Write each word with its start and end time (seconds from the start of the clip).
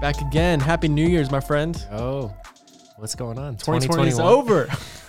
Back 0.00 0.22
again. 0.22 0.60
Happy 0.60 0.88
New 0.88 1.06
Year's, 1.06 1.30
my 1.30 1.40
friend. 1.40 1.76
Oh, 1.92 2.32
what's 2.96 3.14
going 3.14 3.38
on? 3.38 3.56
2020 3.56 4.08
is 4.08 4.18
over. 4.18 4.66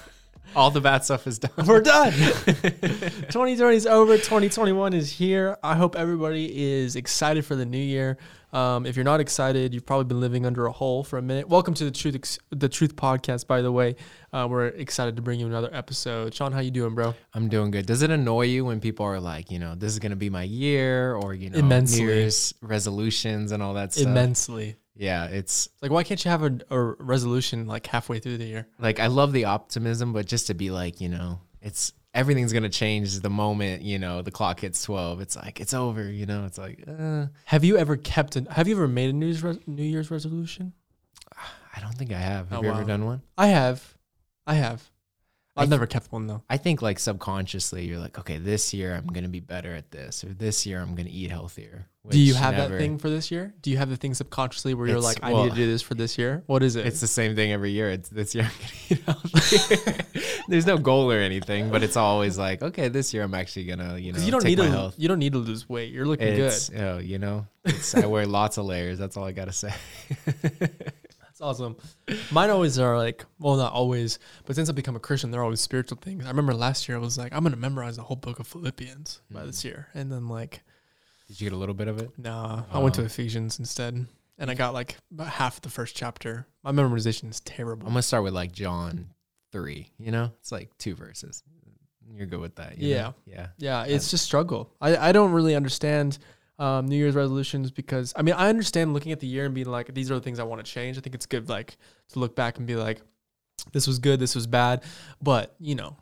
All 0.53 0.69
the 0.69 0.81
bad 0.81 1.05
stuff 1.05 1.27
is 1.27 1.39
done. 1.39 1.51
We're 1.65 1.81
done. 1.81 2.11
2020 2.13 3.75
is 3.75 3.87
over. 3.87 4.17
2021 4.17 4.93
is 4.93 5.09
here. 5.09 5.57
I 5.63 5.75
hope 5.75 5.95
everybody 5.95 6.73
is 6.73 6.97
excited 6.97 7.45
for 7.45 7.55
the 7.55 7.65
new 7.65 7.77
year. 7.77 8.17
Um, 8.51 8.85
if 8.85 8.97
you're 8.97 9.05
not 9.05 9.21
excited, 9.21 9.73
you've 9.73 9.85
probably 9.85 10.05
been 10.05 10.19
living 10.19 10.45
under 10.45 10.65
a 10.65 10.71
hole 10.73 11.05
for 11.05 11.17
a 11.17 11.21
minute. 11.21 11.47
Welcome 11.47 11.73
to 11.75 11.85
the 11.85 11.91
Truth 11.91 12.15
Ex- 12.15 12.39
the 12.49 12.67
Truth 12.67 12.97
Podcast. 12.97 13.47
By 13.47 13.61
the 13.61 13.71
way, 13.71 13.95
uh, 14.33 14.45
we're 14.49 14.67
excited 14.67 15.15
to 15.15 15.21
bring 15.21 15.39
you 15.39 15.45
another 15.47 15.69
episode. 15.71 16.33
Sean, 16.33 16.51
how 16.51 16.59
you 16.59 16.71
doing, 16.71 16.93
bro? 16.95 17.15
I'm 17.33 17.47
doing 17.47 17.71
good. 17.71 17.85
Does 17.85 18.01
it 18.01 18.11
annoy 18.11 18.47
you 18.47 18.65
when 18.65 18.81
people 18.81 19.05
are 19.05 19.21
like, 19.21 19.51
you 19.51 19.59
know, 19.59 19.75
this 19.75 19.93
is 19.93 19.99
gonna 19.99 20.17
be 20.17 20.29
my 20.29 20.43
year, 20.43 21.15
or 21.15 21.33
you 21.33 21.49
know, 21.49 21.59
Immensely. 21.59 22.03
New 22.03 22.11
Year's 22.11 22.53
resolutions 22.61 23.53
and 23.53 23.63
all 23.63 23.75
that 23.75 23.93
stuff? 23.93 24.07
Immensely. 24.07 24.75
Yeah, 25.01 25.25
it's 25.25 25.67
Like, 25.81 25.89
why 25.91 26.03
can't 26.03 26.23
you 26.23 26.29
have 26.29 26.43
a, 26.43 26.59
a 26.69 26.79
resolution 26.99 27.65
like 27.65 27.87
halfway 27.87 28.19
through 28.19 28.37
the 28.37 28.45
year? 28.45 28.67
like 28.79 28.99
I 28.99 29.07
love 29.07 29.33
the 29.33 29.45
optimism, 29.45 30.13
but 30.13 30.27
just 30.27 30.47
to 30.47 30.53
be 30.53 30.69
like, 30.69 31.01
you 31.01 31.09
know, 31.09 31.39
it's 31.61 31.91
everything's 32.13 32.53
gonna 32.53 32.69
change 32.69 33.19
the 33.21 33.29
moment 33.29 33.81
you 33.81 33.97
know 33.97 34.21
the 34.21 34.31
clock 34.31 34.59
hits 34.59 34.83
12. 34.83 35.21
It's 35.21 35.35
like 35.35 35.59
it's 35.59 35.73
over. 35.73 36.03
You 36.09 36.25
know, 36.27 36.45
it's 36.45 36.57
like 36.59 36.83
uh, 36.87 37.25
Have 37.45 37.63
you 37.63 37.77
ever 37.77 37.97
kept 37.97 38.35
an? 38.35 38.45
Have 38.45 38.67
you 38.67 38.75
ever 38.75 38.87
made 38.87 39.09
a 39.09 39.13
New 39.13 39.25
Year's, 39.25 39.41
res- 39.43 39.67
New 39.67 39.83
Year's 39.83 40.11
resolution? 40.11 40.73
I 41.75 41.79
don't 41.81 41.95
think 41.97 42.11
I 42.11 42.19
have. 42.19 42.49
Have 42.49 42.59
Oh, 42.59 42.61
you 42.63 42.69
wow. 42.69 42.75
ever 42.77 42.83
done 42.87 43.05
one? 43.05 43.21
I 43.37 43.47
have. 43.47 43.97
I 44.45 44.53
have. 44.55 44.87
I've 45.57 45.63
th- 45.65 45.69
never 45.71 45.85
kept 45.85 46.11
one 46.11 46.27
though. 46.27 46.43
I 46.49 46.57
think 46.57 46.81
like 46.81 46.97
subconsciously 46.97 47.85
you're 47.85 47.99
like, 47.99 48.17
okay, 48.19 48.37
this 48.37 48.73
year 48.73 48.95
I'm 48.95 49.07
gonna 49.07 49.27
be 49.27 49.41
better 49.41 49.75
at 49.75 49.91
this, 49.91 50.23
or 50.23 50.29
this 50.33 50.65
year 50.65 50.79
I'm 50.81 50.95
gonna 50.95 51.09
eat 51.11 51.29
healthier. 51.29 51.87
Do 52.09 52.17
you 52.17 52.33
have 52.33 52.55
never- 52.55 52.73
that 52.73 52.79
thing 52.79 52.97
for 52.97 53.09
this 53.09 53.29
year? 53.29 53.53
Do 53.61 53.69
you 53.69 53.77
have 53.77 53.89
the 53.89 53.95
thing 53.97 54.13
subconsciously 54.15 54.73
where 54.73 54.87
you're 54.87 54.99
like, 54.99 55.19
I 55.21 55.33
well- 55.33 55.43
need 55.43 55.49
to 55.51 55.55
do 55.55 55.67
this 55.67 55.81
for 55.81 55.93
this 55.93 56.17
year? 56.17 56.41
What 56.47 56.63
is 56.63 56.75
it? 56.75 56.85
It's 56.87 56.99
the 57.01 57.05
same 57.07 57.35
thing 57.35 57.51
every 57.51 57.71
year. 57.71 57.91
It's 57.91 58.09
this 58.09 58.33
year 58.33 58.45
I'm 58.45 58.51
gonna 58.59 58.73
eat 58.89 59.03
healthier. 59.05 60.05
There's 60.47 60.65
no 60.65 60.77
goal 60.77 61.11
or 61.11 61.17
anything, 61.19 61.69
but 61.69 61.83
it's 61.83 61.95
always 61.97 62.37
like, 62.37 62.61
okay, 62.63 62.87
this 62.87 63.13
year 63.13 63.23
I'm 63.23 63.33
actually 63.35 63.65
gonna, 63.65 63.97
you 63.97 64.13
know, 64.13 64.19
you 64.19 64.31
don't 64.31 64.41
take 64.41 64.57
need 64.57 64.59
my 64.59 64.65
to. 64.65 64.71
health. 64.71 64.95
You 64.97 65.07
don't 65.09 65.19
need 65.19 65.33
to 65.33 65.39
lose 65.39 65.67
weight. 65.69 65.91
You're 65.93 66.05
looking 66.05 66.27
It's, 66.29 66.69
good. 66.69 66.81
oh, 66.81 66.97
you 66.97 67.19
know, 67.19 67.45
it's, 67.65 67.93
I 67.93 68.05
wear 68.07 68.25
lots 68.25 68.57
of 68.57 68.65
layers. 68.65 68.97
That's 68.97 69.15
all 69.17 69.25
I 69.25 69.31
gotta 69.33 69.53
say. 69.53 69.73
Awesome. 71.41 71.75
Mine 72.31 72.49
always 72.51 72.77
are 72.77 72.97
like, 72.97 73.25
well, 73.39 73.55
not 73.55 73.73
always, 73.73 74.19
but 74.45 74.55
since 74.55 74.69
I've 74.69 74.75
become 74.75 74.95
a 74.95 74.99
Christian, 74.99 75.31
they're 75.31 75.43
always 75.43 75.59
spiritual 75.59 75.97
things. 75.99 76.23
I 76.25 76.29
remember 76.29 76.53
last 76.53 76.87
year 76.87 76.97
I 76.97 77.01
was 77.01 77.17
like, 77.17 77.33
I'm 77.33 77.43
gonna 77.43 77.55
memorize 77.55 77.95
the 77.97 78.03
whole 78.03 78.15
book 78.17 78.39
of 78.39 78.47
Philippians 78.47 79.21
by 79.31 79.41
Mm. 79.41 79.45
this 79.47 79.65
year, 79.65 79.87
and 79.95 80.11
then 80.11 80.27
like, 80.27 80.61
Did 81.27 81.41
you 81.41 81.49
get 81.49 81.55
a 81.55 81.59
little 81.59 81.73
bit 81.75 81.87
of 81.87 81.97
it? 81.99 82.11
nah, 82.17 82.63
I 82.71 82.77
went 82.79 82.95
to 82.95 83.01
Oh. 83.01 83.05
Ephesians 83.05 83.57
instead, 83.59 84.05
and 84.37 84.51
I 84.51 84.53
got 84.53 84.73
like 84.73 84.97
about 85.11 85.27
half 85.29 85.59
the 85.61 85.69
first 85.69 85.95
chapter. 85.95 86.45
My 86.63 86.71
memorization 86.71 87.29
is 87.29 87.39
terrible. 87.39 87.87
I'm 87.87 87.93
gonna 87.93 88.03
start 88.03 88.23
with 88.23 88.33
like 88.33 88.51
John 88.51 89.09
three. 89.51 89.89
You 89.97 90.11
know, 90.11 90.31
it's 90.39 90.51
like 90.51 90.69
two 90.77 90.93
verses. 90.95 91.41
You're 92.13 92.25
good 92.27 92.39
with 92.41 92.55
that. 92.55 92.77
you 92.77 92.95
know? 92.95 93.15
Yeah. 93.25 93.47
Yeah, 93.57 93.85
it's 93.85 94.11
just 94.11 94.25
struggle. 94.25 94.69
I, 94.81 94.97
I 94.97 95.11
don't 95.13 95.31
really 95.31 95.55
understand 95.55 96.19
um, 96.61 96.87
New 96.87 96.95
Year's 96.95 97.15
resolutions 97.15 97.71
because 97.71 98.13
I 98.15 98.21
mean 98.21 98.35
I 98.35 98.47
understand 98.49 98.93
looking 98.93 99.11
at 99.11 99.19
the 99.19 99.27
year 99.27 99.45
and 99.45 99.55
being 99.55 99.67
like 99.67 99.93
these 99.93 100.11
are 100.11 100.15
the 100.15 100.21
things 100.21 100.39
I 100.39 100.43
want 100.43 100.63
to 100.63 100.71
change. 100.71 100.97
I 100.97 101.01
think 101.01 101.15
it's 101.15 101.25
good 101.25 101.49
like 101.49 101.75
to 102.09 102.19
look 102.19 102.35
back 102.35 102.57
and 102.57 102.67
be 102.67 102.75
like 102.75 103.01
this 103.73 103.87
was 103.87 103.99
good, 103.99 104.19
this 104.19 104.35
was 104.35 104.47
bad, 104.47 104.83
but 105.21 105.55
you 105.59 105.75
know, 105.75 105.97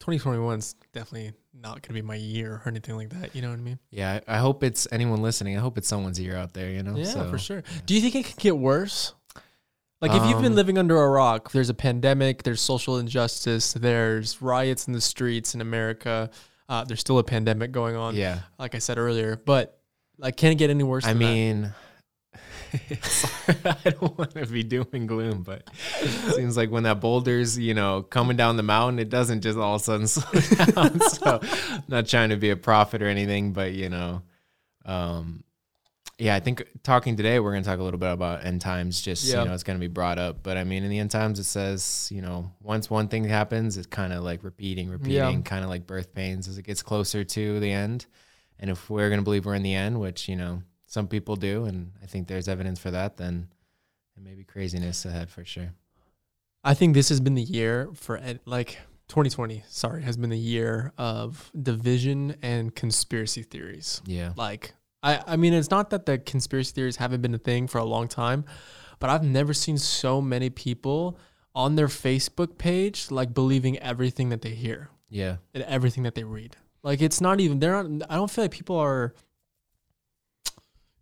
2021 0.00 0.58
is 0.58 0.74
definitely 0.92 1.32
not 1.52 1.74
going 1.74 1.82
to 1.82 1.92
be 1.94 2.02
my 2.02 2.14
year 2.14 2.62
or 2.64 2.68
anything 2.68 2.96
like 2.96 3.10
that. 3.10 3.34
You 3.34 3.42
know 3.42 3.50
what 3.50 3.58
I 3.58 3.62
mean? 3.62 3.78
Yeah. 3.90 4.20
I 4.26 4.38
hope 4.38 4.62
it's 4.62 4.88
anyone 4.90 5.22
listening. 5.22 5.56
I 5.56 5.60
hope 5.60 5.78
it's 5.78 5.88
someone's 5.88 6.18
year 6.18 6.36
out 6.36 6.52
there. 6.54 6.70
You 6.70 6.82
know. 6.82 6.96
Yeah, 6.96 7.04
So, 7.04 7.30
for 7.30 7.38
sure. 7.38 7.62
Do 7.86 7.94
you 7.94 8.00
think 8.00 8.14
it 8.14 8.24
could 8.24 8.36
get 8.40 8.56
worse? 8.56 9.14
Like 10.00 10.12
if 10.12 10.26
you've 10.28 10.42
been 10.42 10.52
Um, 10.52 10.56
living 10.56 10.76
under 10.76 11.00
a 11.02 11.08
rock, 11.08 11.52
there's 11.52 11.70
a 11.70 11.74
pandemic, 11.74 12.42
there's 12.42 12.60
social 12.60 12.98
injustice, 12.98 13.72
there's 13.72 14.42
riots 14.42 14.86
in 14.86 14.92
the 14.92 15.00
streets 15.00 15.54
in 15.54 15.62
America. 15.62 16.30
Uh, 16.68 16.84
there's 16.84 17.00
still 17.00 17.18
a 17.18 17.24
pandemic 17.24 17.72
going 17.72 17.96
on. 17.96 18.14
Yeah. 18.14 18.40
like 18.58 18.74
I 18.74 18.78
said 18.78 18.98
earlier. 18.98 19.36
But 19.36 19.78
like, 20.18 20.36
can 20.36 20.52
it 20.52 20.56
get 20.56 20.70
any 20.70 20.84
worse? 20.84 21.06
I 21.06 21.14
mean, 21.14 21.72
I 23.64 23.90
don't 23.90 24.18
want 24.18 24.32
to 24.32 24.46
be 24.46 24.62
doom 24.62 24.86
and 24.92 25.08
gloom, 25.08 25.42
but 25.42 25.68
it 26.00 26.34
seems 26.34 26.56
like 26.56 26.70
when 26.70 26.84
that 26.84 27.00
boulder's, 27.00 27.58
you 27.58 27.74
know, 27.74 28.02
coming 28.02 28.36
down 28.36 28.56
the 28.56 28.62
mountain, 28.62 28.98
it 28.98 29.10
doesn't 29.10 29.42
just 29.42 29.58
all 29.58 29.76
of 29.76 29.80
a 29.80 29.84
sudden 29.84 30.06
slow 30.08 30.64
down. 30.66 31.00
so, 31.00 31.40
not 31.88 32.06
trying 32.06 32.30
to 32.30 32.36
be 32.36 32.50
a 32.50 32.56
prophet 32.56 33.02
or 33.02 33.06
anything, 33.06 33.52
but 33.52 33.72
you 33.72 33.88
know, 33.88 34.22
um, 34.84 35.44
yeah, 36.18 36.34
I 36.34 36.40
think 36.40 36.64
talking 36.82 37.16
today, 37.16 37.40
we're 37.40 37.50
going 37.52 37.62
to 37.62 37.68
talk 37.68 37.78
a 37.78 37.82
little 37.82 37.98
bit 37.98 38.12
about 38.12 38.44
end 38.44 38.60
times. 38.60 39.00
Just 39.00 39.24
Yeah. 39.24 39.40
you 39.42 39.48
know, 39.48 39.54
it's 39.54 39.62
going 39.64 39.78
to 39.78 39.80
be 39.80 39.88
brought 39.92 40.18
up, 40.18 40.42
but 40.42 40.56
I 40.56 40.64
mean, 40.64 40.84
in 40.84 40.90
the 40.90 40.98
end 40.98 41.10
times, 41.10 41.38
it 41.38 41.44
says, 41.44 42.08
you 42.12 42.22
know, 42.22 42.52
once 42.62 42.88
one 42.88 43.08
thing 43.08 43.24
happens, 43.24 43.76
it's 43.76 43.86
kind 43.88 44.12
of 44.12 44.22
like 44.22 44.44
repeating, 44.44 44.88
repeating, 44.90 45.42
kind 45.42 45.64
of 45.64 45.70
like 45.70 45.86
birth 45.86 46.14
pains 46.14 46.46
as 46.48 46.56
it 46.58 46.62
gets 46.62 46.82
closer 46.82 47.24
to 47.24 47.60
the 47.60 47.70
end. 47.70 48.06
And 48.60 48.70
if 48.70 48.88
we're 48.88 49.08
going 49.08 49.18
to 49.20 49.24
believe 49.24 49.44
we're 49.46 49.54
in 49.56 49.62
the 49.64 49.74
end, 49.74 50.00
which, 50.00 50.28
you 50.28 50.36
know, 50.36 50.62
some 50.86 51.08
people 51.08 51.34
do, 51.34 51.64
and 51.64 51.90
I 52.02 52.06
think 52.06 52.28
there's 52.28 52.46
evidence 52.48 52.78
for 52.78 52.92
that, 52.92 53.16
then 53.16 53.48
it 54.16 54.22
may 54.22 54.34
be 54.34 54.44
craziness 54.44 55.04
ahead 55.04 55.28
for 55.30 55.44
sure. 55.44 55.72
I 56.62 56.74
think 56.74 56.94
this 56.94 57.08
has 57.08 57.20
been 57.20 57.34
the 57.34 57.42
year 57.42 57.90
for 57.94 58.18
ed- 58.18 58.40
like 58.46 58.78
2020. 59.08 59.64
Sorry, 59.68 60.02
has 60.02 60.16
been 60.16 60.30
the 60.30 60.38
year 60.38 60.92
of 60.96 61.50
division 61.60 62.36
and 62.42 62.74
conspiracy 62.74 63.42
theories. 63.42 64.00
Yeah. 64.06 64.32
Like, 64.36 64.72
I, 65.04 65.22
I 65.26 65.36
mean, 65.36 65.52
it's 65.52 65.70
not 65.70 65.90
that 65.90 66.06
the 66.06 66.18
conspiracy 66.18 66.72
theories 66.72 66.96
haven't 66.96 67.20
been 67.20 67.34
a 67.34 67.38
thing 67.38 67.68
for 67.68 67.78
a 67.78 67.84
long 67.84 68.08
time, 68.08 68.44
but 68.98 69.10
I've 69.10 69.22
never 69.22 69.52
seen 69.52 69.76
so 69.78 70.20
many 70.20 70.48
people 70.50 71.18
on 71.54 71.76
their 71.76 71.88
Facebook 71.88 72.58
page 72.58 73.10
like 73.10 73.32
believing 73.34 73.78
everything 73.78 74.30
that 74.30 74.40
they 74.42 74.54
hear 74.54 74.88
Yeah. 75.10 75.36
and 75.52 75.62
everything 75.64 76.02
that 76.04 76.14
they 76.14 76.24
read. 76.24 76.56
Like, 76.82 77.00
it's 77.02 77.20
not 77.20 77.38
even 77.40 77.60
they're 77.60 77.82
not. 77.84 78.06
I 78.10 78.16
don't 78.16 78.30
feel 78.30 78.44
like 78.44 78.50
people 78.50 78.76
are. 78.76 79.14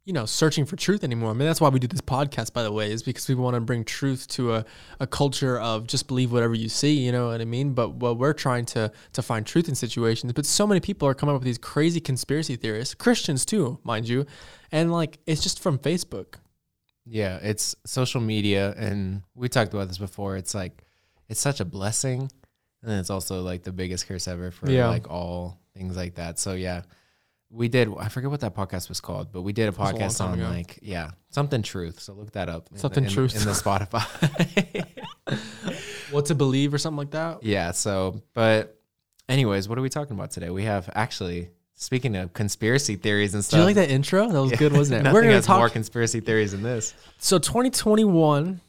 You 0.04 0.12
know, 0.12 0.26
searching 0.26 0.64
for 0.66 0.74
truth 0.74 1.04
anymore. 1.04 1.30
I 1.30 1.32
mean, 1.34 1.46
that's 1.46 1.60
why 1.60 1.68
we 1.68 1.78
do 1.78 1.86
this 1.86 2.00
podcast, 2.00 2.52
by 2.52 2.64
the 2.64 2.72
way, 2.72 2.90
is 2.90 3.04
because 3.04 3.28
we 3.28 3.36
want 3.36 3.54
to 3.54 3.60
bring 3.60 3.84
truth 3.84 4.26
to 4.28 4.54
a, 4.54 4.64
a 4.98 5.06
culture 5.06 5.60
of 5.60 5.86
just 5.86 6.08
believe 6.08 6.32
whatever 6.32 6.54
you 6.54 6.68
see. 6.68 6.98
You 6.98 7.12
know 7.12 7.28
what 7.28 7.40
I 7.40 7.44
mean? 7.44 7.72
But 7.72 7.90
what 7.94 8.18
we're 8.18 8.32
trying 8.32 8.66
to 8.66 8.90
to 9.12 9.22
find 9.22 9.46
truth 9.46 9.68
in 9.68 9.76
situations. 9.76 10.32
But 10.32 10.44
so 10.44 10.66
many 10.66 10.80
people 10.80 11.06
are 11.06 11.14
coming 11.14 11.36
up 11.36 11.40
with 11.40 11.46
these 11.46 11.58
crazy 11.58 12.00
conspiracy 12.00 12.56
theorists, 12.56 12.94
Christians 12.94 13.44
too, 13.46 13.78
mind 13.84 14.08
you, 14.08 14.26
and 14.72 14.90
like 14.90 15.20
it's 15.26 15.40
just 15.40 15.60
from 15.60 15.78
Facebook. 15.78 16.34
Yeah. 17.06 17.38
It's 17.42 17.76
social 17.86 18.20
media. 18.20 18.74
And 18.76 19.22
we 19.34 19.48
talked 19.48 19.72
about 19.74 19.88
this 19.88 19.98
before. 19.98 20.36
It's 20.36 20.54
like, 20.54 20.84
it's 21.28 21.40
such 21.40 21.60
a 21.60 21.64
blessing. 21.64 22.30
And 22.82 22.92
it's 22.92 23.10
also 23.10 23.42
like 23.42 23.62
the 23.62 23.72
biggest 23.72 24.06
curse 24.08 24.26
ever 24.28 24.50
for 24.50 24.70
Yeah. 24.70 24.88
like 24.88 25.08
all 25.10 25.58
things 25.74 25.96
like 25.96 26.16
that. 26.16 26.38
So, 26.38 26.54
yeah. 26.54 26.82
We 27.52 27.68
did. 27.68 27.88
I 27.98 28.08
forget 28.08 28.30
what 28.30 28.40
that 28.40 28.54
podcast 28.54 28.88
was 28.88 29.00
called, 29.00 29.30
but 29.30 29.42
we 29.42 29.52
did 29.52 29.66
a 29.66 29.68
a 29.68 29.72
podcast 29.72 30.18
time 30.18 30.32
on 30.32 30.38
ago. 30.40 30.48
like 30.48 30.78
yeah 30.82 31.10
something 31.30 31.62
truth. 31.62 32.00
So 32.00 32.14
look 32.14 32.32
that 32.32 32.48
up. 32.48 32.68
Something 32.74 33.04
in 33.04 33.10
Truth. 33.10 33.36
in 33.36 33.44
the 33.44 33.52
Spotify. 33.52 34.86
What 36.12 36.26
to 36.26 36.34
believe 36.34 36.74
or 36.74 36.78
something 36.78 36.98
like 36.98 37.12
that. 37.12 37.42
Yeah. 37.42 37.70
So, 37.70 38.22
but, 38.34 38.78
anyways, 39.28 39.68
what 39.68 39.78
are 39.78 39.82
we 39.82 39.88
talking 39.88 40.14
about 40.14 40.30
today? 40.30 40.50
We 40.50 40.64
have 40.64 40.90
actually 40.94 41.48
speaking 41.74 42.16
of 42.16 42.32
conspiracy 42.34 42.96
theories 42.96 43.34
and 43.34 43.42
stuff. 43.42 43.58
Do 43.58 43.60
you 43.62 43.66
like 43.66 43.76
that 43.76 43.90
intro? 43.90 44.28
That 44.28 44.40
was 44.42 44.52
good, 44.58 44.72
wasn't 44.72 45.06
it? 45.06 45.12
We're 45.12 45.22
gonna 45.22 45.40
talk 45.40 45.58
more 45.58 45.70
conspiracy 45.70 46.20
theories 46.20 46.52
than 46.52 46.62
this. 46.62 46.94
So 47.18 47.38
2021 47.38 48.60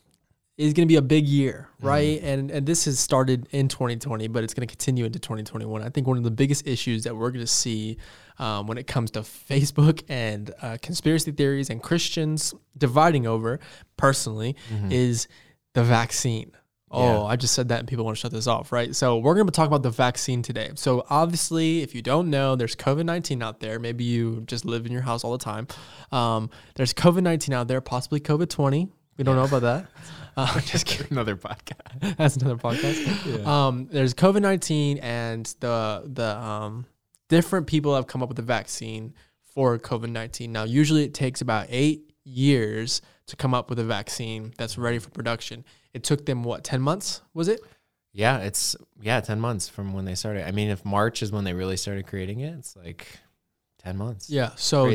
is 0.57 0.73
going 0.73 0.87
to 0.87 0.91
be 0.91 0.97
a 0.97 1.01
big 1.01 1.27
year, 1.27 1.67
right? 1.81 2.21
And 2.21 2.51
and 2.51 2.65
this 2.65 2.85
has 2.85 2.99
started 2.99 3.47
in 3.51 3.67
2020, 3.67 4.27
but 4.27 4.43
it's 4.43 4.53
going 4.53 4.67
to 4.67 4.71
continue 4.71 5.03
into 5.05 5.17
2021. 5.19 5.81
I 5.81 5.89
think 5.89 6.05
one 6.05 6.17
of 6.17 6.23
the 6.23 6.31
biggest 6.31 6.67
issues 6.67 7.03
that 7.05 7.15
we're 7.15 7.31
going 7.31 7.43
to 7.45 7.47
see 7.51 7.97
um, 8.37 8.67
when 8.67 8.77
it 8.77 8.85
comes 8.85 9.11
to 9.11 9.21
Facebook 9.21 10.03
and 10.09 10.53
uh, 10.61 10.77
conspiracy 10.81 11.31
theories 11.31 11.69
and 11.69 11.81
Christians 11.81 12.53
dividing 12.77 13.25
over, 13.27 13.59
personally, 13.97 14.55
is 14.91 15.27
the 15.73 15.83
vaccine. 15.83 16.51
Oh, 16.91 17.01
Yeah. 17.03 17.23
I 17.23 17.35
just 17.35 17.55
said 17.55 17.69
that 17.69 17.79
and 17.79 17.87
people 17.87 18.05
want 18.05 18.17
to 18.17 18.21
shut 18.21 18.31
this 18.31 18.45
off, 18.45 18.71
right? 18.71 18.95
So 18.95 19.17
we're 19.17 19.33
going 19.33 19.47
to 19.47 19.51
talk 19.51 19.65
about 19.65 19.81
the 19.81 19.89
vaccine 19.89 20.43
today. 20.43 20.69
So 20.75 21.03
obviously, 21.09 21.81
if 21.81 21.95
you 21.95 22.03
don't 22.03 22.29
know, 22.29 22.55
there's 22.55 22.75
COVID-19 22.75 23.41
out 23.41 23.59
there. 23.59 23.79
Maybe 23.79 24.03
you 24.03 24.41
just 24.45 24.63
live 24.65 24.85
in 24.85 24.91
your 24.91 25.01
house 25.01 25.23
all 25.23 25.31
the 25.31 25.43
time. 25.43 25.67
Um, 26.11 26.51
there's 26.75 26.93
COVID-19 26.93 27.51
out 27.53 27.67
there, 27.67 27.81
possibly 27.81 28.19
COVID-20. 28.19 28.89
We 29.17 29.23
don't 29.23 29.35
know 29.35 29.45
about 29.45 29.63
that. 29.63 29.87
Uh, 30.37 30.59
just 30.61 30.87
kidding. 30.87 31.07
Another 31.11 31.35
podcast. 31.35 32.15
That's 32.17 32.37
another 32.37 32.55
podcast. 32.57 33.45
Um, 33.45 33.87
there's 33.91 34.15
COVID 34.15 34.41
nineteen 34.41 34.97
and 34.97 35.45
the 35.59 36.09
the 36.11 36.35
um, 36.37 36.87
different 37.29 37.67
people 37.67 37.93
have 37.93 38.07
come 38.07 38.23
up 38.23 38.29
with 38.29 38.39
a 38.39 38.43
vaccine 38.43 39.13
for 39.43 39.77
COVID 39.77 40.09
nineteen. 40.09 40.51
Now, 40.51 40.63
usually 40.63 41.03
it 41.03 41.13
takes 41.13 41.41
about 41.41 41.67
eight 41.69 42.13
years 42.23 43.03
to 43.27 43.35
come 43.35 43.53
up 43.53 43.69
with 43.69 43.77
a 43.77 43.83
vaccine 43.83 44.53
that's 44.57 44.75
ready 44.75 44.97
for 44.97 45.11
production. 45.11 45.63
It 45.93 46.03
took 46.03 46.25
them 46.25 46.43
what 46.43 46.63
ten 46.63 46.81
months? 46.81 47.21
Was 47.35 47.47
it? 47.47 47.61
Yeah, 48.11 48.39
it's 48.39 48.75
yeah, 49.01 49.21
ten 49.21 49.39
months 49.39 49.69
from 49.69 49.93
when 49.93 50.05
they 50.05 50.15
started. 50.15 50.47
I 50.47 50.51
mean, 50.51 50.69
if 50.69 50.83
March 50.83 51.21
is 51.21 51.31
when 51.31 51.43
they 51.43 51.53
really 51.53 51.77
started 51.77 52.07
creating 52.07 52.39
it, 52.39 52.55
it's 52.57 52.75
like 52.75 53.19
ten 53.77 53.97
months. 53.97 54.31
Yeah. 54.31 54.51
So. 54.55 54.91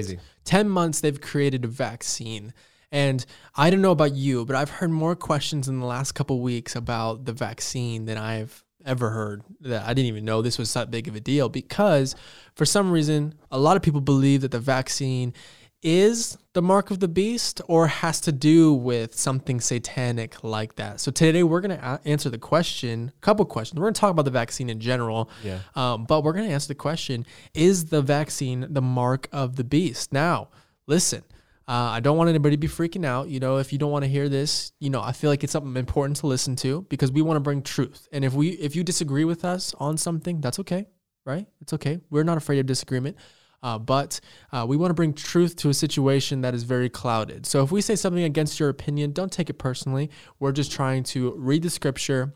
10 0.49 0.71
months 0.71 1.03
they've 1.03 1.21
created 1.21 1.67
a 1.67 1.69
vaccine 1.69 2.55
And 2.91 3.25
I 3.55 3.71
don't 3.71 3.83
know 3.83 3.91
about 3.91 4.15
you, 4.15 4.45
but 4.45 4.57
I've 4.57 4.71
heard 4.71 4.91
more 4.91 5.15
questions 5.15 5.69
in 5.69 5.79
the 5.81 5.87
last 5.87 6.13
couple 6.13 6.41
weeks 6.41 6.75
about 6.75 7.25
the 7.27 7.33
vaccine 7.33 8.07
than 8.07 8.17
I've 8.17 8.65
ever 8.87 9.11
heard 9.11 9.43
that 9.61 9.85
I 9.85 9.89
didn't 9.93 10.07
even 10.09 10.25
know 10.25 10.41
this 10.41 10.57
was 10.59 10.73
that 10.75 10.91
big 10.91 11.09
of 11.09 11.15
a 11.15 11.21
deal 11.21 11.49
because 11.51 12.15
for 12.55 12.65
some 12.65 12.91
reason 12.91 13.35
a 13.51 13.59
lot 13.59 13.77
of 13.77 13.83
people 13.83 14.01
believe 14.01 14.41
that 14.43 14.53
the 14.53 14.61
vaccine 14.61 15.35
is 15.83 16.39
the 16.55 16.63
mark 16.63 16.91
of 16.91 16.99
the 16.99 17.09
beast 17.09 17.61
or 17.69 17.87
has 17.89 18.21
to 18.23 18.33
do 18.33 18.73
with 18.73 19.15
something 19.15 19.61
satanic 19.61 20.43
like 20.43 20.77
that. 20.77 21.01
So 21.01 21.11
today 21.11 21.43
we're 21.43 21.61
going 21.61 21.79
to 21.79 22.01
answer 22.05 22.31
the 22.31 22.39
question, 22.39 23.13
a 23.17 23.21
couple 23.21 23.45
questions. 23.45 23.79
We're 23.79 23.85
going 23.87 23.95
to 23.95 24.01
talk 24.01 24.11
about 24.11 24.25
the 24.25 24.31
vaccine 24.33 24.71
in 24.71 24.81
general, 24.81 25.29
Yeah. 25.45 25.59
um, 25.77 26.05
but 26.05 26.25
we're 26.25 26.33
going 26.33 26.47
to 26.49 26.53
answer 26.53 26.69
the 26.69 26.75
question: 26.75 27.27
Is 27.55 27.87
the 27.87 28.03
vaccine 28.03 28.67
the 28.71 28.83
mark 28.83 29.29
of 29.33 29.57
the 29.57 29.65
beast? 29.65 30.13
Now, 30.13 30.49
listen. 30.87 31.23
Uh, 31.69 31.91
I 31.93 32.01
don't 32.01 32.17
want 32.17 32.31
anybody 32.31 32.57
to 32.57 32.61
be 32.61 32.67
freaking 32.67 33.05
out. 33.05 33.29
You 33.29 33.41
know, 33.41 33.59
if 33.59 33.75
you 33.75 33.79
don't 33.79 33.91
want 33.91 34.03
to 34.05 34.09
hear 34.09 34.31
this, 34.31 34.73
you 34.81 34.89
know, 34.89 35.03
I 35.03 35.13
feel 35.13 35.29
like 35.29 35.45
it's 35.45 35.53
something 35.53 35.77
important 35.77 36.17
to 36.19 36.27
listen 36.27 36.57
to 36.57 36.87
because 36.89 37.13
we 37.13 37.21
want 37.21 37.37
to 37.37 37.41
bring 37.41 37.61
truth. 37.61 38.09
And 38.11 38.25
if 38.25 38.33
we, 38.33 38.51
if 38.51 38.75
you 38.75 38.83
disagree 38.83 39.27
with 39.27 39.45
us 39.45 39.75
on 39.79 39.99
something, 39.99 40.41
that's 40.41 40.59
okay, 40.61 40.87
right? 41.27 41.47
It's 41.61 41.75
okay. 41.75 42.01
We're 42.09 42.25
not 42.25 42.39
afraid 42.39 42.59
of 42.59 42.65
disagreement. 42.65 43.19
Uh, 43.63 43.79
but 43.79 44.21
uh, 44.53 44.65
we 44.67 44.79
want 44.79 44.91
to 44.91 44.95
bring 44.95 45.13
truth 45.13 45.57
to 45.57 45.69
a 45.69 45.75
situation 45.75 46.41
that 46.41 46.55
is 46.55 46.63
very 46.63 46.89
clouded. 46.89 47.45
So 47.45 47.63
if 47.63 47.71
we 47.71 47.83
say 47.83 47.97
something 47.97 48.23
against 48.23 48.59
your 48.59 48.71
opinion, 48.71 49.13
don't 49.13 49.33
take 49.33 49.51
it 49.51 49.59
personally. 49.59 50.11
We're 50.39 50.53
just 50.53 50.73
trying 50.73 51.03
to 51.05 51.35
read 51.37 51.65
the 51.65 51.71
scripture 51.71 52.35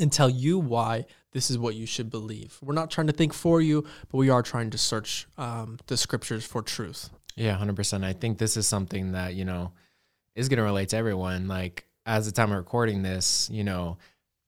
and 0.00 0.10
tell 0.10 0.30
you 0.30 0.58
why 0.58 1.04
this 1.32 1.50
is 1.50 1.58
what 1.58 1.74
you 1.74 1.86
should 1.86 2.10
believe. 2.10 2.58
We're 2.62 2.74
not 2.74 2.90
trying 2.90 3.06
to 3.06 3.12
think 3.12 3.32
for 3.32 3.60
you, 3.60 3.84
but 4.10 4.16
we 4.16 4.30
are 4.30 4.42
trying 4.42 4.70
to 4.70 4.78
search 4.78 5.28
um, 5.36 5.78
the 5.86 5.96
scriptures 5.96 6.44
for 6.44 6.62
truth. 6.62 7.10
Yeah, 7.36 7.52
hundred 7.52 7.76
percent. 7.76 8.04
I 8.04 8.12
think 8.14 8.38
this 8.38 8.56
is 8.56 8.66
something 8.66 9.12
that 9.12 9.34
you 9.34 9.44
know 9.44 9.72
is 10.34 10.48
going 10.48 10.58
to 10.58 10.62
relate 10.64 10.88
to 10.90 10.96
everyone. 10.96 11.48
Like 11.48 11.86
as 12.04 12.26
the 12.26 12.32
time 12.32 12.50
of 12.50 12.58
recording 12.58 13.02
this, 13.02 13.48
you 13.52 13.64
know, 13.64 13.98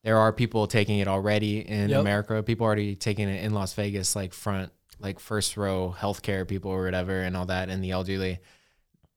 there 0.05 0.17
are 0.19 0.32
people 0.32 0.67
taking 0.67 0.99
it 0.99 1.08
already 1.08 1.61
in 1.61 1.90
Yep. 1.90 2.00
America. 2.00 2.43
People 2.43 2.64
already 2.67 2.96
taking 2.96 3.29
it 3.29 3.44
in 3.44 3.52
Las 3.52 3.75
Vegas, 3.75 4.17
like 4.17 4.32
front, 4.32 4.73
like 5.00 5.20
first 5.20 5.56
row 5.56 5.94
healthcare 5.99 6.46
people 6.46 6.70
or 6.70 6.85
whatever, 6.85 7.20
and 7.23 7.37
all 7.37 7.46
that, 7.46 7.69
and 7.69 7.82
the 7.85 7.90
elderly. 7.90 8.38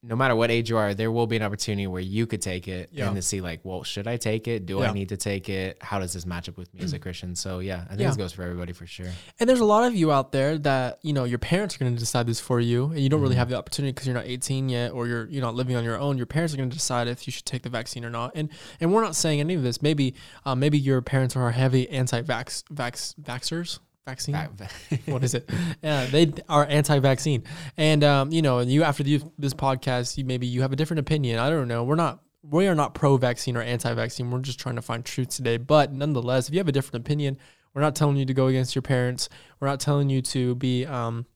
No 0.03 0.15
matter 0.15 0.35
what 0.35 0.49
age 0.49 0.67
you 0.67 0.77
are, 0.77 0.95
there 0.95 1.11
will 1.11 1.27
be 1.27 1.35
an 1.35 1.43
opportunity 1.43 1.85
where 1.85 2.01
you 2.01 2.25
could 2.25 2.41
take 2.41 2.67
it 2.67 2.89
Yeah. 2.91 3.05
and 3.07 3.15
to 3.15 3.21
see 3.21 3.39
like, 3.39 3.59
well, 3.63 3.83
should 3.83 4.07
I 4.07 4.17
take 4.17 4.47
it? 4.47 4.65
Do 4.65 4.79
Yeah. 4.79 4.89
I 4.89 4.93
need 4.93 5.09
to 5.09 5.17
take 5.17 5.47
it? 5.47 5.77
How 5.79 5.99
does 5.99 6.11
this 6.13 6.25
match 6.25 6.49
up 6.49 6.57
with 6.57 6.73
me 6.73 6.81
as 6.83 6.93
a 6.93 6.97
Christian? 6.99 7.35
So 7.35 7.59
yeah, 7.59 7.83
I 7.85 7.89
think 7.89 8.01
Yeah. 8.01 8.07
this 8.07 8.17
goes 8.17 8.31
for 8.33 8.41
everybody 8.41 8.73
for 8.73 8.87
sure. 8.87 9.05
And 9.39 9.47
there's 9.47 9.59
a 9.59 9.65
lot 9.65 9.83
of 9.83 9.95
you 9.95 10.11
out 10.11 10.31
there 10.31 10.57
that 10.57 10.97
you 11.03 11.13
know 11.13 11.23
your 11.25 11.37
parents 11.37 11.75
are 11.75 11.77
going 11.77 11.93
to 11.93 11.99
decide 11.99 12.25
this 12.25 12.39
for 12.39 12.59
you, 12.59 12.85
and 12.85 12.99
you 12.99 13.09
don't 13.09 13.17
Mm-hmm. 13.19 13.23
really 13.25 13.35
have 13.35 13.49
the 13.49 13.57
opportunity 13.57 13.91
because 13.91 14.07
you're 14.07 14.15
not 14.15 14.25
18 14.25 14.69
yet, 14.69 14.91
or 14.91 15.07
you're 15.07 15.29
you're 15.29 15.41
not 15.43 15.53
living 15.53 15.75
on 15.75 15.83
your 15.83 15.99
own. 15.99 16.17
Your 16.17 16.25
parents 16.25 16.51
are 16.53 16.57
going 16.57 16.71
to 16.71 16.75
decide 16.75 17.07
if 17.07 17.27
you 17.27 17.31
should 17.31 17.45
take 17.45 17.61
the 17.61 17.69
vaccine 17.69 18.03
or 18.03 18.09
not. 18.09 18.31
And 18.33 18.49
and 18.79 18.91
we're 18.91 19.03
not 19.03 19.15
saying 19.15 19.39
any 19.39 19.53
of 19.53 19.61
this. 19.61 19.83
Maybe 19.83 20.15
uh, 20.45 20.55
maybe 20.55 20.79
your 20.79 21.03
parents 21.03 21.35
are 21.35 21.51
heavy 21.51 21.87
anti-vax 21.89 22.63
vax 22.73 23.13
vaxxers 23.21 23.77
vaccine. 24.05 24.35
what 25.05 25.23
is 25.23 25.33
it? 25.33 25.49
Yeah, 25.81 26.05
they 26.05 26.33
are 26.49 26.65
anti-vaccine, 26.65 27.43
and 27.77 28.03
um, 28.03 28.31
you 28.31 28.41
know, 28.41 28.59
and 28.59 28.71
you 28.71 28.83
after 28.83 29.03
the, 29.03 29.21
this 29.37 29.53
podcast, 29.53 30.17
you 30.17 30.25
maybe 30.25 30.47
you 30.47 30.61
have 30.61 30.73
a 30.73 30.75
different 30.75 30.99
opinion. 30.99 31.39
I 31.39 31.49
don't 31.49 31.67
know. 31.67 31.83
We're 31.83 31.95
not. 31.95 32.19
We 32.43 32.67
are 32.67 32.73
not 32.73 32.95
pro-vaccine 32.95 33.55
or 33.55 33.61
anti-vaccine. 33.61 34.31
We're 34.31 34.39
just 34.39 34.59
trying 34.59 34.75
to 34.75 34.81
find 34.81 35.05
truth 35.05 35.29
today. 35.29 35.57
But 35.57 35.93
nonetheless, 35.93 36.47
if 36.47 36.53
you 36.55 36.59
have 36.59 36.67
a 36.67 36.71
different 36.71 37.05
opinion, 37.05 37.37
we're 37.73 37.81
not 37.83 37.95
telling 37.95 38.17
you 38.17 38.25
to 38.25 38.33
go 38.33 38.47
against 38.47 38.73
your 38.73 38.81
parents. 38.81 39.29
We're 39.59 39.67
not 39.67 39.79
telling 39.79 40.09
you 40.09 40.23
to 40.23 40.55
be, 40.55 40.87
um, 40.87 41.27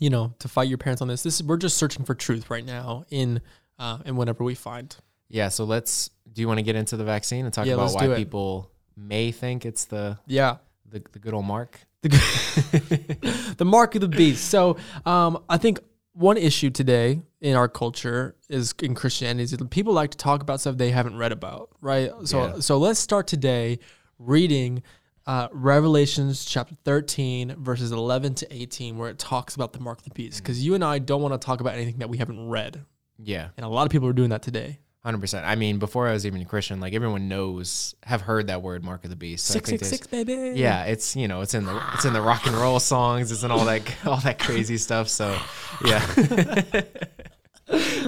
you 0.00 0.10
know, 0.10 0.34
to 0.40 0.48
fight 0.48 0.68
your 0.68 0.78
parents 0.78 1.00
on 1.00 1.06
this. 1.06 1.22
This 1.22 1.36
is 1.36 1.44
we're 1.44 1.58
just 1.58 1.76
searching 1.76 2.04
for 2.04 2.14
truth 2.14 2.50
right 2.50 2.64
now 2.64 3.04
in 3.10 3.40
uh, 3.78 3.98
in 4.04 4.16
whatever 4.16 4.42
we 4.42 4.56
find. 4.56 4.96
Yeah, 5.28 5.48
so 5.48 5.64
let's. 5.64 6.10
Do 6.32 6.42
you 6.42 6.48
want 6.48 6.58
to 6.58 6.62
get 6.64 6.74
into 6.76 6.96
the 6.96 7.04
vaccine 7.04 7.44
and 7.44 7.54
talk 7.54 7.66
Yeah, 7.66 7.74
about 7.74 7.92
why 7.94 8.14
people 8.16 8.70
may 8.96 9.30
think 9.30 9.64
it's 9.64 9.84
the 9.84 10.18
Yeah. 10.26 10.56
the, 10.88 11.02
the 11.12 11.18
good 11.20 11.34
old 11.34 11.44
mark? 11.44 11.80
The, 12.02 13.54
the 13.58 13.64
mark 13.64 13.94
of 13.94 14.00
the 14.00 14.08
beast. 14.08 14.46
So 14.50 14.76
um, 15.04 15.42
I 15.48 15.58
think 15.58 15.80
one 16.12 16.36
issue 16.36 16.70
today 16.70 17.22
in 17.40 17.54
our 17.56 17.68
culture 17.68 18.34
is 18.48 18.74
in 18.82 18.94
Christianity 18.94 19.44
is 19.44 19.50
that 19.52 19.70
people 19.70 19.92
like 19.92 20.10
to 20.10 20.18
talk 20.18 20.42
about 20.42 20.60
stuff 20.60 20.76
they 20.76 20.90
haven't 20.90 21.16
read 21.16 21.32
about, 21.32 21.70
right? 21.80 22.10
So 22.24 22.44
Yeah. 22.44 22.60
so 22.60 22.78
let's 22.78 22.98
start 23.00 23.26
today 23.28 23.78
reading 24.18 24.82
uh, 25.26 25.46
Revelations 25.52 26.44
chapter 26.44 26.74
13 26.84 27.54
verses 27.58 27.92
11 27.92 28.34
to 28.36 28.52
18 28.54 28.96
where 28.98 29.10
it 29.10 29.18
talks 29.18 29.54
about 29.54 29.72
the 29.72 29.78
mark 29.80 29.98
of 29.98 30.04
the 30.04 30.10
beast 30.10 30.38
because 30.42 30.64
you 30.64 30.74
and 30.74 30.82
I 30.82 30.98
don't 30.98 31.22
want 31.22 31.40
to 31.40 31.44
talk 31.44 31.60
about 31.60 31.74
anything 31.74 31.98
that 31.98 32.08
we 32.08 32.16
haven't 32.18 32.48
read. 32.48 32.84
Yeah, 33.20 33.48
And 33.56 33.66
a 33.66 33.68
lot 33.68 33.84
of 33.84 33.90
people 33.90 34.08
are 34.08 34.12
doing 34.12 34.30
that 34.30 34.42
today. 34.42 34.78
Hundred 35.08 35.20
percent. 35.22 35.46
I 35.46 35.54
mean, 35.54 35.78
before 35.78 36.06
I 36.06 36.12
was 36.12 36.26
even 36.26 36.42
a 36.42 36.44
Christian, 36.44 36.80
like 36.80 36.92
everyone 36.92 37.28
knows, 37.28 37.94
have 38.04 38.20
heard 38.20 38.48
that 38.48 38.60
word, 38.62 38.84
mark 38.84 39.04
of 39.04 39.10
the 39.10 39.16
beast. 39.16 39.46
So 39.46 39.52
I 39.52 39.54
think 39.60 39.80
there's- 39.80 39.88
666 39.90 40.06
baby. 40.52 40.60
Yeah, 40.60 40.84
it's 40.84 41.16
you 41.16 41.28
know, 41.28 41.40
it's 41.40 41.54
in 41.54 41.64
the 41.64 41.82
it's 41.94 42.04
in 42.04 42.12
the 42.12 42.20
rock 42.20 42.46
and 42.46 42.54
roll 42.54 42.78
songs, 42.78 43.32
it's 43.32 43.42
in 43.42 43.50
all 43.50 43.64
that 43.64 43.82
all 44.06 44.18
that 44.18 44.38
crazy 44.38 44.76
stuff. 44.76 45.08
So 45.08 45.36
yeah. 45.84 46.00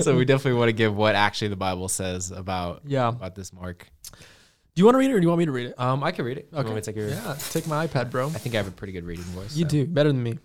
so 0.01 0.17
we 0.17 0.25
definitely 0.25 0.59
want 0.59 0.69
to 0.69 0.73
give 0.73 0.95
what 0.97 1.15
actually 1.15 1.49
the 1.49 1.57
Bible 1.57 1.89
says 1.89 2.31
about 2.31 2.83
Yeah. 2.87 3.09
about 3.09 3.35
this 3.35 3.53
mark. 3.53 3.91
Do 4.75 4.81
you 4.81 4.85
want 4.85 4.95
to 4.95 4.99
read 4.99 5.11
it 5.11 5.15
or 5.15 5.21
do 5.21 5.25
you 5.25 5.29
want 5.29 5.41
me 5.41 5.47
to 5.47 5.53
read 5.53 5.67
it? 5.67 5.79
Um, 5.81 6.03
I 6.05 6.13
can 6.13 6.25
read 6.25 6.39
it. 6.39 6.49
You 6.51 6.57
want 6.57 6.67
Okay. 6.69 6.75
me 6.77 6.81
to 6.81 6.93
take 6.93 6.97
a- 6.97 7.09
Yeah, 7.11 7.37
take 7.51 7.67
my 7.67 7.87
iPad, 7.87 8.11
bro. 8.11 8.29
I 8.29 8.33
think 8.33 8.55
I 8.55 8.59
have 8.59 8.69
a 8.69 8.73
pretty 8.73 8.93
good 8.93 9.05
reading 9.05 9.25
voice. 9.25 9.57
You 9.57 9.65
so. 9.65 9.69
do 9.69 9.87
better 9.87 10.11
than 10.11 10.23
me. 10.23 10.39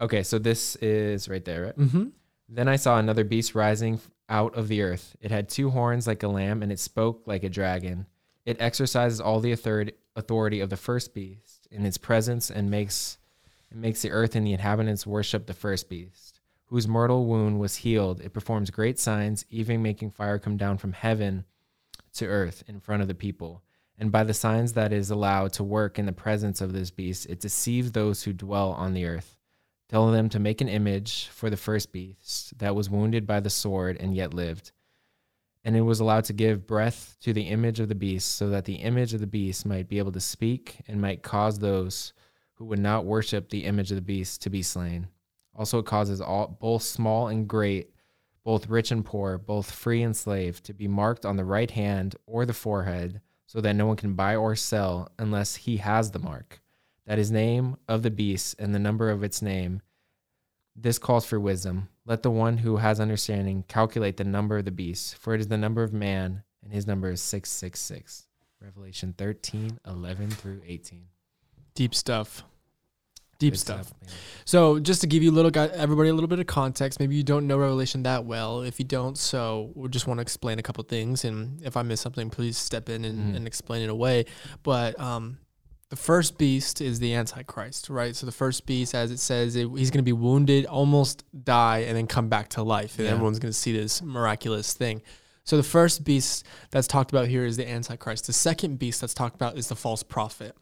Okay, 0.00 0.22
so 0.22 0.38
this 0.38 0.76
is 0.76 1.28
right 1.28 1.44
there, 1.44 1.64
right? 1.66 1.78
Mm-hmm. 1.78 2.04
Then 2.50 2.68
I 2.68 2.76
saw 2.76 2.98
another 2.98 3.24
beast 3.24 3.54
rising 3.54 3.94
f- 3.94 4.10
out 4.30 4.54
of 4.56 4.68
the 4.68 4.80
earth. 4.80 5.16
It 5.20 5.30
had 5.30 5.48
two 5.48 5.70
horns 5.70 6.06
like 6.06 6.22
a 6.22 6.28
lamb, 6.28 6.62
and 6.62 6.72
it 6.72 6.78
spoke 6.78 7.26
like 7.26 7.44
a 7.44 7.50
dragon. 7.50 8.06
It 8.46 8.60
exercises 8.60 9.20
all 9.20 9.40
the 9.40 9.52
authority 9.52 10.60
of 10.60 10.70
the 10.70 10.76
first 10.76 11.12
beast 11.12 11.68
in 11.70 11.84
its 11.84 11.98
presence, 11.98 12.50
and 12.50 12.70
makes 12.70 13.18
makes 13.72 14.02
the 14.02 14.10
earth 14.10 14.34
and 14.34 14.46
the 14.46 14.52
inhabitants 14.52 15.06
worship 15.06 15.46
the 15.46 15.52
first 15.52 15.88
beast, 15.88 16.40
whose 16.66 16.88
mortal 16.88 17.26
wound 17.26 17.60
was 17.60 17.76
healed. 17.76 18.20
It 18.20 18.32
performs 18.32 18.70
great 18.70 18.98
signs, 18.98 19.44
even 19.50 19.82
making 19.82 20.10
fire 20.10 20.38
come 20.38 20.56
down 20.56 20.78
from 20.78 20.92
heaven 20.92 21.44
to 22.14 22.26
earth 22.26 22.64
in 22.66 22.80
front 22.80 23.02
of 23.02 23.08
the 23.08 23.14
people. 23.14 23.62
And 23.96 24.10
by 24.10 24.24
the 24.24 24.34
signs 24.34 24.72
that 24.72 24.92
is 24.92 25.10
allowed 25.10 25.52
to 25.52 25.62
work 25.62 25.98
in 25.98 26.06
the 26.06 26.12
presence 26.12 26.60
of 26.60 26.72
this 26.72 26.90
beast, 26.90 27.26
it 27.26 27.40
deceives 27.40 27.92
those 27.92 28.22
who 28.22 28.32
dwell 28.32 28.72
on 28.72 28.94
the 28.94 29.04
earth 29.04 29.36
telling 29.90 30.14
them 30.14 30.28
to 30.28 30.38
make 30.38 30.60
an 30.60 30.68
image 30.68 31.26
for 31.32 31.50
the 31.50 31.56
first 31.56 31.90
beast 31.90 32.56
that 32.60 32.76
was 32.76 32.88
wounded 32.88 33.26
by 33.26 33.40
the 33.40 33.50
sword 33.50 33.96
and 33.98 34.14
yet 34.14 34.32
lived. 34.32 34.70
And 35.64 35.76
it 35.76 35.80
was 35.80 35.98
allowed 35.98 36.26
to 36.26 36.32
give 36.32 36.64
breath 36.64 37.16
to 37.22 37.32
the 37.32 37.48
image 37.48 37.80
of 37.80 37.88
the 37.88 37.96
beast, 37.96 38.36
so 38.36 38.50
that 38.50 38.66
the 38.66 38.76
image 38.76 39.14
of 39.14 39.20
the 39.20 39.26
beast 39.26 39.66
might 39.66 39.88
be 39.88 39.98
able 39.98 40.12
to 40.12 40.20
speak 40.20 40.76
and 40.86 41.00
might 41.00 41.24
cause 41.24 41.58
those 41.58 42.12
who 42.54 42.66
would 42.66 42.78
not 42.78 43.04
worship 43.04 43.48
the 43.48 43.64
image 43.64 43.90
of 43.90 43.96
the 43.96 44.00
beast 44.00 44.40
to 44.42 44.48
be 44.48 44.62
slain. 44.62 45.08
Also, 45.56 45.80
it 45.80 45.86
causes 45.86 46.20
all, 46.20 46.56
both 46.60 46.84
small 46.84 47.26
and 47.26 47.48
great, 47.48 47.90
both 48.44 48.68
rich 48.68 48.92
and 48.92 49.04
poor, 49.04 49.38
both 49.38 49.72
free 49.72 50.04
and 50.04 50.16
slave, 50.16 50.62
to 50.62 50.72
be 50.72 50.86
marked 50.86 51.26
on 51.26 51.36
the 51.36 51.44
right 51.44 51.72
hand 51.72 52.14
or 52.26 52.46
the 52.46 52.54
forehead, 52.54 53.20
so 53.44 53.60
that 53.60 53.74
no 53.74 53.86
one 53.86 53.96
can 53.96 54.14
buy 54.14 54.36
or 54.36 54.54
sell 54.54 55.10
unless 55.18 55.56
he 55.56 55.78
has 55.78 56.12
the 56.12 56.20
mark 56.20 56.60
that 57.06 57.18
is 57.18 57.30
name 57.30 57.76
of 57.88 58.02
the 58.02 58.10
beast 58.10 58.56
and 58.58 58.74
the 58.74 58.78
number 58.78 59.10
of 59.10 59.22
its 59.22 59.42
name. 59.42 59.82
This 60.76 60.98
calls 60.98 61.26
for 61.26 61.38
wisdom. 61.40 61.88
Let 62.06 62.22
the 62.22 62.30
one 62.30 62.58
who 62.58 62.76
has 62.76 63.00
understanding 63.00 63.64
calculate 63.68 64.16
the 64.16 64.24
number 64.24 64.58
of 64.58 64.64
the 64.64 64.70
beast, 64.70 65.16
for 65.16 65.34
it 65.34 65.40
is 65.40 65.48
the 65.48 65.58
number 65.58 65.82
of 65.82 65.92
man, 65.92 66.42
and 66.62 66.72
his 66.72 66.86
number 66.86 67.10
is 67.10 67.20
666. 67.22 68.26
Revelation 68.60 69.14
13, 69.16 69.78
11 69.86 70.30
through 70.30 70.60
18. 70.66 71.06
Deep 71.74 71.94
stuff. 71.94 72.44
Deep 73.38 73.54
Good 73.54 73.58
stuff. 73.58 73.92
man. 74.02 74.10
So 74.44 74.78
just 74.78 75.00
to 75.00 75.06
give 75.06 75.22
you 75.22 75.30
a 75.30 75.32
little 75.32 75.50
guy, 75.50 75.66
everybody 75.68 76.10
a 76.10 76.14
little 76.14 76.28
bit 76.28 76.40
of 76.40 76.46
context, 76.46 77.00
maybe 77.00 77.14
you 77.16 77.22
don't 77.22 77.46
know 77.46 77.56
Revelation 77.56 78.02
that 78.02 78.26
well. 78.26 78.60
If 78.60 78.78
you 78.78 78.84
don't, 78.84 79.16
so 79.16 79.72
we 79.74 79.88
just 79.88 80.06
want 80.06 80.18
to 80.18 80.22
explain 80.22 80.58
a 80.58 80.62
couple 80.62 80.84
things, 80.84 81.24
and 81.24 81.62
if 81.62 81.74
I 81.76 81.82
miss 81.82 82.02
something, 82.02 82.28
please 82.28 82.58
step 82.58 82.90
in 82.90 83.04
and, 83.06 83.32
Mhm. 83.32 83.36
and 83.36 83.46
explain 83.46 83.82
it 83.82 83.88
away. 83.88 84.26
But 84.62 85.00
um, 85.00 85.38
the 85.90 85.96
first 85.96 86.38
beast 86.38 86.80
is 86.80 86.98
the 87.00 87.14
Antichrist, 87.14 87.90
right? 87.90 88.14
So 88.16 88.24
the 88.24 88.32
first 88.32 88.64
beast, 88.64 88.94
as 88.94 89.10
it 89.10 89.18
says, 89.18 89.56
it, 89.56 89.68
he's 89.76 89.90
going 89.90 89.98
to 89.98 90.02
be 90.04 90.12
wounded, 90.12 90.64
almost 90.66 91.24
die, 91.44 91.78
and 91.80 91.96
then 91.96 92.06
come 92.06 92.28
back 92.28 92.48
to 92.50 92.62
life, 92.62 92.96
and 92.98 93.06
Yeah. 93.06 93.12
everyone's 93.12 93.38
going 93.40 93.52
to 93.52 93.58
see 93.58 93.72
this 93.72 94.00
miraculous 94.00 94.72
thing. 94.72 95.02
So 95.44 95.56
the 95.56 95.62
first 95.64 96.04
beast 96.04 96.46
that's 96.70 96.86
talked 96.86 97.10
about 97.10 97.26
here 97.26 97.44
is 97.44 97.56
the 97.56 97.68
Antichrist. 97.68 98.26
The 98.26 98.32
second 98.32 98.78
beast 98.78 99.00
that's 99.00 99.14
talked 99.14 99.34
about 99.34 99.58
is 99.58 99.66
the 99.66 99.74
false 99.76 100.02
prophet, 100.04 100.54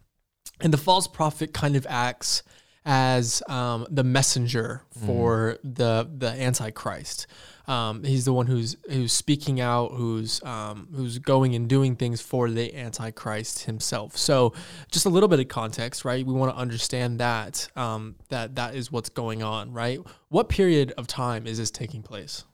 and 0.60 0.72
the 0.72 0.78
false 0.78 1.06
prophet 1.06 1.52
kind 1.52 1.76
of 1.76 1.86
acts 1.90 2.42
as 2.86 3.42
um, 3.48 3.86
the 3.90 4.04
messenger 4.04 4.82
for 5.04 5.58
the 5.62 6.08
the 6.16 6.28
Antichrist. 6.30 7.26
Um, 7.68 8.02
he's 8.02 8.24
the 8.24 8.32
one 8.32 8.46
who's 8.46 8.76
who's 8.90 9.12
speaking 9.12 9.60
out, 9.60 9.92
who's 9.92 10.42
um, 10.42 10.88
who's 10.94 11.18
going 11.18 11.54
and 11.54 11.68
doing 11.68 11.96
things 11.96 12.20
for 12.22 12.48
the 12.50 12.74
Antichrist 12.74 13.64
himself. 13.64 14.16
So, 14.16 14.54
just 14.90 15.04
a 15.04 15.10
little 15.10 15.28
bit 15.28 15.38
of 15.38 15.48
context, 15.48 16.04
right? 16.04 16.24
We 16.26 16.32
want 16.32 16.50
to 16.54 16.58
understand 16.58 17.20
that 17.20 17.68
um, 17.76 18.14
that 18.30 18.54
that 18.56 18.74
is 18.74 18.90
what's 18.90 19.10
going 19.10 19.42
on, 19.42 19.72
right? 19.72 20.00
What 20.30 20.48
period 20.48 20.92
of 20.96 21.06
time 21.06 21.46
is 21.46 21.58
this 21.58 21.70
taking 21.70 22.02
place? 22.02 22.44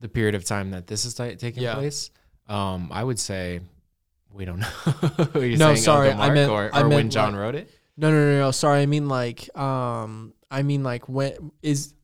the 0.00 0.08
period 0.08 0.34
of 0.34 0.44
time 0.44 0.70
that 0.72 0.86
this 0.86 1.06
is 1.06 1.14
ta- 1.14 1.30
taking 1.38 1.62
Yeah. 1.62 1.74
place, 1.76 2.10
um, 2.46 2.90
I 2.92 3.02
would 3.02 3.18
say 3.18 3.60
we 4.30 4.44
don't 4.44 4.58
know. 4.58 4.68
No, 5.34 5.40
saying 5.40 5.76
sorry, 5.76 6.10
I 6.10 6.28
meant- 6.30 6.50
or, 6.50 6.68
I 6.74 6.82
or 6.82 6.88
when 6.90 7.08
John 7.08 7.32
like- 7.32 7.40
wrote 7.40 7.54
it. 7.54 7.70
No, 7.96 8.10
no, 8.10 8.16
no, 8.24 8.38
no. 8.40 8.50
Sorry, 8.50 8.82
I 8.82 8.86
mean 8.86 9.08
like, 9.08 9.56
um, 9.56 10.34
I 10.50 10.62
mean 10.62 10.82
like 10.82 11.08
when 11.08 11.52
is 11.62 11.94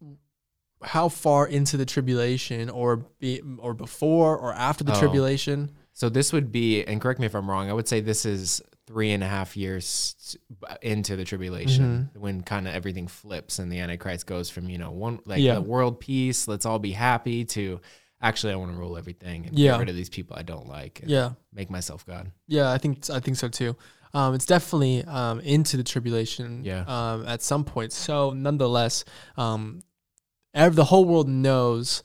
how 0.83 1.09
far 1.09 1.47
into 1.47 1.77
the 1.77 1.85
tribulation, 1.87 2.71
or 2.71 2.97
be 3.19 3.41
or 3.59 3.75
before 3.75 4.37
or 4.37 4.53
after 4.55 4.85
the 4.85 4.95
Oh. 4.95 4.99
tribulation? 4.99 5.71
So 5.93 6.09
this 6.09 6.33
would 6.33 6.51
be, 6.51 6.83
and 6.85 7.01
correct 7.01 7.21
me 7.21 7.27
if 7.27 7.35
I'm 7.35 7.51
wrong. 7.51 7.69
I 7.69 7.73
would 7.75 7.87
say 7.89 8.01
this 8.01 8.25
is 8.25 8.63
three 8.87 9.11
and 9.13 9.23
a 9.23 9.27
half 9.29 9.57
years 9.57 10.37
into 10.83 11.15
the 11.17 11.25
tribulation 11.25 12.11
Mm-hmm. 12.15 12.21
when 12.21 12.43
kind 12.43 12.67
of 12.67 12.75
everything 12.75 13.07
flips 13.09 13.59
and 13.59 13.71
the 13.71 13.79
Antichrist 13.79 14.27
goes 14.27 14.51
from 14.51 14.69
you 14.69 14.79
know 14.79 14.91
one 14.91 15.21
like 15.27 15.41
Yeah. 15.41 15.55
the 15.57 15.61
world 15.61 16.01
peace, 16.01 16.49
let's 16.49 16.65
all 16.67 16.79
be 16.79 16.93
happy 16.93 17.45
to 17.47 17.81
actually 18.23 18.53
I 18.53 18.57
want 18.57 18.73
to 18.73 18.77
rule 18.79 18.97
everything 18.97 19.47
and 19.47 19.59
Yeah. 19.59 19.73
get 19.73 19.81
rid 19.81 19.89
of 19.91 19.95
these 19.97 20.09
people 20.09 20.37
I 20.37 20.43
don't 20.43 20.67
like 20.69 21.01
and 21.03 21.11
Yeah, 21.11 21.33
make 21.53 21.71
myself 21.71 22.05
God. 22.07 22.33
yeah. 22.49 22.71
I 22.73 22.79
think 22.79 23.09
I 23.11 23.21
think 23.21 23.37
so 23.37 23.49
too. 23.49 23.77
Um, 24.13 24.35
it's 24.35 24.47
definitely 24.47 25.05
um, 25.05 25.39
into 25.41 25.77
the 25.77 25.85
tribulation. 25.85 26.65
Yeah. 26.65 26.83
Um, 26.89 27.25
at 27.27 27.43
some 27.43 27.63
point. 27.63 27.93
So 27.93 28.31
nonetheless, 28.31 29.05
um, 29.37 29.83
the 30.55 30.85
whole 30.85 31.05
world 31.05 31.29
knows. 31.29 32.03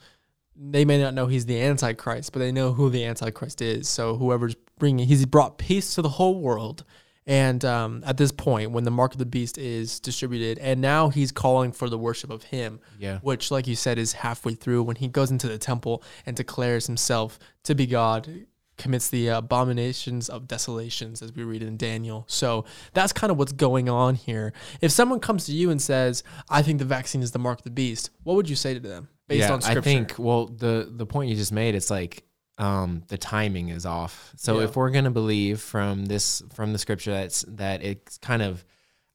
They 0.57 0.85
may 0.85 1.01
not 1.01 1.13
know 1.13 1.27
he's 1.27 1.45
the 1.45 1.61
Antichrist, 1.61 2.31
but 2.31 2.39
they 2.39 2.51
know 2.51 2.71
who 2.73 2.89
the 2.89 3.03
Antichrist 3.03 3.61
is. 3.61 3.89
So 3.89 4.15
whoever's 4.15 4.55
bringing, 4.79 5.05
he's 5.07 5.25
brought 5.25 5.57
peace 5.57 5.95
to 5.95 6.01
the 6.01 6.09
whole 6.09 6.39
world. 6.39 6.85
And 7.27 7.65
um, 7.65 8.03
at 8.05 8.17
this 8.17 8.31
point, 8.31 8.71
when 8.71 8.83
the 8.83 8.91
mark 8.91 9.13
of 9.13 9.17
the 9.17 9.25
beast 9.25 9.57
is 9.57 9.99
distributed, 9.99 10.59
and 10.59 10.79
now 10.79 11.09
he's 11.09 11.31
calling 11.31 11.71
for 11.71 11.89
the 11.89 11.97
worship 11.97 12.29
of 12.29 12.43
him, 12.43 12.79
Yeah. 12.99 13.17
which, 13.23 13.49
like 13.49 13.65
you 13.67 13.75
said, 13.75 13.97
is 13.97 14.13
halfway 14.13 14.53
through 14.53 14.83
when 14.83 14.95
he 14.97 15.07
goes 15.07 15.31
into 15.31 15.47
the 15.47 15.57
temple 15.57 16.03
and 16.25 16.35
declares 16.37 16.85
himself 16.85 17.39
to 17.63 17.73
be 17.73 17.87
God, 17.87 18.45
commits 18.77 19.10
the 19.10 19.27
abominations 19.27 20.29
of 20.29 20.48
desolations, 20.48 21.22
as 21.22 21.34
we 21.34 21.44
read 21.44 21.63
in 21.63 21.77
Daniel. 21.77 22.25
So 22.27 22.65
that's 22.94 23.13
kind 23.13 23.32
of 23.32 23.38
what's 23.38 23.53
going 23.53 23.89
on 23.89 24.15
here. 24.15 24.53
If 24.82 24.91
someone 24.91 25.20
comes 25.20 25.46
to 25.46 25.51
you 25.51 25.70
and 25.70 25.82
says, 25.82 26.24
"I 26.50 26.62
think 26.62 26.79
the 26.79 26.86
vaccine 26.86 27.22
is 27.22 27.32
the 27.32 27.39
mark 27.39 27.60
of 27.60 27.63
the 27.63 27.70
beast," 27.72 28.10
what 28.24 28.36
would 28.36 28.50
you 28.50 28.55
say 28.55 28.74
to 28.74 28.79
them 28.79 29.08
based 29.27 29.48
yeah, 29.48 29.53
on 29.53 29.62
scripture? 29.62 29.79
I 29.79 29.82
think 29.84 30.15
well 30.17 30.48
the 30.48 30.91
the 30.91 31.05
point 31.05 31.29
you 31.29 31.36
just 31.36 31.51
made 31.51 31.75
it's 31.75 31.89
like 31.89 32.24
um 32.58 33.03
the 33.08 33.17
timing 33.17 33.70
is 33.70 33.86
off. 33.86 34.34
So 34.38 34.60
Yeah. 34.60 34.65
if 34.65 34.75
we're 34.75 34.91
going 34.91 35.05
to 35.05 35.12
believe 35.12 35.60
from 35.60 36.05
this 36.05 36.41
from 36.53 36.74
the 36.74 36.79
scripture 36.79 37.12
that's 37.12 37.44
that 37.50 37.84
it's 37.84 38.17
kind 38.17 38.41
of 38.41 38.63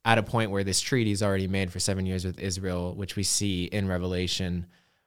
at 0.05 0.19
a 0.19 0.23
point 0.23 0.50
where 0.50 0.64
this 0.64 0.81
treaty 0.81 1.11
is 1.11 1.23
already 1.23 1.47
made 1.47 1.71
for 1.71 1.79
7 1.79 2.07
years 2.07 2.25
with 2.25 2.38
Israel, 2.38 2.95
which 2.95 3.17
we 3.17 3.23
see 3.23 3.64
in 3.64 3.87
Revelation, 3.88 4.67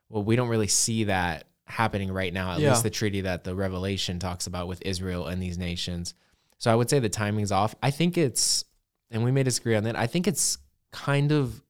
well 0.09 0.23
we 0.23 0.35
don't 0.35 0.49
really 0.49 0.67
see 0.67 1.05
that 1.05 1.47
happening 1.65 2.11
right 2.11 2.33
now 2.33 2.53
at 2.53 2.59
Yeah. 2.59 2.69
least 2.71 2.83
the 2.83 2.89
treaty 2.89 3.21
that 3.21 3.43
the 3.43 3.55
Revelation 3.55 4.19
talks 4.19 4.47
about 4.47 4.67
with 4.67 4.81
Israel 4.85 5.27
and 5.27 5.41
these 5.41 5.57
nations. 5.57 6.13
So 6.57 6.71
I 6.71 6.75
would 6.75 6.89
say 6.89 6.99
the 6.99 7.09
timing's 7.09 7.51
off. 7.51 7.75
I 7.81 7.91
think 7.91 8.17
it's 8.17 8.65
and 9.11 9.23
we 9.23 9.31
may 9.31 9.43
disagree 9.43 9.75
on 9.75 9.83
that. 9.83 9.95
I 9.95 10.07
think 10.07 10.27
it's 10.27 10.57
kind 10.91 11.31
of 11.31 11.61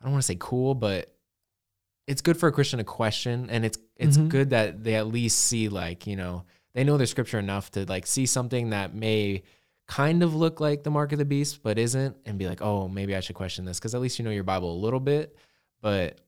I 0.00 0.04
don't 0.04 0.12
want 0.12 0.22
to 0.22 0.26
say 0.26 0.36
cool, 0.38 0.74
but 0.74 1.12
it's 2.06 2.20
good 2.22 2.36
for 2.36 2.48
a 2.48 2.52
Christian 2.52 2.78
to 2.78 2.84
question, 2.84 3.48
and 3.50 3.64
it's 3.64 3.78
it's 3.96 4.16
Mhm. 4.16 4.28
good 4.28 4.50
that 4.50 4.84
they 4.84 4.94
at 4.94 5.06
least 5.08 5.38
see 5.40 5.68
like 5.68 6.06
you 6.06 6.16
know 6.16 6.44
they 6.74 6.84
know 6.84 6.96
their 6.96 7.06
scripture 7.06 7.38
enough 7.38 7.70
to 7.72 7.84
like 7.86 8.06
see 8.06 8.26
something 8.26 8.70
that 8.70 8.94
may 8.94 9.42
kind 9.86 10.22
of 10.22 10.34
look 10.34 10.60
like 10.60 10.82
the 10.82 10.90
mark 10.90 11.12
of 11.12 11.18
the 11.18 11.24
beast, 11.24 11.62
but 11.62 11.78
isn't, 11.78 12.16
and 12.26 12.38
be 12.38 12.46
like, 12.48 12.60
oh, 12.60 12.88
maybe 12.88 13.14
I 13.16 13.20
should 13.20 13.36
question 13.36 13.64
this 13.64 13.78
because 13.78 13.94
at 13.94 14.00
least 14.00 14.18
you 14.18 14.24
know 14.24 14.30
your 14.32 14.42
Bible 14.44 14.72
a 14.72 14.80
little 14.80 15.00
bit, 15.00 15.36
but 15.80 16.20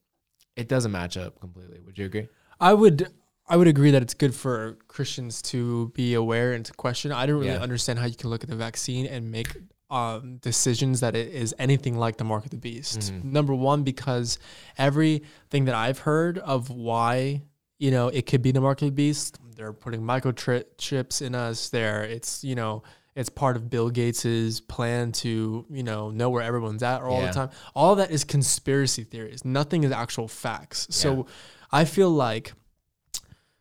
it 0.56 0.68
doesn't 0.68 0.92
match 0.92 1.16
up 1.16 1.38
completely. 1.40 1.80
Would 1.80 1.98
you 1.98 2.06
agree? 2.06 2.28
I 2.60 2.74
would 2.74 3.08
I 3.50 3.56
would 3.56 3.66
agree 3.68 3.90
that 3.92 4.02
it's 4.02 4.12
good 4.14 4.34
for 4.34 4.76
Christians 4.88 5.40
to 5.42 5.88
be 5.94 6.12
aware 6.12 6.52
and 6.52 6.66
to 6.66 6.72
question. 6.74 7.12
I 7.12 7.24
don't 7.24 7.36
really 7.38 7.48
Yeah. 7.52 7.60
understand 7.62 7.98
how 7.98 8.04
you 8.04 8.14
can 8.14 8.28
look 8.28 8.42
at 8.44 8.50
the 8.50 8.56
vaccine 8.56 9.06
and 9.06 9.30
make 9.30 9.56
um, 9.90 10.36
decisions 10.42 11.00
that 11.00 11.16
it 11.16 11.32
is 11.32 11.54
anything 11.58 11.96
like 11.96 12.18
the 12.18 12.24
mark 12.24 12.44
of 12.44 12.50
the 12.50 12.58
beast. 12.58 12.98
Mhm. 13.10 13.24
Number 13.24 13.54
one, 13.54 13.84
because 13.84 14.38
everything 14.76 15.64
that 15.64 15.74
I've 15.74 16.00
heard 16.00 16.36
of 16.40 16.68
why 16.68 17.40
you 17.78 17.90
know 17.90 18.08
it 18.08 18.26
could 18.26 18.42
be 18.42 18.50
the 18.50 18.60
mark 18.60 18.82
of 18.82 18.88
the 18.88 18.92
beast, 18.92 19.38
they're 19.56 19.72
putting 19.72 20.02
microchips 20.02 21.22
in 21.22 21.34
us. 21.34 21.70
There, 21.70 22.02
it's 22.04 22.44
you 22.44 22.54
know. 22.54 22.82
It's 23.16 23.28
part 23.30 23.56
of 23.56 23.68
Bill 23.68 23.90
Gates's 23.90 24.60
plan 24.60 25.10
to, 25.10 25.66
you 25.68 25.82
know, 25.82 26.10
know 26.12 26.30
where 26.30 26.40
everyone's 26.44 26.84
at 26.84 27.02
all 27.02 27.20
Yeah. 27.20 27.26
the 27.26 27.32
time. 27.32 27.50
All 27.74 27.96
that 27.96 28.12
is 28.12 28.22
conspiracy 28.22 29.02
theories. 29.02 29.44
Nothing 29.44 29.82
is 29.82 29.90
actual 29.90 30.28
facts. 30.28 30.86
So 30.90 31.16
Yeah. 31.16 31.22
I 31.70 31.84
feel 31.84 32.10
like 32.10 32.52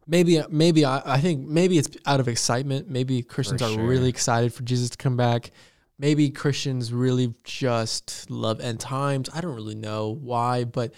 maybe 0.05 0.41
maybe 0.49 0.85
I, 0.85 1.01
I 1.15 1.19
think 1.21 1.45
maybe 1.47 1.77
it's 1.77 1.89
out 2.05 2.19
of 2.19 2.27
excitement. 2.27 2.89
Maybe 2.89 3.21
Christians 3.23 3.61
are 3.61 3.77
really 3.79 4.09
excited 4.09 4.53
for 4.53 4.63
Jesus 4.63 4.89
to 4.91 4.97
come 4.97 5.17
back. 5.17 5.51
Maybe 5.99 6.29
Christians 6.29 6.93
really 6.93 7.33
just 7.43 8.29
love 8.29 8.59
end 8.59 8.79
times. 8.79 9.29
I 9.33 9.41
don't 9.41 9.55
really 9.55 9.75
know 9.75 10.09
why, 10.21 10.63
but 10.63 10.93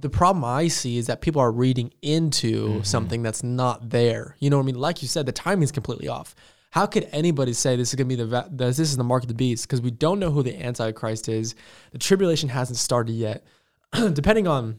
the 0.00 0.08
problem 0.08 0.44
I 0.44 0.68
see 0.68 0.96
is 0.98 1.06
that 1.06 1.20
people 1.20 1.40
are 1.40 1.52
reading 1.52 1.92
into 2.02 2.68
Mm-hmm. 2.68 2.82
something 2.82 3.22
that's 3.22 3.42
not 3.42 3.90
there. 3.90 4.36
You 4.38 4.48
know 4.50 4.56
what 4.56 4.62
I 4.62 4.66
mean? 4.66 4.76
Like 4.76 5.02
you 5.02 5.08
said, 5.08 5.26
the 5.26 5.32
timing 5.32 5.64
is 5.64 5.72
completely 5.72 6.08
off. 6.08 6.34
How 6.70 6.86
could 6.86 7.08
anybody 7.12 7.52
say 7.54 7.76
this 7.76 7.90
is 7.90 7.94
going 7.94 8.08
to 8.08 8.16
be 8.16 8.22
the 8.22 8.48
this 8.50 8.76
this 8.76 8.90
is 8.90 8.96
the 8.96 9.04
mark 9.04 9.22
of 9.22 9.28
the 9.28 9.34
beast? 9.34 9.66
Because 9.66 9.80
we 9.80 9.90
don't 9.90 10.18
know 10.18 10.30
who 10.30 10.42
the 10.42 10.62
Antichrist 10.62 11.28
is. 11.28 11.54
The 11.92 11.98
tribulation 11.98 12.48
hasn't 12.50 12.78
started 12.78 13.12
yet. 13.12 13.44
Depending 14.12 14.46
on 14.46 14.78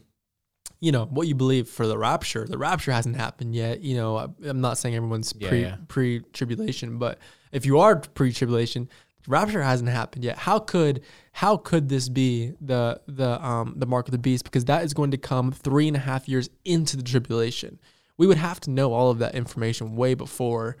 you 0.80 0.90
know 0.92 1.04
what 1.06 1.28
you 1.28 1.34
believe 1.34 1.68
for 1.68 1.86
the 1.86 1.96
rapture. 1.98 2.46
The 2.46 2.58
rapture 2.58 2.92
hasn't 2.92 3.16
happened 3.16 3.54
yet 3.54 3.80
you 3.82 3.94
know 3.96 4.16
I- 4.16 4.48
i'm 4.48 4.60
not 4.60 4.78
saying 4.78 4.94
everyone's 4.94 5.32
Yeah, 5.38 5.48
pre 5.48 5.62
yeah. 5.62 5.76
pre 5.88 6.20
tribulation 6.32 6.98
but 6.98 7.18
if 7.52 7.66
you 7.66 7.78
are 7.80 7.96
pre 7.96 8.32
tribulation 8.32 8.88
rapture 9.28 9.62
hasn't 9.62 9.90
happened 9.90 10.24
yet. 10.24 10.38
How 10.38 10.58
could 10.58 11.02
how 11.32 11.58
could 11.58 11.88
this 11.90 12.08
be 12.08 12.54
the 12.60 13.00
the 13.06 13.44
um 13.44 13.74
the 13.76 13.86
mark 13.86 14.08
of 14.08 14.12
the 14.12 14.18
beast? 14.18 14.44
Because 14.44 14.64
that 14.64 14.82
is 14.82 14.94
going 14.94 15.10
to 15.10 15.18
come 15.18 15.52
three 15.52 15.86
and 15.88 15.96
a 15.96 16.00
half 16.00 16.26
years 16.28 16.48
into 16.64 16.96
the 16.96 17.02
tribulation. 17.02 17.78
We 18.16 18.26
would 18.26 18.38
have 18.38 18.60
to 18.60 18.70
know 18.70 18.92
all 18.94 19.10
of 19.10 19.18
that 19.18 19.34
information 19.34 19.94
way 19.94 20.14
before 20.14 20.78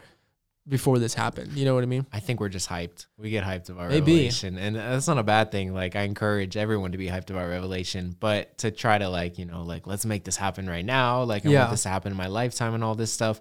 before 0.70 0.98
this 0.98 1.12
happened 1.12 1.52
you 1.52 1.64
know 1.66 1.74
what 1.74 1.82
i 1.82 1.86
mean 1.86 2.06
I 2.12 2.20
think 2.20 2.40
we're 2.40 2.48
just 2.48 2.68
hyped. 2.68 3.06
We 3.18 3.28
get 3.30 3.44
hyped 3.44 3.68
about 3.68 3.90
Maybe. 3.90 4.12
Revelation, 4.12 4.56
and 4.56 4.74
that's 4.76 5.06
not 5.08 5.18
a 5.18 5.22
bad 5.22 5.50
thing. 5.50 5.74
Like 5.74 5.96
I 5.96 6.02
encourage 6.02 6.56
everyone 6.56 6.92
to 6.92 6.98
be 6.98 7.08
hyped 7.08 7.28
about 7.30 7.48
Revelation, 7.48 8.16
but 8.18 8.56
to 8.58 8.70
try 8.70 8.96
to 8.98 9.08
like 9.08 9.36
you 9.38 9.44
know 9.44 9.62
like 9.64 9.86
let's 9.86 10.06
make 10.06 10.24
this 10.24 10.36
happen 10.36 10.66
right 10.68 10.84
now. 10.84 11.22
Like 11.24 11.44
I 11.44 11.50
Yeah. 11.50 11.58
want 11.60 11.72
this 11.72 11.82
to 11.82 11.88
happen 11.90 12.12
in 12.12 12.16
my 12.16 12.28
lifetime 12.28 12.72
and 12.74 12.82
all 12.84 12.94
this 12.94 13.12
stuff. 13.12 13.40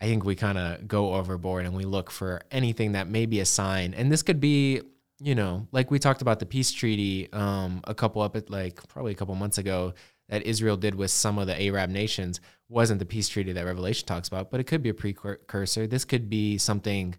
I 0.00 0.04
think 0.06 0.24
we 0.24 0.34
kind 0.34 0.58
of 0.58 0.86
go 0.88 1.14
overboard 1.14 1.64
and 1.66 1.74
we 1.76 1.84
look 1.84 2.10
for 2.10 2.42
anything 2.50 2.92
that 2.92 3.08
may 3.08 3.24
be 3.26 3.40
a 3.40 3.44
sign, 3.46 3.94
and 3.94 4.10
this 4.12 4.22
could 4.22 4.40
be 4.40 4.82
you 5.20 5.34
know 5.34 5.66
like 5.72 5.90
we 5.90 5.98
talked 5.98 6.22
about 6.22 6.38
the 6.40 6.46
peace 6.46 6.72
treaty 6.72 7.32
um 7.32 7.80
a 7.84 7.94
couple 7.94 8.20
up 8.22 8.34
at 8.36 8.50
like 8.50 8.76
probably 8.88 9.12
a 9.12 9.14
couple 9.14 9.34
months 9.34 9.58
ago 9.58 9.94
that 10.28 10.42
Israel 10.42 10.76
did 10.76 10.94
with 10.94 11.10
some 11.10 11.38
of 11.38 11.46
the 11.46 11.56
Arab 11.68 11.90
nations 11.90 12.40
wasn't 12.72 12.98
the 12.98 13.06
peace 13.06 13.28
treaty 13.28 13.52
that 13.52 13.64
Revelation 13.64 14.06
talks 14.06 14.28
about, 14.28 14.50
but 14.50 14.58
it 14.60 14.64
could 14.64 14.82
be 14.82 14.88
a 14.88 14.94
precursor. 14.94 15.86
This 15.86 16.04
could 16.04 16.28
be 16.30 16.58
something 16.58 17.14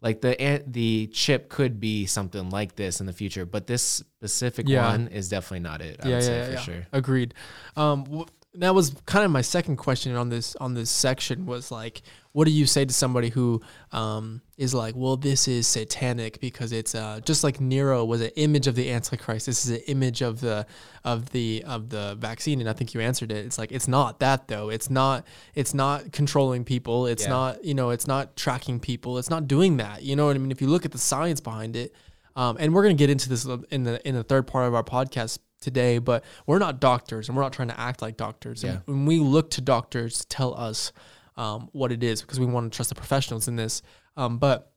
like 0.00 0.20
the 0.20 0.62
the 0.66 1.06
chip 1.08 1.48
could 1.48 1.80
be 1.80 2.06
something 2.06 2.50
like 2.50 2.76
this 2.76 3.00
in 3.00 3.06
the 3.06 3.12
future, 3.12 3.46
but 3.46 3.66
this 3.66 3.82
specific 3.82 4.68
Yeah. 4.68 4.86
one 4.90 5.08
is 5.08 5.28
definitely 5.28 5.60
not 5.60 5.80
it. 5.80 6.00
I 6.04 6.08
would 6.08 6.22
say 6.22 6.52
for 6.54 6.60
sure. 6.60 6.86
Agreed. 6.92 7.34
Um, 7.76 8.26
wh- 8.54 8.58
that 8.60 8.74
was 8.74 8.90
kind 9.06 9.24
of 9.24 9.30
my 9.30 9.40
second 9.42 9.76
question 9.76 10.14
on 10.16 10.28
this 10.28 10.54
on 10.56 10.74
this 10.74 10.90
section 10.90 11.46
was 11.46 11.70
like, 11.70 12.02
what 12.32 12.46
do 12.46 12.50
you 12.50 12.64
say 12.66 12.84
to 12.84 12.92
somebody 12.94 13.28
who 13.28 13.60
um, 13.92 14.40
is 14.56 14.72
like, 14.72 14.94
well, 14.96 15.16
this 15.16 15.48
is 15.48 15.66
satanic 15.66 16.40
because 16.40 16.72
it's 16.72 16.94
uh, 16.94 17.20
just 17.24 17.44
like 17.44 17.60
Nero 17.60 18.04
was 18.04 18.20
an 18.22 18.30
image 18.36 18.66
of 18.66 18.74
the 18.74 18.90
Antichrist. 18.90 19.46
This 19.46 19.64
is 19.66 19.70
an 19.72 19.82
image 19.86 20.22
of 20.22 20.40
the 20.40 20.66
of 21.04 21.30
the 21.30 21.62
of 21.66 21.90
the 21.90 22.16
vaccine, 22.18 22.60
and 22.60 22.68
I 22.70 22.72
think 22.72 22.94
you 22.94 23.00
answered 23.00 23.30
it. 23.32 23.44
It's 23.44 23.58
like 23.58 23.72
it's 23.72 23.88
not 23.88 24.20
that 24.20 24.48
though. 24.48 24.70
It's 24.70 24.88
not 24.90 25.26
it's 25.54 25.74
not 25.74 26.12
controlling 26.12 26.64
people. 26.64 27.06
It's 27.06 27.24
Yeah. 27.24 27.30
not 27.30 27.64
you 27.64 27.74
know 27.74 27.90
it's 27.90 28.06
not 28.06 28.36
tracking 28.36 28.80
people. 28.80 29.18
It's 29.18 29.30
not 29.30 29.46
doing 29.46 29.76
that. 29.78 30.02
You 30.02 30.16
know 30.16 30.26
what 30.26 30.36
I 30.36 30.38
mean? 30.38 30.50
If 30.50 30.60
you 30.62 30.68
look 30.68 30.84
at 30.84 30.92
the 30.92 30.98
science 30.98 31.40
behind 31.40 31.76
it, 31.76 31.94
um, 32.34 32.56
and 32.58 32.72
we're 32.72 32.82
gonna 32.82 32.94
get 32.94 33.10
into 33.10 33.28
this 33.28 33.44
in 33.70 33.82
the 33.84 34.06
in 34.08 34.14
the 34.14 34.24
third 34.24 34.46
part 34.46 34.66
of 34.68 34.74
our 34.74 34.84
podcast 34.84 35.38
today, 35.62 35.98
but 35.98 36.24
we're 36.46 36.58
not 36.58 36.80
doctors 36.80 37.28
and 37.28 37.36
we're 37.36 37.42
not 37.42 37.52
trying 37.52 37.68
to 37.68 37.80
act 37.80 38.02
like 38.02 38.16
doctors. 38.16 38.62
And 38.86 38.96
when 38.96 39.06
we 39.06 39.18
look 39.20 39.50
to 39.52 39.60
doctors 39.60 40.18
to 40.18 40.26
tell 40.26 40.54
us 40.54 40.92
um, 41.36 41.68
what 41.72 41.92
it 41.92 42.02
is, 42.02 42.20
because 42.20 42.38
we 42.38 42.46
want 42.46 42.70
to 42.70 42.76
trust 42.76 42.90
the 42.90 42.94
professionals 42.94 43.48
in 43.48 43.56
this. 43.56 43.80
Um, 44.16 44.38
but 44.38 44.72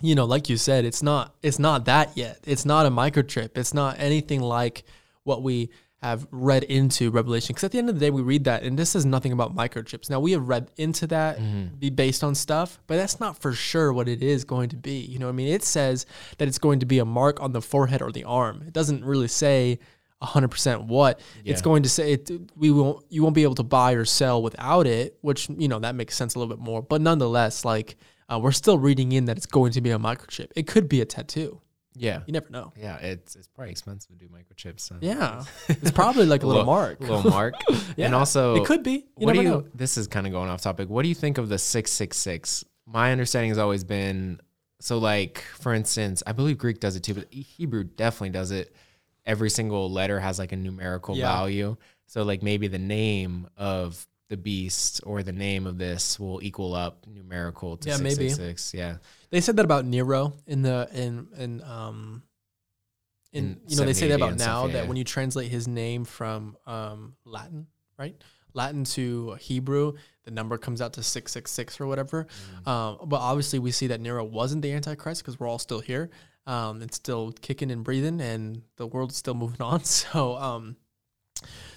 you 0.00 0.14
know, 0.14 0.24
like 0.24 0.48
you 0.48 0.56
said, 0.56 0.84
it's 0.84 1.02
not 1.02 1.34
it's 1.42 1.58
not 1.58 1.84
that 1.84 2.16
yet. 2.16 2.38
It's 2.46 2.64
not 2.64 2.86
a 2.86 2.90
microchip. 2.90 3.50
It's 3.56 3.74
not 3.74 3.98
anything 3.98 4.40
like 4.40 4.84
what 5.24 5.42
we 5.42 5.68
have 6.00 6.26
read 6.30 6.64
into 6.64 7.10
Revelation. 7.10 7.52
Because 7.52 7.64
at 7.64 7.72
the 7.72 7.78
end 7.78 7.90
of 7.90 7.96
the 7.96 8.06
day, 8.06 8.10
we 8.10 8.22
read 8.22 8.44
that, 8.44 8.62
and 8.62 8.78
this 8.78 8.94
is 8.94 9.04
nothing 9.04 9.32
about 9.32 9.54
microchips. 9.54 10.08
Now 10.08 10.18
we 10.18 10.32
have 10.32 10.48
read 10.48 10.70
into 10.78 11.06
that, 11.08 11.38
be 11.78 11.90
based 11.90 12.24
on 12.24 12.34
stuff, 12.34 12.78
but 12.86 12.96
that's 12.96 13.20
not 13.20 13.36
for 13.36 13.52
sure 13.52 13.92
what 13.92 14.08
it 14.08 14.22
is 14.22 14.44
going 14.44 14.70
to 14.70 14.76
be. 14.76 15.00
You 15.00 15.18
know, 15.18 15.26
what 15.26 15.32
I 15.32 15.36
mean, 15.36 15.48
it 15.48 15.62
says 15.62 16.06
that 16.38 16.48
it's 16.48 16.58
going 16.58 16.80
to 16.80 16.86
be 16.86 17.00
a 17.00 17.04
mark 17.04 17.42
on 17.42 17.52
the 17.52 17.60
forehead 17.60 18.00
or 18.00 18.10
the 18.12 18.24
arm. 18.24 18.62
It 18.66 18.72
doesn't 18.72 19.04
really 19.04 19.28
say 19.28 19.78
100% 20.22 20.86
what 20.86 21.20
it's 21.44 21.62
going 21.62 21.82
to 21.82 21.88
say 21.88 22.12
it, 22.12 22.30
we 22.56 22.70
won't 22.70 23.04
you 23.08 23.22
won't 23.22 23.34
be 23.34 23.42
able 23.42 23.54
to 23.54 23.62
buy 23.62 23.92
or 23.92 24.04
sell 24.04 24.42
without 24.42 24.86
it 24.86 25.16
which 25.22 25.48
you 25.48 25.66
know 25.68 25.78
that 25.78 25.94
makes 25.94 26.14
sense 26.14 26.34
a 26.34 26.38
little 26.38 26.54
bit 26.54 26.62
more 26.62 26.82
but 26.82 27.00
nonetheless 27.00 27.64
like 27.64 27.96
uh, 28.28 28.38
we're 28.38 28.52
still 28.52 28.78
reading 28.78 29.12
in 29.12 29.24
that 29.24 29.36
it's 29.36 29.46
going 29.46 29.72
to 29.72 29.80
be 29.80 29.90
a 29.90 29.98
microchip 29.98 30.48
it 30.54 30.66
could 30.66 30.88
be 30.88 31.00
a 31.00 31.04
tattoo 31.06 31.60
Yeah. 31.94 32.20
you 32.26 32.32
never 32.34 32.50
know 32.50 32.72
Yeah, 32.76 32.96
it's 32.98 33.34
it's 33.34 33.48
probably 33.48 33.72
expensive 33.72 34.10
to 34.10 34.16
do 34.16 34.28
microchips. 34.28 34.80
So. 34.80 34.96
yeah 35.00 35.44
it's 35.68 35.90
probably 35.90 36.26
like 36.26 36.42
a 36.42 36.46
little 36.46 36.64
mark 36.64 37.00
little 37.00 37.28
mark. 37.30 37.54
Yeah, 37.96 38.06
and 38.06 38.14
also, 38.14 38.56
it 38.56 38.66
could 38.66 38.82
be 38.82 38.92
you 39.16 39.26
what 39.26 39.34
do 39.34 39.42
you? 39.42 39.48
know 39.48 39.64
This 39.74 39.96
is 39.96 40.06
kind 40.06 40.26
of 40.26 40.32
going 40.32 40.48
off 40.50 40.60
topic. 40.60 40.88
What 40.90 41.02
do 41.02 41.08
you 41.08 41.14
think 41.14 41.38
of 41.38 41.48
the 41.48 41.58
six 41.58 41.90
six 41.92 42.16
six? 42.18 42.62
My 42.86 43.10
understanding 43.12 43.50
has 43.50 43.58
always 43.58 43.84
been 43.84 44.40
so. 44.80 44.98
Like 44.98 45.42
for 45.58 45.72
instance, 45.74 46.22
I 46.26 46.32
believe 46.32 46.56
Greek 46.58 46.78
does 46.80 46.94
it 46.96 47.02
too, 47.02 47.14
but 47.14 47.32
Hebrew 47.32 47.84
definitely 47.84 48.30
does 48.30 48.50
it. 48.52 48.74
Every 49.26 49.50
single 49.50 49.90
letter 49.90 50.18
has 50.20 50.38
like 50.38 50.52
a 50.52 50.56
numerical 50.56 51.16
Yeah. 51.16 51.26
value. 51.32 51.76
So 52.06 52.22
like 52.22 52.42
maybe 52.42 52.66
the 52.68 52.78
name 52.78 53.48
of 53.56 54.06
the 54.28 54.36
beast 54.36 55.00
or 55.04 55.22
the 55.22 55.32
name 55.32 55.66
of 55.66 55.76
this 55.78 56.18
will 56.18 56.42
equal 56.42 56.74
up 56.74 57.06
numerical 57.06 57.76
to 57.78 57.88
Yeah, 57.88 57.96
six 57.96 58.02
maybe. 58.04 58.28
six 58.28 58.36
six. 58.38 58.74
Yeah. 58.74 58.96
They 59.30 59.40
said 59.40 59.56
that 59.56 59.64
about 59.64 59.84
Nero 59.84 60.32
in 60.46 60.62
the 60.62 60.88
in 60.92 61.28
in 61.36 61.62
um 61.62 62.22
in, 63.32 63.44
In 63.44 63.60
you 63.68 63.76
know 63.76 63.84
they 63.84 63.92
say 63.92 64.08
that 64.08 64.16
about 64.16 64.36
now 64.38 64.62
stuff, 64.62 64.66
yeah, 64.68 64.72
that 64.80 64.88
when 64.88 64.96
you 64.96 65.04
translate 65.04 65.50
his 65.50 65.68
name 65.68 66.04
from 66.04 66.56
um 66.66 67.14
Latin, 67.24 67.66
right? 67.98 68.16
Latin 68.52 68.82
to 68.82 69.34
Hebrew, 69.34 69.92
the 70.24 70.32
number 70.32 70.58
comes 70.58 70.80
out 70.82 70.94
to 70.94 71.04
666 71.04 71.80
or 71.80 71.86
whatever. 71.86 72.24
Mm-hmm. 72.24 72.68
Um, 72.68 72.98
but 73.08 73.18
obviously 73.20 73.60
we 73.60 73.70
see 73.70 73.86
that 73.88 74.00
Nero 74.00 74.24
wasn't 74.24 74.62
the 74.62 74.72
antichrist 74.72 75.22
because 75.22 75.38
we're 75.38 75.46
all 75.46 75.60
still 75.60 75.78
here. 75.78 76.10
Um, 76.46 76.82
it's 76.82 76.96
still 76.96 77.32
kicking 77.40 77.70
and 77.70 77.84
breathing 77.84 78.20
and 78.20 78.62
the 78.76 78.86
world's 78.86 79.16
still 79.16 79.34
moving 79.34 79.60
on. 79.62 79.80
So 79.84 80.36
um 80.36 80.76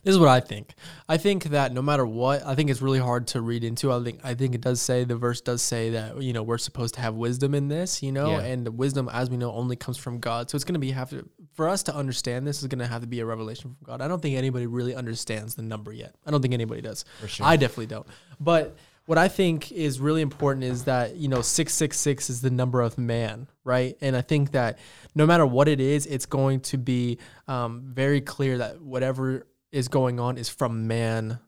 this 0.04 0.12
is 0.14 0.20
what 0.20 0.28
I 0.28 0.42
think. 0.42 0.74
I 1.08 1.16
think 1.16 1.46
that 1.46 1.72
no 1.72 1.82
matter 1.82 2.06
what, 2.06 2.46
I 2.46 2.54
think 2.56 2.70
it's 2.70 2.82
really 2.82 3.00
hard 3.00 3.28
to 3.28 3.42
read 3.42 3.64
into. 3.64 3.94
I 3.94 4.04
think 4.04 4.20
I 4.24 4.34
think 4.34 4.56
it 4.56 4.60
does 4.62 4.82
say 4.82 5.06
the 5.06 5.16
verse 5.16 5.40
does 5.40 5.62
say 5.62 5.92
that 5.92 6.22
you 6.22 6.34
know 6.34 6.44
we're 6.44 6.58
supposed 6.58 6.96
to 6.96 7.02
have 7.02 7.16
wisdom 7.16 7.56
in 7.56 7.70
this, 7.70 8.04
you 8.04 8.12
know, 8.12 8.32
Yeah. 8.32 8.42
and 8.42 8.66
the 8.66 8.72
wisdom, 8.72 9.10
as 9.14 9.30
we 9.30 9.38
know, 9.38 9.54
only 9.54 9.78
comes 9.78 9.98
from 9.98 10.20
God. 10.20 10.50
So 10.50 10.58
it's 10.58 10.66
going 10.66 10.74
to 10.74 10.80
be 10.80 10.92
have 10.92 11.10
to 11.12 11.30
for 11.54 11.70
us 11.70 11.84
to 11.84 11.96
understand 11.96 12.46
this 12.46 12.62
is 12.62 12.68
going 12.68 12.80
to 12.80 12.88
have 12.88 13.02
to 13.02 13.08
be 13.08 13.22
a 13.22 13.26
revelation 13.26 13.76
from 13.76 13.78
God. 13.86 14.02
I 14.02 14.10
don't 14.10 14.22
think 14.22 14.36
anybody 14.36 14.66
really 14.68 14.96
understands 14.96 15.56
the 15.56 15.62
number 15.62 15.94
yet. 15.94 16.16
I 16.26 16.32
don't 16.32 16.42
think 16.42 16.54
anybody 16.54 16.82
does. 16.82 17.06
For 17.22 17.28
sure. 17.30 17.46
I 17.46 17.56
definitely 17.56 17.86
don't. 17.88 18.08
But 18.42 18.76
what 19.06 19.18
I 19.18 19.28
think 19.28 19.72
is 19.72 20.00
really 20.00 20.22
important 20.22 20.64
is 20.64 20.86
that 20.86 21.16
you 21.16 21.28
know 21.28 21.42
six 21.42 21.74
six 21.74 22.00
six 22.00 22.30
is 22.30 22.42
the 22.42 22.50
number 22.50 22.82
of 22.82 22.98
man, 22.98 23.48
right? 23.64 23.98
And 24.02 24.16
I 24.16 24.22
think 24.22 24.52
that 24.52 24.80
no 25.16 25.26
matter 25.26 25.46
what 25.46 25.68
it 25.68 25.80
is, 25.80 26.06
it's 26.06 26.26
going 26.26 26.62
to 26.62 26.78
be 26.78 27.18
um, 27.48 27.82
very 27.94 28.22
clear 28.22 28.58
that 28.60 28.82
whatever 28.82 29.46
is 29.72 29.88
going 29.88 30.20
on 30.20 30.38
is 30.38 30.50
from 30.50 30.88
man 30.88 31.40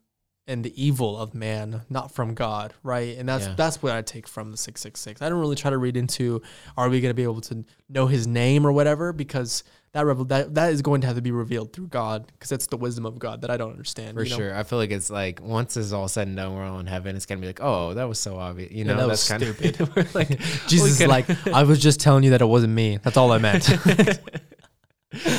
and 0.48 0.64
the 0.64 0.84
evil 0.84 1.18
of 1.18 1.34
man, 1.34 1.82
not 1.90 2.12
from 2.12 2.36
God, 2.36 2.74
right? 2.84 3.18
And 3.18 3.28
that's 3.28 3.48
Yeah. 3.48 3.56
that's 3.56 3.82
what 3.82 3.94
I 3.94 4.02
take 4.02 4.28
from 4.28 4.52
the 4.52 4.58
six 4.58 4.82
six 4.82 5.00
six. 5.00 5.22
I 5.22 5.30
don't 5.30 5.40
really 5.40 5.56
try 5.56 5.72
to 5.72 5.78
read 5.78 5.98
into 5.98 6.42
are 6.78 6.90
we 6.90 7.02
going 7.02 7.10
to 7.10 7.16
be 7.16 7.24
able 7.24 7.42
to 7.42 7.66
know 7.90 8.08
His 8.08 8.28
name 8.28 8.66
or 8.68 8.72
whatever 8.72 9.14
because 9.14 9.64
that 9.96 10.06
revel 10.06 10.26
that 10.26 10.54
that 10.56 10.74
is 10.74 10.82
going 10.82 11.00
to 11.00 11.08
have 11.08 11.16
to 11.16 11.22
be 11.22 11.32
revealed 11.32 11.72
through 11.72 11.88
God 11.88 12.28
because 12.28 12.50
that's 12.50 12.68
the 12.68 12.76
wisdom 12.76 13.06
of 13.06 13.18
God 13.18 13.42
that 13.42 13.50
I 13.50 13.56
don't 13.56 13.72
understand. 13.72 14.16
For 14.18 14.24
you 14.24 14.30
know? 14.30 14.36
sure. 14.36 14.54
I 14.54 14.64
feel 14.64 14.78
like 14.78 14.92
it's 14.92 15.10
like 15.10 15.42
once 15.42 15.78
it's 15.78 15.94
all 15.94 16.10
said 16.10 16.28
and 16.28 16.36
done, 16.36 16.54
we're 16.54 16.66
all 16.66 16.80
in 16.80 16.86
heaven. 16.86 17.16
It's 17.16 17.26
gonna 17.26 17.40
be 17.40 17.48
like, 17.48 17.62
oh, 17.62 17.94
that 17.94 18.04
was 18.04 18.20
so 18.20 18.38
obvious. 18.38 18.72
You 18.72 18.80
Yeah, 18.84 18.92
know, 18.92 18.98
that 18.98 19.08
was 19.08 19.26
that's 19.28 19.42
kind 19.42 19.58
stupid. 19.58 19.80
of 19.80 19.96
we're 19.96 20.06
like 20.14 20.38
Jesus 20.68 21.00
is 21.00 21.08
like, 21.08 21.48
I 21.48 21.64
was 21.64 21.80
just 21.80 22.02
telling 22.02 22.24
you 22.26 22.32
that 22.32 22.42
it 22.42 22.46
wasn't 22.46 22.74
me. 22.74 22.98
That's 23.02 23.16
all 23.16 23.32
I 23.32 23.38
meant. 23.38 23.70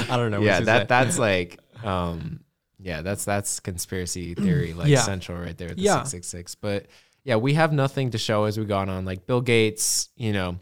I 0.09 0.17
don't 0.17 0.31
know. 0.31 0.41
yeah, 0.41 0.61
that 0.61 0.89
that's 0.89 1.19
like, 1.19 1.61
um, 1.85 2.41
yeah, 2.81 3.03
that's 3.03 3.25
that's 3.27 3.61
conspiracy 3.61 4.35
theory, 4.37 4.73
like 4.73 4.89
Yeah. 4.89 5.03
central 5.03 5.39
right 5.39 5.57
there. 5.57 5.69
The 5.75 5.83
Yeah. 5.83 5.99
six 6.05 6.11
six 6.11 6.27
six. 6.29 6.55
But 6.55 6.87
yeah, 7.25 7.37
we 7.37 7.55
have 7.55 7.73
nothing 7.73 8.11
to 8.13 8.19
show 8.19 8.45
as 8.45 8.59
we 8.59 8.65
gone 8.65 8.89
on. 8.89 9.05
Like 9.05 9.27
Bill 9.27 9.41
Gates, 9.43 10.09
you 10.17 10.33
know, 10.33 10.59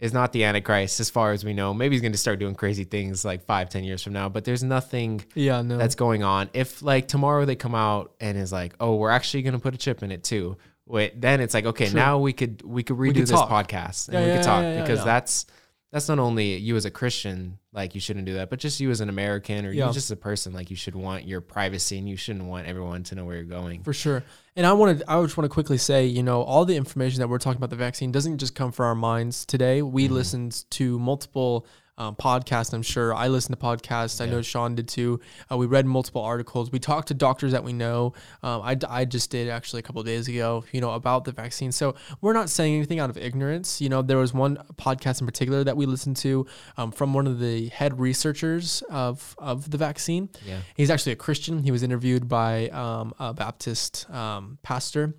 is 0.00 0.12
not 0.12 0.32
the 0.32 0.44
Antichrist 0.44 1.00
as 1.00 1.10
far 1.10 1.32
as 1.32 1.44
we 1.44 1.52
know. 1.52 1.74
Maybe 1.74 1.94
he's 1.94 2.02
going 2.02 2.12
to 2.12 2.18
start 2.18 2.38
doing 2.38 2.54
crazy 2.54 2.84
things 2.84 3.24
like 3.24 3.44
five, 3.44 3.68
ten 3.68 3.82
years 3.84 4.02
from 4.02 4.12
now. 4.12 4.28
But 4.28 4.44
there's 4.44 4.62
nothing 4.62 5.24
yeah, 5.34 5.62
no. 5.62 5.76
that's 5.76 5.96
going 5.96 6.22
on. 6.22 6.50
If 6.52 6.82
like 6.82 7.08
tomorrow 7.08 7.44
they 7.44 7.56
come 7.56 7.74
out 7.74 8.12
and 8.20 8.38
is 8.38 8.52
like, 8.52 8.74
oh, 8.78 8.94
we're 8.96 9.10
actually 9.10 9.42
going 9.42 9.54
to 9.54 9.58
put 9.58 9.74
a 9.74 9.78
chip 9.78 10.02
in 10.02 10.12
it 10.12 10.22
too. 10.22 10.56
Wait, 10.86 11.20
then 11.20 11.40
it's 11.40 11.52
like, 11.52 11.66
okay, 11.66 11.86
True. 11.86 11.96
now 11.96 12.18
we 12.18 12.32
could 12.32 12.62
we 12.62 12.82
could 12.82 12.96
redo 12.96 13.14
could 13.14 13.22
this 13.22 13.30
talk. 13.30 13.50
podcast 13.50 14.08
and 14.08 14.14
Yeah, 14.14 14.20
we 14.20 14.26
yeah, 14.28 14.36
could 14.36 14.44
talk 14.44 14.86
because 14.86 15.04
that's 15.04 15.46
that's 15.90 16.08
not 16.08 16.18
only 16.18 16.56
you 16.56 16.76
as 16.76 16.84
a 16.84 16.90
Christian, 16.90 17.58
like 17.72 17.94
you 17.94 18.00
shouldn't 18.00 18.26
do 18.26 18.34
that, 18.34 18.50
but 18.50 18.58
just 18.58 18.78
you 18.78 18.90
as 18.90 19.00
an 19.00 19.08
American 19.08 19.64
or 19.64 19.70
Yeah. 19.72 19.86
you 19.86 19.92
just 19.92 20.10
a 20.10 20.16
person, 20.16 20.52
like 20.52 20.68
you 20.70 20.76
should 20.76 20.94
want 20.94 21.24
your 21.26 21.40
privacy 21.40 21.96
and 21.98 22.08
you 22.08 22.16
shouldn't 22.16 22.44
want 22.44 22.66
everyone 22.66 23.02
to 23.04 23.14
know 23.14 23.24
where 23.24 23.36
you're 23.36 23.44
going. 23.44 23.82
For 23.82 23.94
sure. 23.94 24.22
And 24.54 24.66
I 24.66 24.72
wanted 24.74 25.02
I 25.08 25.20
just 25.22 25.36
want 25.36 25.46
to 25.50 25.54
quickly 25.54 25.78
say, 25.78 26.04
you 26.06 26.22
know, 26.22 26.42
all 26.42 26.64
the 26.64 26.76
information 26.76 27.20
that 27.20 27.28
we're 27.28 27.38
talking 27.38 27.56
about 27.58 27.70
the 27.70 27.76
vaccine 27.76 28.12
doesn't 28.12 28.38
just 28.38 28.54
come 28.54 28.70
from 28.72 28.86
our 28.86 28.94
minds 28.94 29.46
today. 29.46 29.80
We 29.82 30.04
Mm-hmm. 30.04 30.14
listened 30.14 30.64
to 30.70 30.98
multiple 30.98 31.66
um, 31.98 32.16
podcasts, 32.16 32.72
I'm 32.72 32.82
sure. 32.82 33.12
I 33.14 33.28
listened 33.28 33.58
to 33.58 33.62
podcasts. 33.62 34.20
I 34.20 34.26
know 34.26 34.40
Sean 34.40 34.74
did 34.74 34.88
too. 34.88 35.20
Uh, 35.50 35.56
we 35.56 35.66
read 35.66 35.84
multiple 35.84 36.22
articles. 36.22 36.72
We 36.72 36.78
talked 36.78 37.08
to 37.08 37.14
doctors 37.14 37.52
that 37.52 37.64
we 37.64 37.72
know. 37.72 38.14
Um, 38.42 38.62
I, 38.62 38.76
I 38.88 39.04
just 39.04 39.30
did 39.30 39.48
actually 39.48 39.80
a 39.80 39.82
couple 39.82 40.00
of 40.00 40.06
days 40.06 40.28
ago, 40.28 40.64
you 40.72 40.80
know, 40.80 40.92
about 40.92 41.24
the 41.24 41.32
vaccine. 41.32 41.72
So 41.72 41.96
we're 42.20 42.32
not 42.32 42.48
saying 42.48 42.76
anything 42.76 43.00
out 43.00 43.10
of 43.10 43.18
ignorance. 43.18 43.80
You 43.80 43.88
know, 43.88 44.00
there 44.00 44.16
was 44.16 44.32
one 44.32 44.58
podcast 44.76 45.20
in 45.20 45.26
particular 45.26 45.64
that 45.64 45.76
we 45.76 45.86
listened 45.86 46.16
to 46.18 46.46
um, 46.76 46.92
from 46.92 47.12
one 47.12 47.26
of 47.26 47.40
the 47.40 47.68
head 47.68 47.98
researchers 47.98 48.82
of, 48.88 49.34
of 49.38 49.70
the 49.70 49.76
vaccine. 49.76 50.30
Yeah. 50.46 50.60
He's 50.76 50.90
actually 50.90 51.12
a 51.12 51.16
Christian. 51.16 51.64
He 51.64 51.72
was 51.72 51.82
interviewed 51.82 52.28
by 52.28 52.68
um, 52.68 53.12
a 53.18 53.34
Baptist 53.34 54.08
um, 54.10 54.58
pastor. 54.62 55.14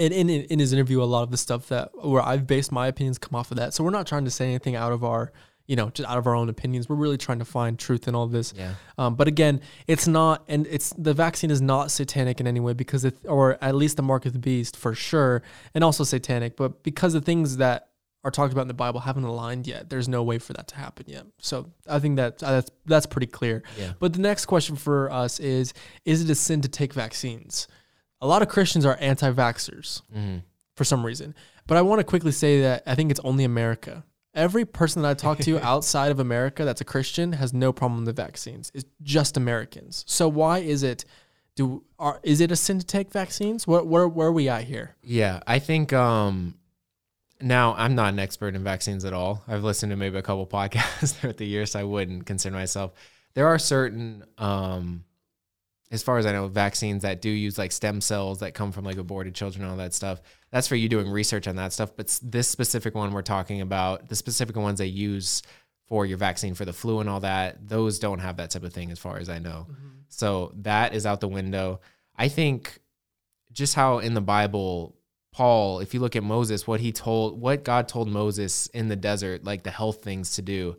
And 0.00 0.14
in, 0.14 0.30
in 0.30 0.60
his 0.60 0.72
interview, 0.72 1.02
a 1.02 1.04
lot 1.04 1.24
of 1.24 1.32
the 1.32 1.36
stuff 1.36 1.68
that 1.68 1.90
where 1.92 2.22
I've 2.22 2.46
based 2.46 2.70
my 2.70 2.86
opinions 2.86 3.18
come 3.18 3.34
off 3.34 3.50
of 3.50 3.56
that. 3.56 3.74
So 3.74 3.82
we're 3.82 3.90
not 3.90 4.06
trying 4.06 4.24
to 4.26 4.30
say 4.30 4.46
anything 4.46 4.76
out 4.76 4.92
of 4.92 5.02
our, 5.02 5.32
you 5.68 5.76
know, 5.76 5.90
just 5.90 6.08
out 6.08 6.18
of 6.18 6.26
our 6.26 6.34
own 6.34 6.48
opinions. 6.48 6.88
We're 6.88 6.96
really 6.96 7.18
trying 7.18 7.38
to 7.38 7.44
find 7.44 7.78
truth 7.78 8.08
in 8.08 8.14
all 8.16 8.26
this. 8.26 8.52
Yeah. 8.56 8.74
Um, 8.96 9.14
but 9.14 9.28
again, 9.28 9.60
it's 9.86 10.08
not, 10.08 10.42
and 10.48 10.66
it's 10.66 10.92
the 10.98 11.14
vaccine 11.14 11.50
is 11.52 11.60
not 11.60 11.90
satanic 11.92 12.40
in 12.40 12.46
any 12.48 12.58
way 12.58 12.72
because 12.72 13.04
it, 13.04 13.16
or 13.24 13.56
at 13.62 13.74
least 13.76 13.96
the 13.98 14.02
mark 14.02 14.26
of 14.26 14.32
the 14.32 14.38
beast 14.40 14.76
for 14.76 14.94
sure, 14.94 15.42
and 15.74 15.84
also 15.84 16.02
satanic. 16.02 16.56
But 16.56 16.82
because 16.82 17.12
the 17.12 17.20
things 17.20 17.58
that 17.58 17.90
are 18.24 18.30
talked 18.32 18.52
about 18.52 18.62
in 18.62 18.68
the 18.68 18.74
Bible 18.74 18.98
haven't 19.00 19.22
aligned 19.24 19.66
yet, 19.68 19.90
there's 19.90 20.08
no 20.08 20.22
way 20.24 20.38
for 20.38 20.52
that 20.54 20.66
to 20.68 20.76
happen 20.76 21.04
yet. 21.06 21.24
So 21.38 21.70
I 21.86 22.00
think 22.00 22.16
that 22.16 22.42
uh, 22.42 22.50
that's 22.52 22.70
that's 22.86 23.06
pretty 23.06 23.28
clear. 23.28 23.62
Yeah. 23.78 23.92
But 24.00 24.14
the 24.14 24.18
next 24.20 24.46
question 24.46 24.74
for 24.74 25.08
us 25.12 25.38
is: 25.38 25.72
Is 26.04 26.22
it 26.24 26.30
a 26.30 26.34
sin 26.34 26.62
to 26.62 26.68
take 26.68 26.92
vaccines? 26.94 27.68
A 28.20 28.26
lot 28.26 28.42
of 28.42 28.48
Christians 28.48 28.84
are 28.84 28.96
anti-vaxxers 29.00 30.02
Mhm. 30.16 30.42
for 30.74 30.84
some 30.84 31.04
reason. 31.06 31.34
But 31.66 31.76
I 31.76 31.82
want 31.82 32.00
to 32.00 32.04
quickly 32.04 32.32
say 32.32 32.62
that 32.62 32.82
I 32.86 32.94
think 32.94 33.10
it's 33.10 33.20
only 33.20 33.44
America. 33.44 34.02
Every 34.38 34.64
person 34.64 35.02
that 35.02 35.08
I 35.08 35.14
talk 35.14 35.38
to 35.38 35.58
outside 35.62 36.12
of 36.12 36.20
America 36.20 36.64
that's 36.64 36.80
a 36.80 36.84
Christian 36.84 37.32
has 37.32 37.52
no 37.52 37.72
problem 37.72 38.04
with 38.04 38.16
the 38.16 38.22
vaccines. 38.22 38.70
It's 38.72 38.84
just 39.02 39.36
Americans. 39.36 40.04
So 40.06 40.28
why 40.28 40.58
is 40.58 40.82
it 40.82 41.04
do 41.56 41.82
are 41.98 42.20
is 42.22 42.40
it 42.40 42.52
a 42.52 42.56
sin 42.56 42.78
to 42.78 42.86
take 42.86 43.10
vaccines? 43.10 43.66
Where 43.66 43.82
where, 43.82 44.06
where 44.06 44.28
are 44.28 44.32
we 44.32 44.48
at 44.48 44.64
here? 44.64 44.94
Yeah, 45.02 45.40
I 45.46 45.58
think 45.58 45.92
um 45.92 46.54
now 47.40 47.74
I'm 47.74 47.96
not 47.96 48.12
an 48.12 48.20
expert 48.20 48.54
in 48.54 48.62
vaccines 48.62 49.04
at 49.04 49.12
all. 49.12 49.42
I've 49.48 49.64
listened 49.64 49.90
to 49.90 49.96
maybe 49.96 50.18
a 50.18 50.22
couple 50.22 50.46
podcasts 50.58 51.14
throughout 51.14 51.36
the 51.36 51.46
years, 51.46 51.72
so 51.72 51.80
I 51.80 51.84
wouldn't 51.84 52.26
consider 52.26 52.54
myself. 52.54 52.92
There 53.34 53.48
are 53.48 53.58
certain 53.58 54.24
um 54.38 55.04
as 55.90 56.02
far 56.02 56.18
as 56.18 56.26
I 56.26 56.32
know, 56.32 56.48
vaccines 56.48 57.02
that 57.02 57.22
do 57.22 57.30
use 57.30 57.58
like 57.58 57.72
stem 57.72 58.00
cells 58.00 58.40
that 58.40 58.54
come 58.54 58.72
from 58.72 58.84
like 58.84 58.98
aborted 58.98 59.34
children 59.34 59.62
and 59.62 59.70
all 59.72 59.78
that 59.78 59.94
stuff. 59.94 60.20
That's 60.50 60.66
for 60.68 60.76
you 60.76 60.88
doing 60.88 61.10
research 61.10 61.46
on 61.46 61.56
that 61.56 61.72
stuff. 61.72 61.90
But 61.96 62.18
this 62.22 62.48
specific 62.48 62.94
one 62.94 63.12
we're 63.12 63.22
talking 63.22 63.60
about, 63.60 64.08
the 64.08 64.16
specific 64.16 64.56
ones 64.56 64.78
they 64.78 64.86
use 64.86 65.42
for 65.86 66.04
your 66.06 66.18
vaccine 66.18 66.54
for 66.54 66.64
the 66.64 66.72
flu 66.72 67.00
and 67.00 67.08
all 67.08 67.20
that, 67.20 67.68
those 67.68 67.98
don't 67.98 68.18
have 68.18 68.36
that 68.38 68.50
type 68.50 68.62
of 68.62 68.72
thing 68.72 68.90
as 68.90 68.98
far 68.98 69.18
as 69.18 69.28
I 69.28 69.38
know. 69.38 69.66
Mm-hmm. 69.70 69.88
So 70.08 70.52
that 70.58 70.94
is 70.94 71.06
out 71.06 71.20
the 71.20 71.28
window. 71.28 71.80
I 72.16 72.28
think 72.28 72.78
just 73.52 73.74
how 73.74 73.98
in 73.98 74.14
the 74.14 74.20
Bible, 74.20 74.94
Paul, 75.32 75.80
if 75.80 75.94
you 75.94 76.00
look 76.00 76.16
at 76.16 76.22
Moses, 76.22 76.66
what 76.66 76.80
he 76.80 76.92
told, 76.92 77.40
what 77.40 77.64
God 77.64 77.88
told 77.88 78.08
Moses 78.08 78.66
in 78.68 78.88
the 78.88 78.96
desert, 78.96 79.44
like 79.44 79.62
the 79.62 79.70
health 79.70 80.02
things 80.02 80.32
to 80.36 80.42
do, 80.42 80.76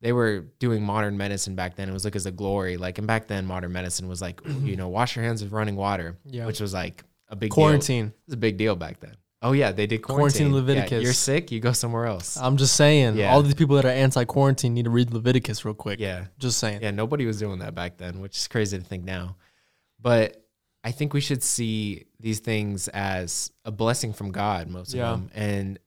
they 0.00 0.12
were 0.12 0.46
doing 0.60 0.82
modern 0.82 1.16
medicine 1.16 1.56
back 1.56 1.74
then. 1.74 1.88
It 1.88 1.92
was 1.92 2.04
like 2.04 2.14
as 2.16 2.26
a 2.26 2.30
glory. 2.30 2.76
Like, 2.76 2.98
and 2.98 3.06
back 3.06 3.26
then, 3.26 3.46
modern 3.46 3.72
medicine 3.72 4.06
was 4.08 4.22
like, 4.22 4.40
you 4.62 4.76
know, 4.76 4.88
wash 4.88 5.16
your 5.16 5.24
hands 5.24 5.42
with 5.42 5.52
running 5.52 5.74
water, 5.76 6.16
Yeah. 6.24 6.46
which 6.46 6.60
was 6.60 6.72
like 6.72 7.02
a 7.28 7.36
big 7.36 7.50
Deal. 7.50 7.54
Quarantine. 7.54 8.06
It 8.06 8.12
was 8.26 8.34
a 8.34 8.38
big 8.38 8.56
deal 8.56 8.74
back 8.76 9.00
then. 9.00 9.14
Oh 9.40 9.52
yeah, 9.52 9.70
they 9.70 9.86
did 9.86 10.02
Quarantine 10.02 10.48
quarantine. 10.48 10.54
Leviticus. 10.54 10.90
Yeah, 10.92 10.98
you're 10.98 11.12
sick, 11.12 11.52
you 11.52 11.60
go 11.60 11.70
somewhere 11.72 12.06
else. 12.06 12.36
I'm 12.36 12.56
just 12.56 12.74
saying, 12.74 13.16
Yeah. 13.16 13.32
all 13.32 13.42
these 13.42 13.54
people 13.54 13.76
that 13.76 13.84
are 13.84 13.88
anti-quarantine 13.90 14.74
need 14.74 14.84
to 14.86 14.90
read 14.90 15.12
Leviticus 15.12 15.64
real 15.64 15.74
quick. 15.74 16.00
yeah, 16.00 16.26
Just 16.38 16.58
saying. 16.58 16.80
Yeah, 16.82 16.90
nobody 16.90 17.24
was 17.24 17.38
doing 17.38 17.60
that 17.60 17.74
back 17.74 17.98
then, 17.98 18.20
which 18.20 18.36
is 18.36 18.48
crazy 18.48 18.76
to 18.78 18.82
think 18.84 19.04
now. 19.04 19.36
But 20.00 20.44
I 20.82 20.90
think 20.92 21.12
we 21.14 21.20
should 21.20 21.42
see 21.42 22.06
these 22.18 22.40
things 22.40 22.88
as 22.88 23.52
a 23.64 23.70
blessing 23.70 24.12
from 24.12 24.32
God, 24.32 24.68
most 24.68 24.92
Yeah. 24.94 25.10
of 25.10 25.20
them. 25.20 25.30
And 25.34 25.78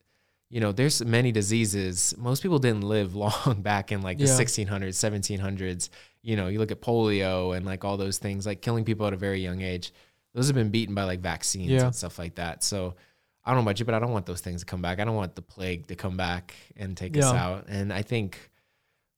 you 0.50 0.60
know, 0.60 0.74
there's 0.74 1.02
many 1.06 1.32
diseases. 1.32 2.14
Most 2.18 2.44
people 2.44 2.60
didn't 2.60 2.82
live 2.84 3.16
long 3.26 3.62
back 3.62 3.92
in 3.94 4.02
like 4.02 4.18
the 4.18 4.26
Yeah. 4.26 4.36
1600s, 4.38 4.98
1700s. 4.98 5.90
you 6.24 6.36
know, 6.36 6.48
you 6.50 6.60
look 6.60 6.72
at 6.72 6.82
polio 6.82 7.56
and 7.56 7.66
like 7.66 7.84
all 7.86 7.96
those 7.98 8.18
things, 8.18 8.46
like 8.46 8.62
killing 8.62 8.84
people 8.84 9.08
at 9.08 9.14
a 9.14 9.18
very 9.18 9.42
young 9.42 9.62
age. 9.62 9.92
Those 10.34 10.48
have 10.48 10.56
been 10.56 10.70
beaten 10.70 10.96
by 10.96 11.04
like 11.04 11.20
vaccines 11.20 11.70
Yeah. 11.70 11.86
and 11.86 11.96
stuff 11.96 12.18
like 12.20 12.36
that. 12.36 12.64
So 12.64 12.96
I 13.44 13.50
don't 13.52 13.58
know 13.58 13.70
about 13.70 13.80
you, 13.80 13.86
but 13.86 13.96
I 13.96 14.00
don't 14.00 14.12
want 14.12 14.26
those 14.26 14.42
things 14.42 14.62
to 14.62 14.66
come 14.66 14.82
back. 14.82 15.00
I 15.00 15.04
don't 15.04 15.16
want 15.16 15.36
the 15.36 15.42
plague 15.42 15.88
to 15.88 15.96
come 15.96 16.16
back 16.16 16.54
and 16.78 16.96
take 16.96 17.18
us 17.18 17.26
out. 17.26 17.66
And 17.68 17.92
I 17.92 18.02
think 18.04 18.50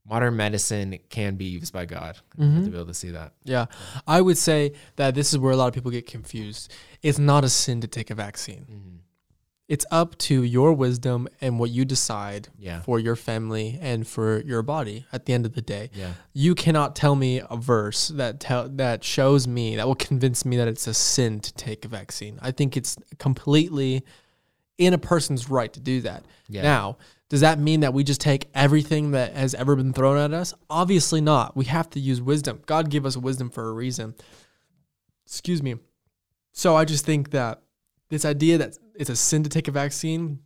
modern 0.06 0.36
medicine 0.36 0.98
can 1.10 1.36
be 1.36 1.46
used 1.46 1.72
by 1.72 1.86
God 1.86 2.18
Mhm. 2.38 2.64
to 2.66 2.70
be 2.72 2.76
able 2.78 2.88
to 2.88 2.94
see 2.94 3.12
that. 3.12 3.34
Yeah. 3.44 3.66
I 4.08 4.22
would 4.22 4.38
say 4.38 4.74
that 4.96 5.14
this 5.16 5.32
is 5.32 5.40
where 5.40 5.52
a 5.54 5.56
lot 5.58 5.68
of 5.68 5.74
people 5.74 5.92
get 5.92 6.08
confused. 6.08 6.72
It's 7.02 7.20
not 7.20 7.44
a 7.44 7.50
sin 7.50 7.80
to 7.82 7.88
take 7.88 8.10
a 8.10 8.16
vaccine. 8.16 8.66
Mhm. 8.70 9.00
It's 9.74 9.86
up 9.90 10.16
to 10.30 10.44
your 10.44 10.72
wisdom 10.74 11.28
and 11.42 11.58
what 11.58 11.72
you 11.72 11.84
decide 11.84 12.50
Yeah. 12.60 12.82
for 12.82 13.00
your 13.00 13.16
family 13.16 13.80
and 13.82 14.06
for 14.08 14.42
your 14.44 14.62
body 14.62 15.06
at 15.12 15.26
the 15.26 15.34
end 15.34 15.48
of 15.48 15.54
the 15.56 15.64
day. 15.64 15.90
Yeah. 15.96 16.14
You 16.32 16.54
cannot 16.54 16.96
tell 16.96 17.16
me 17.16 17.42
a 17.50 17.58
verse 17.58 18.10
that 18.10 18.40
tell 18.40 18.70
that 18.70 19.04
shows 19.04 19.48
me 19.48 19.76
that 19.78 19.88
will 19.88 19.96
convince 19.96 20.46
me 20.46 20.58
that 20.58 20.68
it's 20.68 20.86
a 20.86 20.94
sin 20.94 21.40
to 21.40 21.52
take 21.54 21.86
a 21.86 21.88
vaccine. 21.88 22.38
I 22.40 22.52
think 22.52 22.78
it's 22.78 22.98
completely 23.18 24.04
in 24.78 24.94
a 24.94 25.00
person's 25.00 25.50
right 25.50 25.74
to 25.74 25.80
do 25.80 26.02
that. 26.02 26.24
Yeah. 26.48 26.62
Now, 26.62 26.98
does 27.30 27.42
that 27.42 27.58
mean 27.58 27.80
that 27.80 27.96
we 27.96 28.04
just 28.04 28.22
take 28.22 28.50
everything 28.54 29.10
that 29.12 29.34
has 29.36 29.56
ever 29.56 29.76
been 29.76 29.92
thrown 29.92 30.18
at 30.18 30.34
us? 30.34 30.54
Obviously 30.70 31.20
not. 31.20 31.58
We 31.58 31.66
have 31.66 31.90
to 31.92 32.00
use 32.00 32.22
wisdom. 32.22 32.62
God 32.68 32.92
gave 32.92 33.08
us 33.08 33.18
wisdom 33.18 33.50
for 33.50 33.68
a 33.70 33.74
reason. 33.74 34.14
Excuse 35.26 35.64
me. 35.64 35.78
So 36.52 36.76
I 36.76 36.86
just 36.86 37.06
think 37.06 37.32
that 37.32 37.64
this 38.10 38.24
idea 38.24 38.60
that 38.60 38.78
it's 38.96 39.10
a 39.10 39.16
sin 39.16 39.44
to 39.44 39.50
take 39.50 39.68
a 39.68 39.72
vaccine 39.72 40.40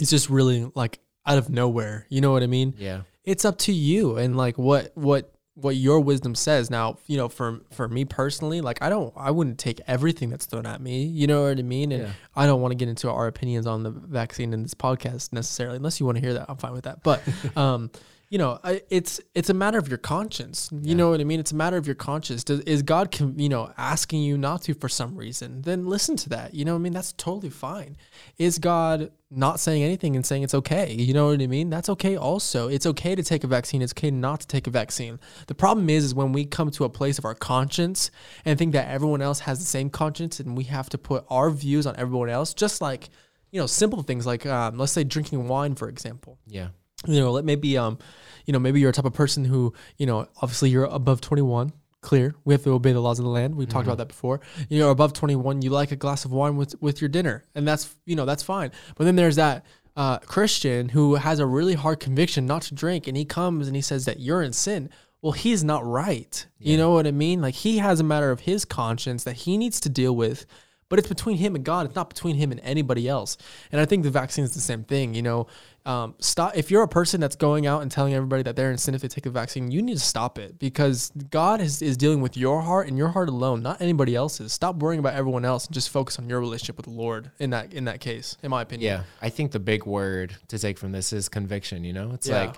It's 0.00 0.10
just 0.10 0.28
really 0.30 0.70
like 0.74 0.98
out 1.24 1.38
of 1.38 1.48
nowhere. 1.50 2.06
You 2.08 2.20
know 2.20 2.32
what 2.32 2.42
I 2.42 2.46
mean? 2.46 2.74
Yeah. 2.78 3.02
it's 3.24 3.44
up 3.44 3.58
to 3.58 3.72
you 3.72 4.16
and 4.16 4.36
like 4.36 4.56
what 4.58 4.92
what 4.94 5.32
what 5.54 5.74
your 5.74 6.00
wisdom 6.00 6.34
says 6.34 6.68
now 6.70 6.98
you 7.06 7.16
know 7.16 7.28
for 7.30 7.60
for 7.72 7.88
me 7.88 8.04
personally 8.04 8.60
like 8.60 8.76
i 8.82 8.90
don't 8.90 9.10
i 9.16 9.30
wouldn't 9.30 9.58
take 9.58 9.80
everything 9.86 10.28
that's 10.28 10.44
thrown 10.44 10.66
at 10.66 10.82
me 10.82 11.04
you 11.04 11.26
know 11.26 11.44
what 11.48 11.58
i 11.58 11.62
mean 11.62 11.92
and 11.92 12.02
Yeah. 12.02 12.12
i 12.36 12.44
don't 12.44 12.60
want 12.60 12.72
to 12.72 12.76
get 12.76 12.88
into 12.90 13.10
our 13.10 13.26
opinions 13.26 13.66
on 13.66 13.82
the 13.82 13.88
vaccine 13.90 14.52
in 14.52 14.62
this 14.62 14.74
podcast 14.74 15.32
necessarily 15.32 15.76
unless 15.78 15.98
you 15.98 16.04
want 16.04 16.16
to 16.16 16.20
hear 16.22 16.34
that 16.34 16.44
i'm 16.50 16.58
fine 16.58 16.72
with 16.74 16.84
that 16.84 17.02
but 17.02 17.22
um 17.56 17.90
you 18.28 18.38
know 18.38 18.58
it's 18.90 19.20
it's 19.34 19.50
a 19.50 19.54
matter 19.54 19.78
of 19.78 19.88
your 19.88 19.98
conscience. 19.98 20.68
You 20.72 20.80
Yeah. 20.82 20.94
know 20.96 21.10
what 21.10 21.20
i 21.20 21.24
mean? 21.24 21.38
It's 21.38 21.52
a 21.52 21.56
matter 21.56 21.76
of 21.76 21.86
your 21.86 21.94
conscience. 21.94 22.42
Does, 22.44 22.60
is 22.60 22.82
god 22.82 23.10
com- 23.12 23.38
you 23.38 23.48
know 23.48 23.72
asking 23.78 24.22
you 24.22 24.36
not 24.36 24.62
to 24.62 24.74
for 24.74 24.88
some 24.88 25.16
reason? 25.16 25.62
Then 25.62 25.86
listen 25.86 26.16
to 26.16 26.28
that. 26.30 26.52
You 26.54 26.64
know 26.64 26.72
what 26.74 26.80
i 26.80 26.82
mean? 26.82 26.92
That's 26.92 27.12
totally 27.12 27.50
fine. 27.50 27.96
Is 28.38 28.58
god 28.58 29.12
not 29.30 29.58
saying 29.60 29.82
anything 29.82 30.16
and 30.16 30.24
saying 30.26 30.42
it's 30.42 30.54
okay? 30.54 30.92
You 30.92 31.14
know 31.14 31.28
what 31.28 31.40
i 31.40 31.46
mean? 31.46 31.70
That's 31.70 31.88
okay 31.90 32.16
also. 32.16 32.68
It's 32.68 32.86
okay 32.86 33.14
to 33.14 33.22
take 33.22 33.44
a 33.44 33.46
vaccine. 33.46 33.80
It's 33.82 33.92
okay 33.92 34.10
not 34.10 34.40
to 34.40 34.46
take 34.46 34.66
a 34.66 34.70
vaccine. 34.70 35.20
The 35.46 35.54
problem 35.54 35.88
is 35.88 36.04
is 36.04 36.14
when 36.14 36.32
we 36.32 36.44
come 36.44 36.70
to 36.72 36.84
a 36.84 36.88
place 36.88 37.18
of 37.18 37.24
our 37.24 37.34
conscience 37.34 38.10
and 38.44 38.58
think 38.58 38.72
that 38.72 38.88
everyone 38.88 39.22
else 39.22 39.40
has 39.40 39.58
the 39.60 39.64
same 39.66 39.88
conscience 39.90 40.40
and 40.40 40.56
we 40.56 40.64
have 40.64 40.88
to 40.90 40.98
put 40.98 41.24
our 41.28 41.50
views 41.50 41.86
on 41.86 41.94
everyone 41.96 42.28
else 42.28 42.54
just 42.54 42.80
like 42.80 43.08
you 43.52 43.60
know 43.60 43.66
simple 43.66 44.02
things 44.02 44.26
like 44.26 44.44
um, 44.46 44.76
let's 44.78 44.92
say 44.92 45.04
drinking 45.04 45.46
wine 45.48 45.74
for 45.76 45.88
example. 45.88 46.38
Yeah. 46.48 46.68
You 47.06 47.20
know, 47.20 47.32
let 47.32 47.44
maybe 47.44 47.76
um, 47.78 47.98
you 48.46 48.52
know, 48.52 48.58
maybe 48.58 48.80
you're 48.80 48.90
a 48.90 48.92
type 48.92 49.04
of 49.04 49.12
person 49.12 49.44
who, 49.44 49.74
you 49.98 50.06
know, 50.06 50.28
obviously 50.40 50.70
you're 50.70 50.84
above 50.84 51.20
21. 51.20 51.72
Clear. 52.00 52.36
We 52.44 52.54
have 52.54 52.62
to 52.62 52.70
obey 52.70 52.92
the 52.92 53.00
laws 53.00 53.18
of 53.18 53.24
the 53.24 53.30
land. 53.30 53.56
We 53.56 53.66
talked 53.66 53.86
about 53.86 53.98
that 53.98 54.06
before. 54.06 54.40
You're 54.68 54.90
above 54.90 55.12
21. 55.12 55.62
You 55.62 55.70
like 55.70 55.90
a 55.90 55.96
glass 55.96 56.24
of 56.24 56.30
wine 56.30 56.56
with 56.56 56.80
with 56.80 57.00
your 57.00 57.08
dinner, 57.08 57.44
and 57.52 57.66
that's 57.66 57.96
you 58.04 58.14
know 58.14 58.24
that's 58.24 58.44
fine. 58.44 58.70
But 58.94 59.04
then 59.04 59.16
there's 59.16 59.34
that 59.36 59.66
uh, 59.96 60.18
Christian 60.18 60.90
who 60.90 61.16
has 61.16 61.40
a 61.40 61.46
really 61.46 61.74
hard 61.74 61.98
conviction 61.98 62.46
not 62.46 62.62
to 62.62 62.74
drink, 62.74 63.08
and 63.08 63.16
he 63.16 63.24
comes 63.24 63.66
and 63.66 63.74
he 63.74 63.82
says 63.82 64.04
that 64.04 64.20
you're 64.20 64.42
in 64.42 64.52
sin. 64.52 64.88
Well, 65.20 65.32
he's 65.32 65.64
not 65.64 65.84
right. 65.84 66.46
You 66.60 66.76
know 66.76 66.92
what 66.92 67.08
I 67.08 67.10
mean? 67.10 67.40
Like 67.40 67.54
he 67.54 67.78
has 67.78 67.98
a 67.98 68.04
matter 68.04 68.30
of 68.30 68.40
his 68.40 68.64
conscience 68.64 69.24
that 69.24 69.34
he 69.34 69.58
needs 69.58 69.80
to 69.80 69.88
deal 69.88 70.14
with 70.14 70.46
but 70.88 70.98
it's 70.98 71.08
between 71.08 71.36
him 71.36 71.54
and 71.54 71.64
God. 71.64 71.86
It's 71.86 71.96
not 71.96 72.08
between 72.08 72.36
him 72.36 72.52
and 72.52 72.60
anybody 72.60 73.08
else. 73.08 73.36
And 73.72 73.80
I 73.80 73.84
think 73.84 74.02
the 74.02 74.10
vaccine 74.10 74.44
is 74.44 74.54
the 74.54 74.60
same 74.60 74.84
thing. 74.84 75.14
You 75.14 75.22
know, 75.22 75.46
um, 75.86 76.14
stop. 76.18 76.56
If 76.56 76.70
you're 76.70 76.82
a 76.82 76.88
person 76.88 77.20
that's 77.20 77.36
going 77.36 77.66
out 77.66 77.80
and 77.82 77.90
telling 77.90 78.12
everybody 78.12 78.42
that 78.42 78.56
they're 78.56 78.72
in 78.72 78.76
sin 78.78 78.94
if 78.94 79.02
they 79.02 79.08
take 79.08 79.24
the 79.24 79.30
vaccine, 79.30 79.70
you 79.70 79.80
need 79.80 79.94
to 79.94 80.00
stop 80.00 80.36
it 80.38 80.58
because 80.58 81.12
God 81.30 81.60
is, 81.60 81.80
is 81.80 81.96
dealing 81.96 82.20
with 82.20 82.36
your 82.36 82.60
heart 82.60 82.88
and 82.88 82.98
your 82.98 83.08
heart 83.08 83.28
alone, 83.28 83.62
not 83.62 83.80
anybody 83.80 84.14
else's. 84.16 84.52
Stop 84.52 84.76
worrying 84.76 84.98
about 84.98 85.14
everyone 85.14 85.44
else 85.44 85.66
and 85.66 85.74
just 85.74 85.90
focus 85.90 86.18
on 86.18 86.28
your 86.28 86.40
relationship 86.40 86.76
with 86.76 86.86
the 86.86 86.92
Lord. 86.92 87.30
In 87.38 87.50
that 87.50 87.72
in 87.72 87.84
that 87.84 88.00
case, 88.00 88.36
in 88.42 88.50
my 88.50 88.62
opinion. 88.62 88.90
Yeah, 88.92 89.02
I 89.22 89.28
think 89.30 89.52
the 89.52 89.60
big 89.60 89.86
word 89.86 90.36
to 90.48 90.58
take 90.58 90.76
from 90.76 90.90
this 90.92 91.12
is 91.12 91.28
conviction. 91.28 91.84
You 91.84 91.92
know, 91.92 92.10
it's 92.12 92.28
Yeah. 92.28 92.40
like 92.46 92.56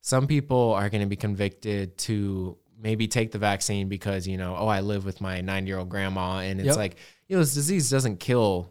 some 0.00 0.26
people 0.26 0.72
are 0.72 0.88
going 0.88 1.02
to 1.02 1.06
be 1.06 1.16
convicted 1.16 1.98
to 1.98 2.56
maybe 2.82 3.06
take 3.08 3.30
the 3.30 3.38
vaccine 3.38 3.90
because 3.90 4.26
you 4.26 4.38
know, 4.38 4.56
oh, 4.58 4.66
I 4.68 4.80
live 4.80 5.04
with 5.04 5.20
my 5.20 5.42
nine-year-old 5.42 5.90
grandma, 5.90 6.38
and 6.38 6.58
it's 6.60 6.68
Yep. 6.68 6.76
like 6.76 6.96
you 7.28 7.36
know, 7.36 7.42
this 7.42 7.52
disease 7.54 7.90
doesn't 7.90 8.20
kill 8.20 8.70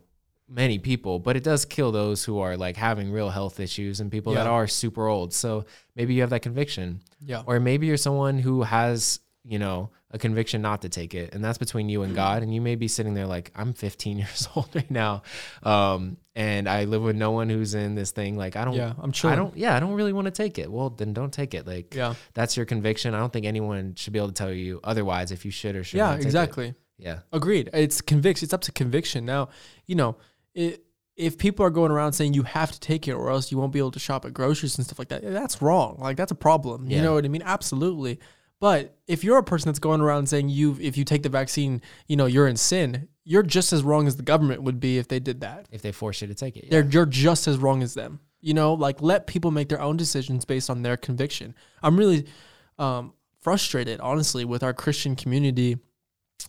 many 0.50 0.80
people, 0.80 1.20
but 1.20 1.36
it 1.38 1.44
does 1.44 1.64
kill 1.66 1.92
those 1.92 2.24
who 2.26 2.40
are 2.40 2.58
like 2.58 2.76
having 2.76 3.12
real 3.12 3.30
health 3.30 3.60
issues 3.60 4.00
and 4.00 4.12
people 4.12 4.34
that 4.34 4.48
are 4.48 4.68
super 4.68 5.08
old. 5.08 5.34
So 5.34 5.66
maybe 5.96 6.14
you 6.16 6.22
have 6.22 6.32
that 6.32 6.42
conviction, 6.42 7.02
Yeah. 7.24 7.44
or 7.46 7.60
maybe 7.60 7.86
you're 7.88 7.98
someone 7.98 8.40
who 8.40 8.64
has 8.64 9.20
you 9.46 9.58
know 9.58 9.90
a 10.12 10.18
conviction 10.18 10.62
not 10.62 10.82
to 10.82 10.90
take 10.90 11.14
it 11.16 11.34
and 11.34 11.42
that's 11.44 11.58
between 11.58 11.88
you 11.88 12.02
and 12.04 12.14
god 12.14 12.44
and 12.44 12.54
you 12.54 12.60
may 12.60 12.76
be 12.76 12.90
sitting 12.90 13.14
there 13.14 13.26
like 13.26 13.52
i'm 13.56 13.74
15 13.74 14.18
years 14.24 14.50
old 14.54 14.68
right 14.76 14.92
now 14.92 15.22
um 15.64 16.18
and 16.36 16.68
i 16.68 16.84
live 16.84 17.02
with 17.02 17.16
no 17.16 17.32
one 17.32 17.50
who's 17.50 17.74
in 17.74 17.96
this 17.96 18.12
thing 18.12 18.36
like 18.36 18.58
i 18.58 18.66
don't 18.66 18.76
Yeah, 18.76 18.94
I'm 19.00 19.14
sure. 19.14 19.32
i 19.32 19.36
don't 19.38 19.56
yeah 19.56 19.76
i 19.78 19.80
don't 19.80 19.94
really 19.94 20.12
want 20.12 20.26
to 20.26 20.32
take 20.32 20.60
it 20.60 20.70
well 20.70 20.90
then 20.90 21.14
don't 21.14 21.32
take 21.32 21.54
it 21.54 21.66
like 21.66 21.96
Yeah. 21.96 22.16
that's 22.34 22.58
your 22.58 22.66
conviction 22.66 23.14
i 23.16 23.18
don't 23.20 23.32
think 23.32 23.46
anyone 23.46 23.96
should 23.96 24.12
be 24.12 24.20
able 24.20 24.28
to 24.28 24.34
tell 24.34 24.52
you 24.52 24.82
otherwise 24.84 25.32
if 25.32 25.46
you 25.46 25.52
should 25.52 25.76
or 25.78 25.86
should 25.86 25.98
Yeah. 25.98 26.12
take 26.12 26.22
it. 26.22 26.26
Exactly. 26.26 26.74
yeah 26.98 27.20
Agreed. 27.32 27.70
It's 27.74 28.02
conviction. 28.02 28.46
It's 28.46 28.54
up 28.54 28.62
to 28.62 28.74
conviction. 28.74 29.26
Now, 29.26 29.50
you 29.86 29.96
know, 29.96 30.18
it, 30.54 30.84
if 31.16 31.38
people 31.38 31.66
are 31.66 31.70
going 31.70 31.92
around 31.92 32.14
saying 32.14 32.34
you 32.34 32.44
have 32.44 32.72
to 32.72 32.80
take 32.80 33.08
it 33.08 33.14
or 33.14 33.30
else 33.30 33.52
you 33.52 33.58
won't 33.58 33.74
be 33.74 33.80
able 33.80 33.92
to 33.92 34.00
shop 34.00 34.24
at 34.26 34.34
groceries 34.34 34.78
and 34.78 34.86
stuff 34.86 35.00
like 35.00 35.10
that, 35.10 35.22
that's 35.22 35.62
wrong. 35.62 35.98
Like 36.00 36.16
that's 36.16 36.32
a 36.32 36.36
problem. 36.36 36.90
You 36.90 37.02
know 37.02 37.14
what 37.16 37.26
I 37.26 37.28
mean? 37.28 37.44
Absolutely. 37.44 38.20
But 38.62 38.98
if 39.08 39.24
you're 39.24 39.38
a 39.38 39.44
person 39.44 39.70
that's 39.70 39.80
going 39.80 40.02
around 40.02 40.28
saying 40.28 40.50
you, 40.50 40.78
if 40.82 40.98
you 40.98 41.06
take 41.06 41.24
the 41.24 41.30
vaccine, 41.30 41.82
you 42.08 42.16
know, 42.16 42.26
you're 42.26 42.48
in 42.48 42.58
sin, 42.58 43.08
you're 43.24 43.44
just 43.44 43.72
as 43.72 43.84
wrong 43.84 44.08
as 44.08 44.16
the 44.18 44.24
government 44.24 44.64
would 44.64 44.80
be 44.80 44.98
if 44.98 45.08
they 45.08 45.20
did 45.20 45.42
that. 45.42 45.68
if 45.72 45.82
they 45.82 45.92
force 45.92 46.22
you 46.22 46.28
to 46.28 46.36
take 46.36 46.58
it 46.58 46.66
yeah. 46.66 46.70
They're 46.72 46.90
you're 46.90 47.06
just 47.06 47.48
as 47.48 47.58
wrong 47.58 47.84
as 47.84 47.94
them. 47.94 48.20
You 48.42 48.54
know, 48.54 48.74
like 48.74 49.02
let 49.02 49.28
people 49.28 49.52
make 49.52 49.70
their 49.70 49.82
own 49.82 49.98
decisions 49.98 50.46
based 50.46 50.70
on 50.70 50.82
their 50.82 50.98
conviction. 50.98 51.54
I'm 51.84 51.98
really 51.98 52.26
um, 52.78 53.14
frustrated, 53.42 54.00
honestly, 54.00 54.46
with 54.46 54.64
our 54.64 54.74
Christian 54.74 55.16
community, 55.16 55.78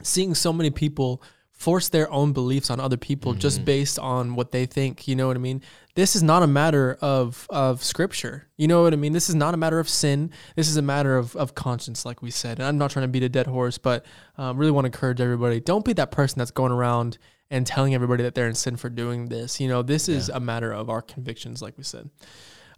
seeing 0.03 0.35
so 0.35 0.53
many 0.53 0.71
people 0.71 1.23
force 1.61 1.91
their 1.91 2.11
own 2.11 2.33
beliefs 2.33 2.71
on 2.71 2.81
other 2.81 2.97
people 2.97 3.35
just 3.35 3.67
based 3.67 3.99
on 3.99 4.35
what 4.35 4.51
they 4.51 4.65
think. 4.65 5.07
You 5.07 5.15
know 5.15 5.27
what 5.27 5.37
I 5.37 5.41
mean? 5.41 5.61
This 5.95 6.17
is 6.17 6.23
not 6.23 6.43
a 6.43 6.47
matter 6.47 6.97
of 7.03 7.47
of 7.51 7.85
scripture. 7.85 8.49
You 8.57 8.67
know 8.67 8.83
what 8.83 8.95
I 8.95 8.97
mean? 8.97 9.13
This 9.13 9.29
is 9.29 9.35
not 9.35 9.53
a 9.53 9.59
matter 9.59 9.79
of 9.79 9.87
sin. 9.87 10.31
This 10.57 10.69
is 10.69 10.79
a 10.79 10.83
matter 10.83 11.19
of, 11.19 11.37
of 11.37 11.55
conscience, 11.55 12.07
like 12.07 12.23
we 12.23 12.31
said. 12.31 12.59
And 12.59 12.67
I'm 12.67 12.79
not 12.79 12.91
trying 12.91 13.05
to 13.05 13.09
beat 13.09 13.23
a 13.23 13.29
dead 13.29 13.47
horse, 13.47 13.77
but 13.77 14.07
um, 14.39 14.57
really 14.57 14.71
want 14.71 14.87
to 14.87 14.89
encourage 14.89 15.21
everybody. 15.21 15.61
Don't 15.61 15.85
be 15.85 15.93
that 15.93 16.11
person 16.11 16.39
that's 16.39 16.51
going 16.51 16.73
around 16.73 17.19
and 17.51 17.67
telling 17.67 17.95
everybody 17.95 18.23
that 18.23 18.35
they're 18.35 18.49
in 18.49 18.55
sin 18.55 18.79
for 18.79 18.89
doing 18.89 19.29
this. 19.29 19.61
You 19.61 19.69
know, 19.69 19.83
this 19.83 20.09
is 20.09 20.31
a 20.31 20.41
matter 20.41 20.73
of 20.73 20.89
our 20.89 21.03
convictions, 21.03 21.61
like 21.61 21.77
we 21.77 21.85
said. 21.85 22.09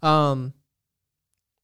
Um, 0.03 0.55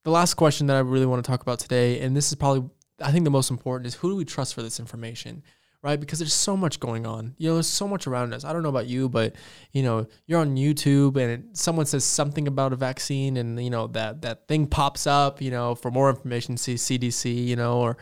the 0.05 0.13
last 0.13 0.35
question 0.35 0.69
that 0.69 0.77
I 0.77 0.81
really 0.81 1.07
want 1.07 1.25
to 1.25 1.29
talk 1.29 1.43
about 1.43 1.59
today, 1.59 1.99
and 2.01 2.17
this 2.17 2.29
is 2.29 2.37
probably, 2.37 2.71
I 3.01 3.11
think, 3.11 3.25
the 3.25 3.31
most 3.31 3.51
important, 3.51 3.89
is 3.89 3.95
who 3.95 4.11
do 4.11 4.15
we 4.15 4.25
trust 4.25 4.55
for 4.55 4.63
this 4.63 4.79
information? 4.79 5.43
Right, 5.81 6.01
because 6.01 6.19
there's 6.19 6.35
so 6.35 6.57
much 6.57 6.81
going 6.81 7.07
on. 7.07 7.37
You 7.39 7.51
know, 7.51 7.55
there's 7.55 7.69
so 7.69 7.87
much 7.87 8.09
around 8.09 8.35
us. 8.35 8.45
I 8.45 8.53
don't 8.53 8.65
know 8.65 8.69
about 8.69 8.89
you, 8.89 9.09
but 9.09 9.37
you 9.73 9.85
know, 9.85 10.09
you're 10.27 10.41
on 10.41 10.57
YouTube 10.57 11.17
and 11.17 11.31
it, 11.31 11.57
someone 11.57 11.87
says 11.87 12.05
something 12.05 12.49
about 12.49 12.73
a 12.73 12.77
vaccine, 12.77 13.37
and 13.37 13.63
you 13.63 13.71
know 13.71 13.87
that 13.89 14.23
that 14.23 14.49
thing 14.49 14.67
pops 14.67 15.07
up. 15.07 15.41
You 15.41 15.53
know, 15.53 15.77
for 15.77 15.93
more 15.93 16.11
information, 16.11 16.57
see 16.57 16.75
CDC. 16.75 17.47
You 17.47 17.55
know, 17.55 17.79
or 17.79 17.97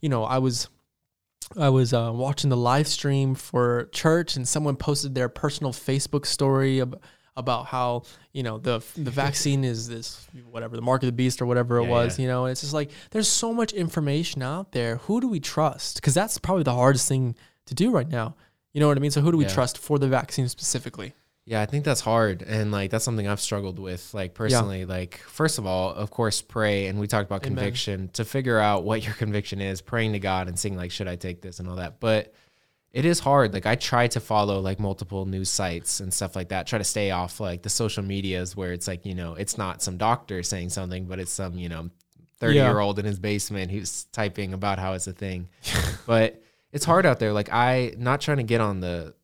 you 0.00 0.08
know, 0.08 0.24
I 0.24 0.38
was 0.38 0.68
I 1.56 1.68
was 1.68 1.92
uh, 1.92 2.10
watching 2.12 2.50
the 2.50 2.56
live 2.56 2.88
stream 2.88 3.36
for 3.36 3.88
church, 3.92 4.34
and 4.34 4.46
someone 4.46 4.74
posted 4.74 5.14
their 5.14 5.28
personal 5.28 5.72
Facebook 5.72 6.26
story 6.26 6.80
ab- 6.80 7.00
about 7.40 7.66
how 7.66 8.04
you 8.32 8.42
know 8.44 8.58
the 8.58 8.82
the 8.96 9.10
vaccine 9.24 9.64
is 9.64 9.88
this 9.88 10.26
whatever 10.48 10.76
the 10.76 10.82
mark 10.82 11.02
of 11.02 11.06
the 11.06 11.12
beast 11.12 11.42
or 11.42 11.46
whatever 11.46 11.78
it 11.78 11.84
Yeah, 11.84 11.90
was. 11.90 12.18
yeah. 12.18 12.22
You 12.22 12.28
know, 12.28 12.44
and 12.44 12.52
it's 12.52 12.60
just 12.60 12.72
like 12.74 12.90
there's 13.10 13.28
so 13.28 13.52
much 13.52 13.72
information 13.72 14.42
out 14.42 14.70
there. 14.72 14.96
Who 15.06 15.20
do 15.20 15.28
we 15.28 15.40
trust? 15.40 15.96
Because 15.96 16.14
that's 16.14 16.38
probably 16.38 16.62
the 16.62 16.74
hardest 16.74 17.08
thing 17.08 17.34
to 17.66 17.74
do 17.74 17.90
right 17.90 18.08
now. 18.08 18.36
You 18.72 18.80
know 18.80 18.86
what 18.88 18.96
I 18.96 19.00
mean? 19.00 19.10
So 19.10 19.20
who 19.20 19.32
do 19.32 19.36
we 19.38 19.44
Yeah. 19.44 19.52
trust 19.54 19.78
for 19.78 19.98
the 19.98 20.06
vaccine 20.08 20.48
specifically? 20.48 21.12
Yeah, 21.46 21.62
I 21.62 21.66
think 21.66 21.84
that's 21.84 22.02
hard. 22.02 22.42
And 22.42 22.70
like 22.70 22.90
that's 22.92 23.04
something 23.04 23.26
I've 23.26 23.40
struggled 23.40 23.78
with. 23.80 24.14
Like 24.14 24.34
personally, 24.34 24.84
like 24.84 25.16
first 25.18 25.58
of 25.58 25.66
all, 25.66 25.90
of 25.92 26.10
course, 26.10 26.42
pray. 26.42 26.86
And 26.86 27.00
we 27.00 27.08
talked 27.08 27.26
about 27.28 27.44
Amen. 27.44 27.56
conviction 27.56 28.08
to 28.12 28.24
figure 28.24 28.58
out 28.60 28.84
what 28.84 29.04
your 29.04 29.14
conviction 29.14 29.60
is, 29.60 29.80
praying 29.80 30.12
to 30.12 30.20
God 30.20 30.46
and 30.46 30.56
seeing 30.56 30.76
like, 30.76 30.92
should 30.92 31.08
I 31.08 31.16
take 31.16 31.40
this 31.42 31.58
and 31.58 31.68
all 31.68 31.76
that. 31.76 31.98
But 31.98 32.32
it 32.92 33.04
is 33.04 33.20
hard. 33.20 33.52
Like 33.54 33.66
I 33.66 33.76
try 33.76 34.08
to 34.08 34.20
follow 34.20 34.60
like 34.60 34.80
multiple 34.80 35.24
news 35.24 35.50
sites 35.50 36.00
and 36.00 36.12
stuff 36.12 36.34
like 36.34 36.48
that. 36.48 36.66
Try 36.66 36.78
to 36.78 36.84
stay 36.84 37.12
off 37.12 37.38
like 37.38 37.62
the 37.62 37.70
social 37.70 38.02
medias 38.02 38.56
where 38.56 38.72
it's 38.72 38.88
like, 38.88 39.06
you 39.06 39.14
know, 39.14 39.34
it's 39.34 39.56
not 39.56 39.82
some 39.82 39.96
doctor 39.96 40.42
saying 40.42 40.70
something, 40.70 41.04
but 41.04 41.20
it's 41.20 41.32
some, 41.32 41.56
you 41.56 41.68
know, 41.68 41.90
30 42.40 42.54
year 42.54 42.80
old 42.80 42.98
in 42.98 43.04
his 43.04 43.18
basement 43.18 43.70
who's 43.70 44.04
typing 44.06 44.54
about 44.54 44.78
how 44.78 44.94
it's 44.94 45.06
a 45.06 45.12
thing. 45.12 45.48
but 46.06 46.42
it's 46.72 46.84
hard 46.84 47.06
out 47.06 47.20
there. 47.20 47.32
Like 47.32 47.52
I 47.52 47.94
not 47.96 48.20
trying 48.20 48.38
to 48.38 48.42
get 48.42 48.60
on 48.60 48.80
the 48.80 49.14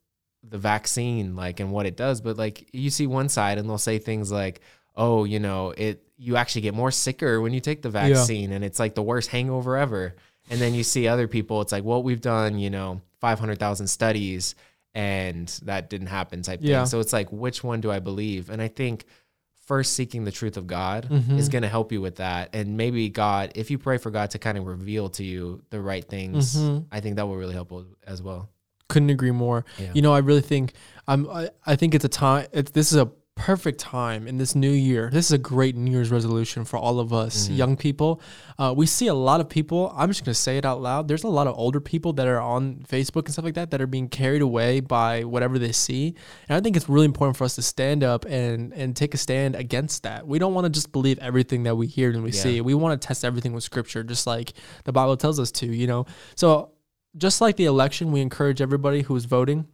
the 0.49 0.57
vaccine 0.57 1.35
like 1.35 1.59
and 1.59 1.71
what 1.71 1.85
it 1.85 1.97
does, 1.97 2.21
but 2.21 2.37
like 2.37 2.69
you 2.71 2.89
see 2.89 3.07
one 3.07 3.27
side 3.27 3.57
and 3.57 3.67
they'll 3.67 3.77
say 3.77 3.99
things 3.99 4.31
like, 4.31 4.61
"Oh, 4.95 5.25
you 5.25 5.39
know, 5.39 5.73
it 5.77 6.03
you 6.17 6.37
actually 6.37 6.61
get 6.61 6.73
more 6.73 6.91
sicker 6.91 7.41
when 7.41 7.53
you 7.53 7.59
take 7.59 7.81
the 7.81 7.89
vaccine 7.89 8.51
and 8.53 8.63
it's 8.63 8.79
like 8.79 8.95
the 8.95 9.03
worst 9.03 9.29
hangover 9.29 9.75
ever." 9.75 10.15
And 10.49 10.61
then 10.61 10.73
you 10.73 10.83
see 10.83 11.09
other 11.09 11.27
people, 11.27 11.59
it's 11.61 11.73
like, 11.73 11.83
"Well, 11.83 12.01
we've 12.01 12.21
done, 12.21 12.57
you 12.59 12.69
know, 12.69 13.01
500,000 13.21 13.87
studies 13.87 14.55
and 14.93 15.47
that 15.63 15.89
didn't 15.89 16.07
happen 16.07 16.41
type 16.41 16.59
Yeah. 16.61 16.79
thing." 16.79 16.85
So 16.87 16.99
it's 16.99 17.13
like, 17.13 17.31
which 17.31 17.63
one 17.63 17.81
do 17.81 17.91
I 17.91 17.99
believe? 17.99 18.49
And 18.49 18.61
I 18.61 18.67
think 18.67 19.05
first 19.65 19.93
seeking 19.93 20.23
the 20.23 20.31
truth 20.31 20.55
of 20.57 20.65
God 20.65 21.07
Mm-hmm. 21.09 21.37
is 21.37 21.49
going 21.49 21.61
to 21.63 21.67
help 21.67 21.91
you 21.91 21.99
with 22.01 22.15
that. 22.15 22.49
And 22.53 22.77
maybe 22.77 23.09
God, 23.09 23.51
if 23.55 23.69
you 23.69 23.77
pray 23.77 23.97
for 23.97 24.11
God 24.11 24.31
to 24.31 24.39
kind 24.39 24.57
of 24.57 24.65
reveal 24.65 25.09
to 25.09 25.23
you 25.23 25.61
the 25.71 25.81
right 25.81 26.07
things, 26.07 26.55
Mhm. 26.55 26.85
I 26.91 27.01
think 27.01 27.17
that 27.17 27.27
will 27.27 27.35
really 27.35 27.53
help 27.53 27.73
as 28.05 28.21
well. 28.21 28.49
Couldn't 28.87 29.09
agree 29.09 29.31
more. 29.31 29.65
Yeah. 29.77 29.91
You 29.93 30.01
know, 30.01 30.13
I 30.13 30.19
really 30.19 30.39
think 30.41 30.71
I'm. 31.05 31.29
I, 31.29 31.49
I 31.65 31.75
think 31.75 31.93
it's 31.93 32.05
a 32.05 32.09
time. 32.09 32.47
It's, 32.53 32.71
this 32.71 32.93
is 32.93 32.97
a 32.97 33.11
perfect 33.37 33.79
time 33.79 34.27
in 34.27 34.37
this 34.37 34.55
new 34.55 34.69
year. 34.71 35.09
This 35.13 35.27
is 35.27 35.31
a 35.31 35.37
great 35.37 35.75
New 35.75 35.91
Year's 35.91 36.11
resolution 36.11 36.65
for 36.65 36.77
all 36.77 36.99
of 36.99 37.13
us 37.13 37.45
Mm-hmm. 37.45 37.53
young 37.55 37.77
people. 37.77 38.21
Uh, 38.57 38.73
we 38.75 38.85
see 38.85 39.07
a 39.07 39.13
lot 39.13 39.39
of 39.39 39.47
people. 39.47 39.93
I'm 39.95 40.09
just 40.09 40.25
gonna 40.25 40.33
say 40.33 40.57
it 40.57 40.65
out 40.65 40.81
loud. 40.81 41.07
There's 41.07 41.23
a 41.23 41.27
lot 41.29 41.47
of 41.47 41.55
older 41.57 41.79
people 41.79 42.13
that 42.13 42.27
are 42.27 42.41
on 42.41 42.83
Facebook 42.89 43.25
and 43.25 43.31
stuff 43.33 43.45
like 43.45 43.53
that 43.53 43.71
that 43.71 43.81
are 43.81 43.87
being 43.87 44.09
carried 44.09 44.41
away 44.41 44.79
by 44.79 45.23
whatever 45.23 45.59
they 45.59 45.71
see. 45.71 46.15
And 46.49 46.57
I 46.57 46.61
think 46.61 46.75
it's 46.75 46.89
really 46.89 47.05
important 47.05 47.37
for 47.37 47.43
us 47.43 47.55
to 47.55 47.61
stand 47.61 48.03
up 48.03 48.25
and 48.25 48.73
and 48.73 48.95
take 48.95 49.13
a 49.13 49.17
stand 49.17 49.55
against 49.55 50.03
that. 50.03 50.27
We 50.27 50.39
don't 50.39 50.53
want 50.53 50.65
to 50.65 50.69
just 50.71 50.91
believe 50.91 51.19
everything 51.19 51.63
that 51.63 51.75
we 51.75 51.87
hear 51.87 52.09
and 52.09 52.23
we 52.23 52.31
Yeah. 52.31 52.41
see. 52.41 52.61
We 52.61 52.73
want 52.73 52.99
to 52.99 53.07
test 53.07 53.23
everything 53.23 53.53
with 53.53 53.63
Scripture, 53.63 54.03
just 54.03 54.25
like 54.27 54.53
the 54.83 54.91
Bible 54.91 55.15
tells 55.15 55.39
us 55.39 55.51
to. 55.53 55.65
You 55.67 55.87
know, 55.87 56.05
so 56.35 56.71
just 57.15 57.39
like 57.41 57.55
the 57.55 57.65
election, 57.65 58.11
we 58.11 58.21
encourage 58.21 58.61
everybody 58.61 59.01
who 59.01 59.15
is 59.15 59.25
voting, 59.25 59.67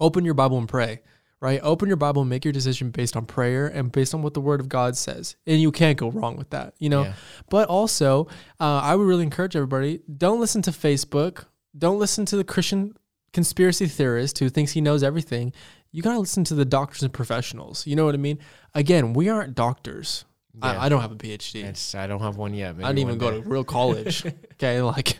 open 0.00 0.24
your 0.24 0.34
Bible 0.34 0.58
and 0.58 0.68
pray, 0.68 1.00
right? 1.40 1.60
Open 1.62 1.88
your 1.88 1.96
Bible 1.96 2.22
and 2.22 2.30
make 2.30 2.44
your 2.44 2.52
decision 2.52 2.90
based 2.90 3.16
on 3.16 3.26
prayer 3.26 3.66
and 3.66 3.92
based 3.92 4.14
on 4.14 4.22
what 4.22 4.34
the 4.34 4.40
Word 4.40 4.60
of 4.60 4.68
God 4.68 4.96
says. 4.96 5.36
And 5.46 5.60
you 5.60 5.70
can't 5.70 5.98
go 5.98 6.10
wrong 6.10 6.36
with 6.36 6.50
that, 6.50 6.74
you 6.78 6.88
know? 6.88 7.04
Yeah. 7.04 7.12
But 7.50 7.68
also, 7.68 8.26
uh, 8.58 8.80
I 8.82 8.94
would 8.94 9.06
really 9.06 9.24
encourage 9.24 9.54
everybody 9.54 10.00
don't 10.16 10.40
listen 10.40 10.62
to 10.62 10.70
Facebook, 10.70 11.46
don't 11.76 11.98
listen 11.98 12.24
to 12.26 12.36
the 12.36 12.44
Christian 12.44 12.96
conspiracy 13.32 13.86
theorist 13.86 14.38
who 14.38 14.48
thinks 14.48 14.72
he 14.72 14.80
knows 14.80 15.02
everything. 15.02 15.52
You 15.92 16.02
got 16.02 16.14
to 16.14 16.18
listen 16.18 16.44
to 16.44 16.54
the 16.54 16.64
doctors 16.64 17.02
and 17.02 17.12
professionals. 17.12 17.86
You 17.86 17.96
know 17.96 18.04
what 18.04 18.14
I 18.14 18.18
mean? 18.18 18.38
Again, 18.74 19.12
we 19.12 19.28
aren't 19.28 19.54
doctors. 19.54 20.24
Yeah. 20.62 20.70
I, 20.70 20.86
I 20.86 20.88
don't 20.88 21.02
have 21.02 21.12
a 21.12 21.16
PhD. 21.16 21.64
It's, 21.64 21.94
I 21.94 22.06
don't 22.06 22.20
have 22.20 22.36
one 22.36 22.54
yet. 22.54 22.76
I 22.76 22.88
didn't 22.88 22.98
even 23.00 23.18
go 23.18 23.30
to 23.30 23.40
real 23.46 23.62
college. 23.64 24.24
okay, 24.54 24.80
like 24.80 25.18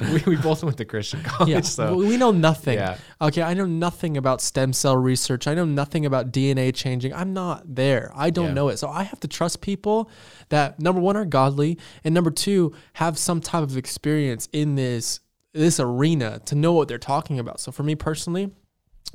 we, 0.00 0.22
we 0.26 0.36
both 0.36 0.64
went 0.64 0.76
to 0.78 0.84
Christian 0.84 1.22
college, 1.24 1.50
yeah, 1.50 1.60
so 1.60 1.94
we 1.94 2.16
know 2.16 2.32
nothing. 2.32 2.76
Yeah. 2.78 2.96
Okay, 3.20 3.42
I 3.42 3.54
know 3.54 3.66
nothing 3.66 4.16
about 4.16 4.40
stem 4.40 4.72
cell 4.72 4.96
research. 4.96 5.46
I 5.46 5.54
know 5.54 5.64
nothing 5.64 6.04
about 6.04 6.32
DNA 6.32 6.74
changing. 6.74 7.14
I'm 7.14 7.32
not 7.32 7.74
there. 7.76 8.10
I 8.16 8.30
don't 8.30 8.46
Yeah. 8.48 8.54
know 8.54 8.68
it. 8.70 8.78
So 8.78 8.88
I 8.88 9.04
have 9.04 9.20
to 9.20 9.28
trust 9.28 9.60
people 9.60 10.10
that 10.48 10.80
number 10.80 11.00
one 11.00 11.16
are 11.16 11.24
godly, 11.24 11.78
and 12.02 12.12
number 12.12 12.30
two 12.32 12.74
have 12.94 13.18
some 13.18 13.40
type 13.40 13.62
of 13.62 13.76
experience 13.76 14.48
in 14.52 14.74
this 14.74 15.20
this 15.52 15.78
arena 15.80 16.40
to 16.46 16.54
know 16.54 16.72
what 16.72 16.88
they're 16.88 16.98
talking 16.98 17.38
about. 17.38 17.60
So 17.60 17.70
for 17.72 17.82
me 17.82 17.94
personally, 17.94 18.50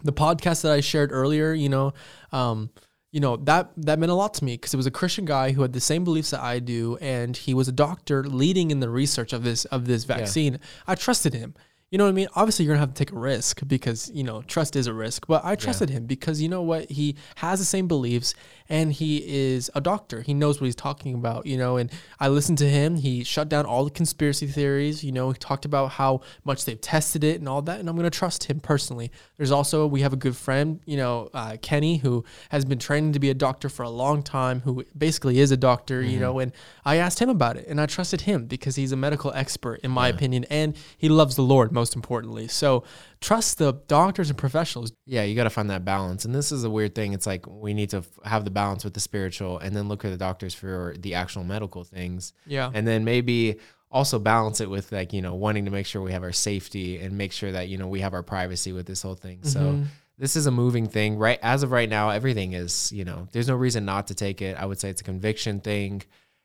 the 0.04 0.14
podcast 0.14 0.62
that 0.64 0.72
I 0.72 0.82
shared 0.82 1.12
earlier, 1.12 1.54
you 1.54 1.70
know, 1.70 1.94
um, 2.32 2.70
you 3.16 3.22
know 3.22 3.38
that 3.38 3.72
that 3.78 3.98
meant 3.98 4.12
a 4.12 4.16
lot 4.16 4.34
to 4.34 4.44
me 4.44 4.56
because 4.56 4.74
it 4.74 4.78
was 4.78 4.86
a 4.86 4.92
Christian 4.92 5.24
guy 5.24 5.54
who 5.54 5.62
had 5.62 5.72
the 5.72 5.80
same 5.80 6.04
beliefs 6.04 6.32
that 6.32 6.42
I 6.42 6.60
do, 6.60 6.98
and 7.00 7.38
he 7.38 7.54
was 7.54 7.70
a 7.70 7.72
doctor 7.72 8.26
leading 8.26 8.72
in 8.72 8.82
the 8.82 8.90
research 8.90 9.32
of 9.32 9.46
this 9.46 9.64
of 9.66 9.86
this 9.86 10.04
vaccine. 10.04 10.60
I 10.86 10.96
trusted 10.96 11.34
him. 11.34 11.54
You 11.92 11.98
know 11.98 12.04
what 12.04 12.10
I 12.10 12.14
mean? 12.14 12.28
Obviously, 12.36 12.66
you're 12.66 12.74
gonna 12.74 12.82
have 12.82 12.94
to 12.94 13.06
take 13.06 13.14
a 13.14 13.18
risk 13.18 13.62
because 13.66 14.12
you 14.14 14.26
know 14.26 14.42
trust 14.42 14.76
is 14.76 14.88
a 14.88 14.94
risk. 14.94 15.28
But 15.28 15.46
I 15.46 15.56
trusted 15.56 15.90
him 15.90 16.08
because 16.08 16.42
you 16.42 16.50
know 16.50 16.62
what? 16.62 16.92
He 16.92 17.16
has 17.36 17.60
the 17.60 17.66
same 17.66 17.88
beliefs, 17.88 18.34
and 18.70 18.94
he 18.94 19.18
is 19.26 19.70
a 19.76 19.82
doctor. 19.82 20.22
He 20.22 20.34
knows 20.34 20.60
what 20.60 20.66
he's 20.66 20.76
talking 20.76 21.14
about. 21.14 21.46
You 21.46 21.58
know, 21.58 21.78
and 21.78 21.92
I 22.20 22.28
listened 22.28 22.58
to 22.60 22.70
him. 22.70 22.96
He 22.96 23.24
shut 23.24 23.50
down 23.50 23.66
all 23.66 23.86
the 23.86 23.92
conspiracy 23.92 24.48
theories. 24.48 25.04
You 25.04 25.12
know, 25.12 25.32
he 25.32 25.38
talked 25.38 25.66
about 25.66 25.92
how 25.92 26.22
much 26.44 26.66
they've 26.66 26.80
tested 26.80 27.24
it 27.24 27.40
and 27.40 27.48
all 27.48 27.62
that. 27.64 27.80
And 27.80 27.90
I'm 27.90 27.96
gonna 27.96 28.10
trust 28.10 28.46
him 28.46 28.60
personally. 28.60 29.12
There's 29.38 29.52
also 29.52 29.88
we 29.88 30.02
have 30.02 30.14
a 30.14 30.18
good 30.18 30.36
friend, 30.36 30.80
you 30.86 30.98
know, 30.98 31.30
uh, 31.34 31.58
Kenny, 31.62 31.98
who 31.98 32.24
has 32.50 32.66
been 32.66 32.80
training 32.80 33.14
to 33.14 33.20
be 33.20 33.30
a 33.30 33.36
doctor 33.36 33.70
for 33.70 33.84
a 33.84 33.90
long 33.90 34.24
time. 34.24 34.62
Who 34.62 34.86
basically 34.98 35.40
is 35.40 35.52
a 35.52 35.58
doctor. 35.58 36.02
You 36.02 36.20
know, 36.20 36.40
and 36.40 36.52
I 36.84 36.98
asked 36.98 37.20
him 37.20 37.30
about 37.30 37.58
it, 37.58 37.68
and 37.68 37.80
I 37.80 37.86
trusted 37.86 38.22
him 38.22 38.46
because 38.46 38.76
he's 38.76 38.92
a 38.92 38.98
medical 38.98 39.32
expert, 39.34 39.80
in 39.84 39.92
my 39.92 40.08
opinion, 40.08 40.46
and 40.50 40.76
he 40.98 41.10
loves 41.10 41.36
the 41.36 41.42
Lord 41.42 41.72
most 41.72 41.96
importantly. 41.96 42.48
So 42.48 42.84
trust 43.22 43.58
the 43.58 43.74
doctors 43.88 44.30
and 44.30 44.38
professionals. 44.38 44.92
yeah, 45.06 45.24
you 45.24 45.36
got 45.36 45.46
to 45.46 45.50
find 45.50 45.70
that 45.70 45.84
balance. 45.86 46.26
And 46.26 46.34
this 46.36 46.52
is 46.52 46.64
a 46.64 46.70
weird 46.70 46.96
thing. 46.96 47.14
It's 47.14 47.26
like 47.28 47.46
we 47.48 47.74
need 47.74 47.90
to 47.92 47.98
f- 47.98 48.08
have 48.24 48.44
the 48.46 48.52
balance 48.52 48.84
with 48.84 48.94
the 48.94 49.00
spiritual, 49.00 49.60
and 49.60 49.76
then 49.76 49.88
look 49.88 50.06
at 50.06 50.12
the 50.12 50.18
doctors 50.18 50.54
for 50.54 50.96
the 51.00 51.16
actual 51.16 51.44
medical 51.44 51.84
things. 51.84 52.34
Yeah. 52.46 52.70
and 52.74 52.88
then 52.88 53.04
maybe 53.06 53.58
also 53.92 54.20
balance 54.20 54.60
it 54.62 54.70
with 54.70 54.92
like 54.92 55.14
you 55.14 55.22
know 55.22 55.36
wanting 55.36 55.66
to 55.66 55.72
make 55.72 55.86
sure 55.86 56.02
we 56.02 56.12
have 56.12 56.24
our 56.24 56.34
safety 56.34 56.98
and 57.00 57.18
make 57.18 57.32
sure 57.32 57.52
that 57.52 57.70
you 57.70 57.78
know 57.78 57.88
we 57.88 58.02
have 58.02 58.14
our 58.14 58.24
privacy 58.24 58.74
with 58.74 58.86
this 58.86 59.02
whole 59.02 59.16
thing 59.16 59.42
so 59.44 59.60
Mm-hmm. 59.60 59.84
this 60.18 60.36
is 60.36 60.48
a 60.48 60.52
moving 60.52 60.88
thing 60.88 61.18
right 61.18 61.40
as 61.42 61.64
of 61.64 61.72
right 61.72 61.88
now 61.88 62.10
everything 62.10 62.54
is 62.54 62.92
you 62.92 63.06
know 63.06 63.28
there's 63.32 63.48
no 63.48 63.56
reason 63.56 63.86
not 63.86 64.08
to 64.08 64.16
take 64.16 64.42
it 64.42 64.58
i 64.58 64.66
would 64.66 64.80
say 64.82 64.90
it's 64.90 65.00
a 65.00 65.04
conviction 65.04 65.62
thing 65.62 66.02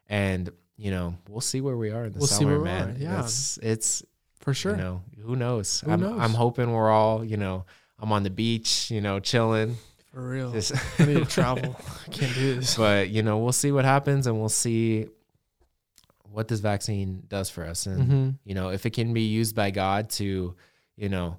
and 0.08 0.50
you 0.76 0.90
know 0.92 1.16
we'll 1.28 1.40
see 1.40 1.60
where 1.60 1.76
we 1.76 1.90
are 1.90 2.04
in 2.04 2.12
the 2.12 2.18
We'll 2.18 2.28
summer 2.28 2.60
man 2.60 2.96
yeah. 3.00 3.20
it's 3.24 3.58
it's 3.62 4.04
For 4.40 4.54
sure. 4.54 4.72
you 4.72 4.78
know 4.78 5.02
who 5.22 5.36
knows 5.36 5.80
Who 5.82 5.90
i'm 5.92 6.00
knows? 6.00 6.18
i'm 6.20 6.32
hoping 6.34 6.72
we're 6.72 6.90
all 6.90 7.24
you 7.24 7.36
know 7.36 7.64
i'm 7.98 8.10
on 8.12 8.22
the 8.22 8.30
beach 8.30 8.90
you 8.90 9.00
know 9.00 9.20
chilling 9.20 9.76
For 10.12 10.20
real. 10.28 10.50
Just- 10.52 10.72
I 11.00 11.04
need 11.04 11.18
to 11.18 11.24
travel. 11.38 11.76
I 12.06 12.10
can't 12.10 12.34
do 12.34 12.56
this. 12.56 12.76
but 12.76 13.10
you 13.10 13.22
know 13.22 13.38
we'll 13.38 13.52
see 13.52 13.70
what 13.70 13.84
happens 13.84 14.26
and 14.26 14.38
we'll 14.40 14.48
see 14.48 15.06
what 16.32 16.48
this 16.48 16.60
vaccine 16.60 17.22
does 17.28 17.50
for 17.50 17.64
us 17.64 17.86
and 17.86 18.08
Mhm. 18.10 18.38
you 18.44 18.54
know 18.54 18.70
if 18.70 18.86
it 18.86 18.90
can 18.90 19.12
be 19.12 19.22
used 19.22 19.54
by 19.54 19.70
god 19.70 20.10
to 20.10 20.54
you 20.96 21.08
know 21.08 21.36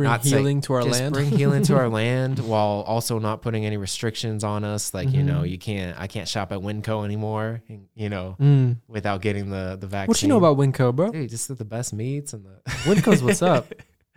Bring 0.00 0.10
not 0.10 0.24
say- 0.24 0.30
healing 0.38 0.60
to 0.62 0.72
our 0.72 0.82
just 0.82 0.98
land. 1.00 1.12
bring 1.14 1.30
healing 1.30 1.62
to 1.64 1.76
our 1.76 1.88
land 2.02 2.38
while 2.38 2.82
also 2.86 3.18
not 3.18 3.42
putting 3.42 3.66
any 3.66 3.76
restrictions 3.76 4.42
on 4.44 4.64
us 4.64 4.94
like 4.94 5.10
you 5.12 5.22
know 5.22 5.42
Mhm. 5.42 5.50
you 5.50 5.58
can't 5.58 5.98
i 6.00 6.06
can't 6.06 6.26
shop 6.26 6.52
at 6.52 6.58
winco 6.60 7.04
anymore 7.04 7.60
you 7.94 8.08
know 8.08 8.36
Mm. 8.40 8.76
without 8.88 9.20
getting 9.20 9.50
the 9.50 9.76
the 9.80 9.86
vaccine 9.86 10.08
What 10.08 10.22
you 10.22 10.28
know 10.28 10.38
about 10.38 10.56
Winco, 10.56 10.94
bro? 10.96 11.10
Dude, 11.10 11.28
just 11.28 11.54
the 11.56 11.64
best 11.64 11.92
meats 11.92 12.32
and 12.32 12.44
the 12.46 12.60
Winco's 12.88 13.22
what's 13.22 13.42
up. 13.42 13.72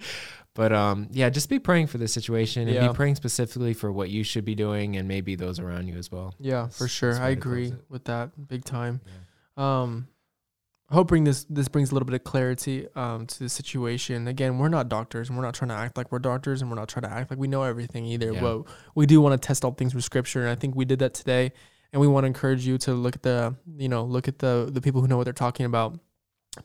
but 0.55 0.71
um 0.71 1.07
yeah 1.11 1.29
just 1.29 1.49
be 1.49 1.59
praying 1.59 1.87
for 1.87 1.97
this 1.97 2.13
situation 2.13 2.63
and 2.67 2.73
Yeah. 2.75 2.87
be 2.87 2.93
praying 2.93 3.15
specifically 3.15 3.73
for 3.73 3.91
what 3.91 4.09
you 4.09 4.23
should 4.23 4.45
be 4.45 4.55
doing 4.55 4.95
and 4.97 5.07
maybe 5.07 5.35
those 5.35 5.59
around 5.59 5.87
you 5.87 5.95
as 5.97 6.11
well 6.11 6.33
Yeah, 6.39 6.67
for 6.67 6.87
sure. 6.87 7.15
I 7.15 7.19
where 7.19 7.35
to 7.35 7.41
close 7.41 7.53
agree 7.67 7.73
with 7.89 8.03
that 8.05 8.47
big 8.47 8.63
time. 8.63 9.01
Um, 9.57 10.07
I 10.93 10.95
hope 10.95 11.07
bring 11.07 11.23
this 11.23 11.43
this 11.49 11.67
brings 11.67 11.89
a 11.89 11.95
little 11.95 12.05
bit 12.05 12.13
of 12.13 12.23
clarity 12.23 12.87
um, 12.95 13.25
to 13.25 13.39
the 13.39 13.49
situation. 13.49 14.27
Again, 14.27 14.59
we're 14.59 14.69
not 14.69 14.89
doctors, 14.89 15.27
and 15.27 15.35
we're 15.35 15.43
not 15.43 15.55
trying 15.55 15.69
to 15.69 15.75
act 15.75 15.97
like 15.97 16.11
we're 16.11 16.19
doctors, 16.19 16.61
and 16.61 16.69
we're 16.69 16.77
not 16.77 16.87
trying 16.87 17.01
to 17.01 17.11
act 17.11 17.31
like 17.31 17.39
we 17.39 17.47
know 17.47 17.63
everything 17.63 18.05
either. 18.05 18.31
Yeah. 18.31 18.39
But 18.39 18.65
we 18.93 19.07
do 19.07 19.19
want 19.19 19.41
to 19.41 19.43
test 19.43 19.65
all 19.65 19.71
things 19.71 19.95
with 19.95 20.03
Scripture, 20.03 20.41
and 20.41 20.51
I 20.51 20.55
think 20.55 20.75
we 20.75 20.85
did 20.85 20.99
that 20.99 21.15
today. 21.15 21.51
And 21.91 21.99
we 21.99 22.07
want 22.07 22.25
to 22.25 22.27
encourage 22.27 22.67
you 22.67 22.77
to 22.79 22.93
look 22.93 23.15
at 23.15 23.23
the 23.23 23.55
you 23.75 23.89
know 23.89 24.03
look 24.03 24.27
at 24.27 24.37
the 24.37 24.69
the 24.71 24.81
people 24.81 25.01
who 25.01 25.07
know 25.07 25.17
what 25.17 25.23
they're 25.23 25.33
talking 25.33 25.65
about, 25.65 25.97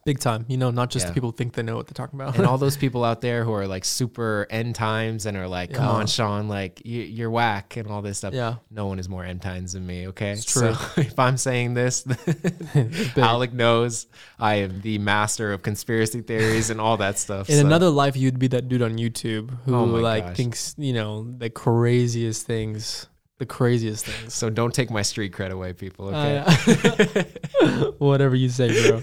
big 0.05 0.19
time. 0.21 0.45
You 0.49 0.57
know, 0.59 0.71
not 0.71 0.91
just 0.91 1.05
Yeah. 1.05 1.09
the 1.11 1.15
people 1.15 1.31
who 1.31 1.37
think 1.37 1.55
they 1.55 1.63
know 1.63 1.77
what 1.77 1.87
they're 1.87 1.95
talking 1.95 2.21
about. 2.21 2.37
and 2.37 2.47
all 2.47 2.59
those 2.67 2.77
people 2.77 3.05
out 3.05 3.21
there 3.21 3.45
who 3.45 3.53
are 3.53 3.67
like 3.67 3.85
super 3.85 4.47
end 4.51 4.75
times 4.75 5.25
and 5.27 5.37
are 5.37 5.49
like, 5.49 5.73
come 5.73 5.85
Yeah. 5.85 5.91
on, 5.93 6.07
Sean, 6.07 6.49
like 6.49 6.83
you, 6.85 7.03
you're 7.03 7.31
whack 7.31 7.77
and 7.77 7.89
all 7.89 8.03
this 8.03 8.19
stuff. 8.19 8.35
yeah, 8.35 8.57
No 8.71 8.87
one 8.87 8.99
is 8.99 9.09
more 9.09 9.25
end 9.25 9.41
times 9.43 9.73
than 9.73 9.87
me. 9.87 10.09
Okay. 10.09 10.33
It's 10.33 10.45
true. 10.45 10.75
So 10.75 10.87
if 11.01 11.19
I'm 11.19 11.37
saying 11.37 11.75
this. 11.75 12.05
Alec 13.17 13.53
knows 13.53 14.07
I 14.39 14.57
am 14.57 14.81
the 14.83 14.99
master 14.99 15.53
of 15.53 15.63
conspiracy 15.63 16.21
theories 16.23 16.71
and 16.71 16.81
all 16.81 16.97
that 16.99 17.19
stuff. 17.19 17.49
In 17.49 17.57
so- 17.61 17.67
another 17.67 17.91
life, 17.91 18.17
you'd 18.17 18.39
be 18.39 18.49
that 18.49 18.69
dude 18.69 18.83
on 18.83 18.97
YouTube 18.99 19.51
who 19.65 19.75
Oh 19.75 19.85
like 19.85 20.25
gosh. 20.25 20.37
thinks 20.37 20.75
you 20.79 20.93
know 20.93 21.25
the 21.31 21.51
craziest 21.51 22.47
things, 22.47 23.07
the 23.39 23.47
craziest 23.47 24.05
things. 24.07 24.35
so 24.35 24.51
don't 24.51 24.75
take 24.75 24.91
my 24.91 25.03
street 25.03 25.33
cred 25.33 25.51
away, 25.51 25.73
people. 25.73 26.09
Okay. 26.09 26.45
Uh, 27.61 27.85
whatever 27.99 28.35
you 28.37 28.49
say, 28.49 28.69
bro. 28.91 29.03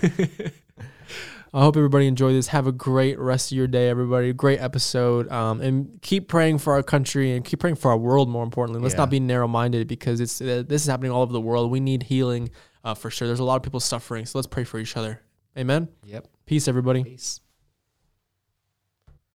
I 1.56 1.62
hope 1.62 1.78
everybody 1.78 2.06
enjoyed 2.08 2.36
this. 2.36 2.48
Have 2.48 2.68
a 2.68 2.74
great 2.74 3.18
rest 3.18 3.50
of 3.54 3.56
your 3.58 3.66
day, 3.68 3.88
everybody. 3.88 4.34
Great 4.34 4.60
episode. 4.60 5.32
Um, 5.32 5.62
and 5.62 6.02
keep 6.02 6.28
praying 6.28 6.58
for 6.58 6.74
our 6.74 6.84
country 6.84 7.32
and 7.34 7.46
keep 7.46 7.60
praying 7.62 7.78
for 7.78 7.92
our 7.92 7.98
world. 7.98 8.28
More 8.28 8.44
importantly, 8.44 8.82
let's 8.84 8.94
Yeah. 8.94 9.00
not 9.00 9.10
be 9.10 9.22
narrow-minded 9.22 9.88
because 9.88 10.20
it's 10.20 10.42
uh, 10.42 10.64
this 10.68 10.82
is 10.82 10.88
happening 10.90 11.12
all 11.14 11.22
over 11.22 11.32
the 11.32 11.40
world. 11.40 11.72
We 11.72 11.80
need 11.80 12.04
healing 12.04 12.50
uh, 12.84 12.94
for 12.94 13.10
sure. 13.10 13.26
There's 13.26 13.40
a 13.40 13.46
lot 13.46 13.56
of 13.56 13.64
people 13.64 13.80
suffering, 13.80 14.26
so 14.26 14.38
let's 14.38 14.48
pray 14.48 14.66
for 14.66 14.80
each 14.80 14.98
other. 14.98 15.22
Amen. 15.58 15.88
yep. 16.04 16.28
Peace, 16.46 16.68
everybody. 16.68 17.06
Peace. 17.06 17.40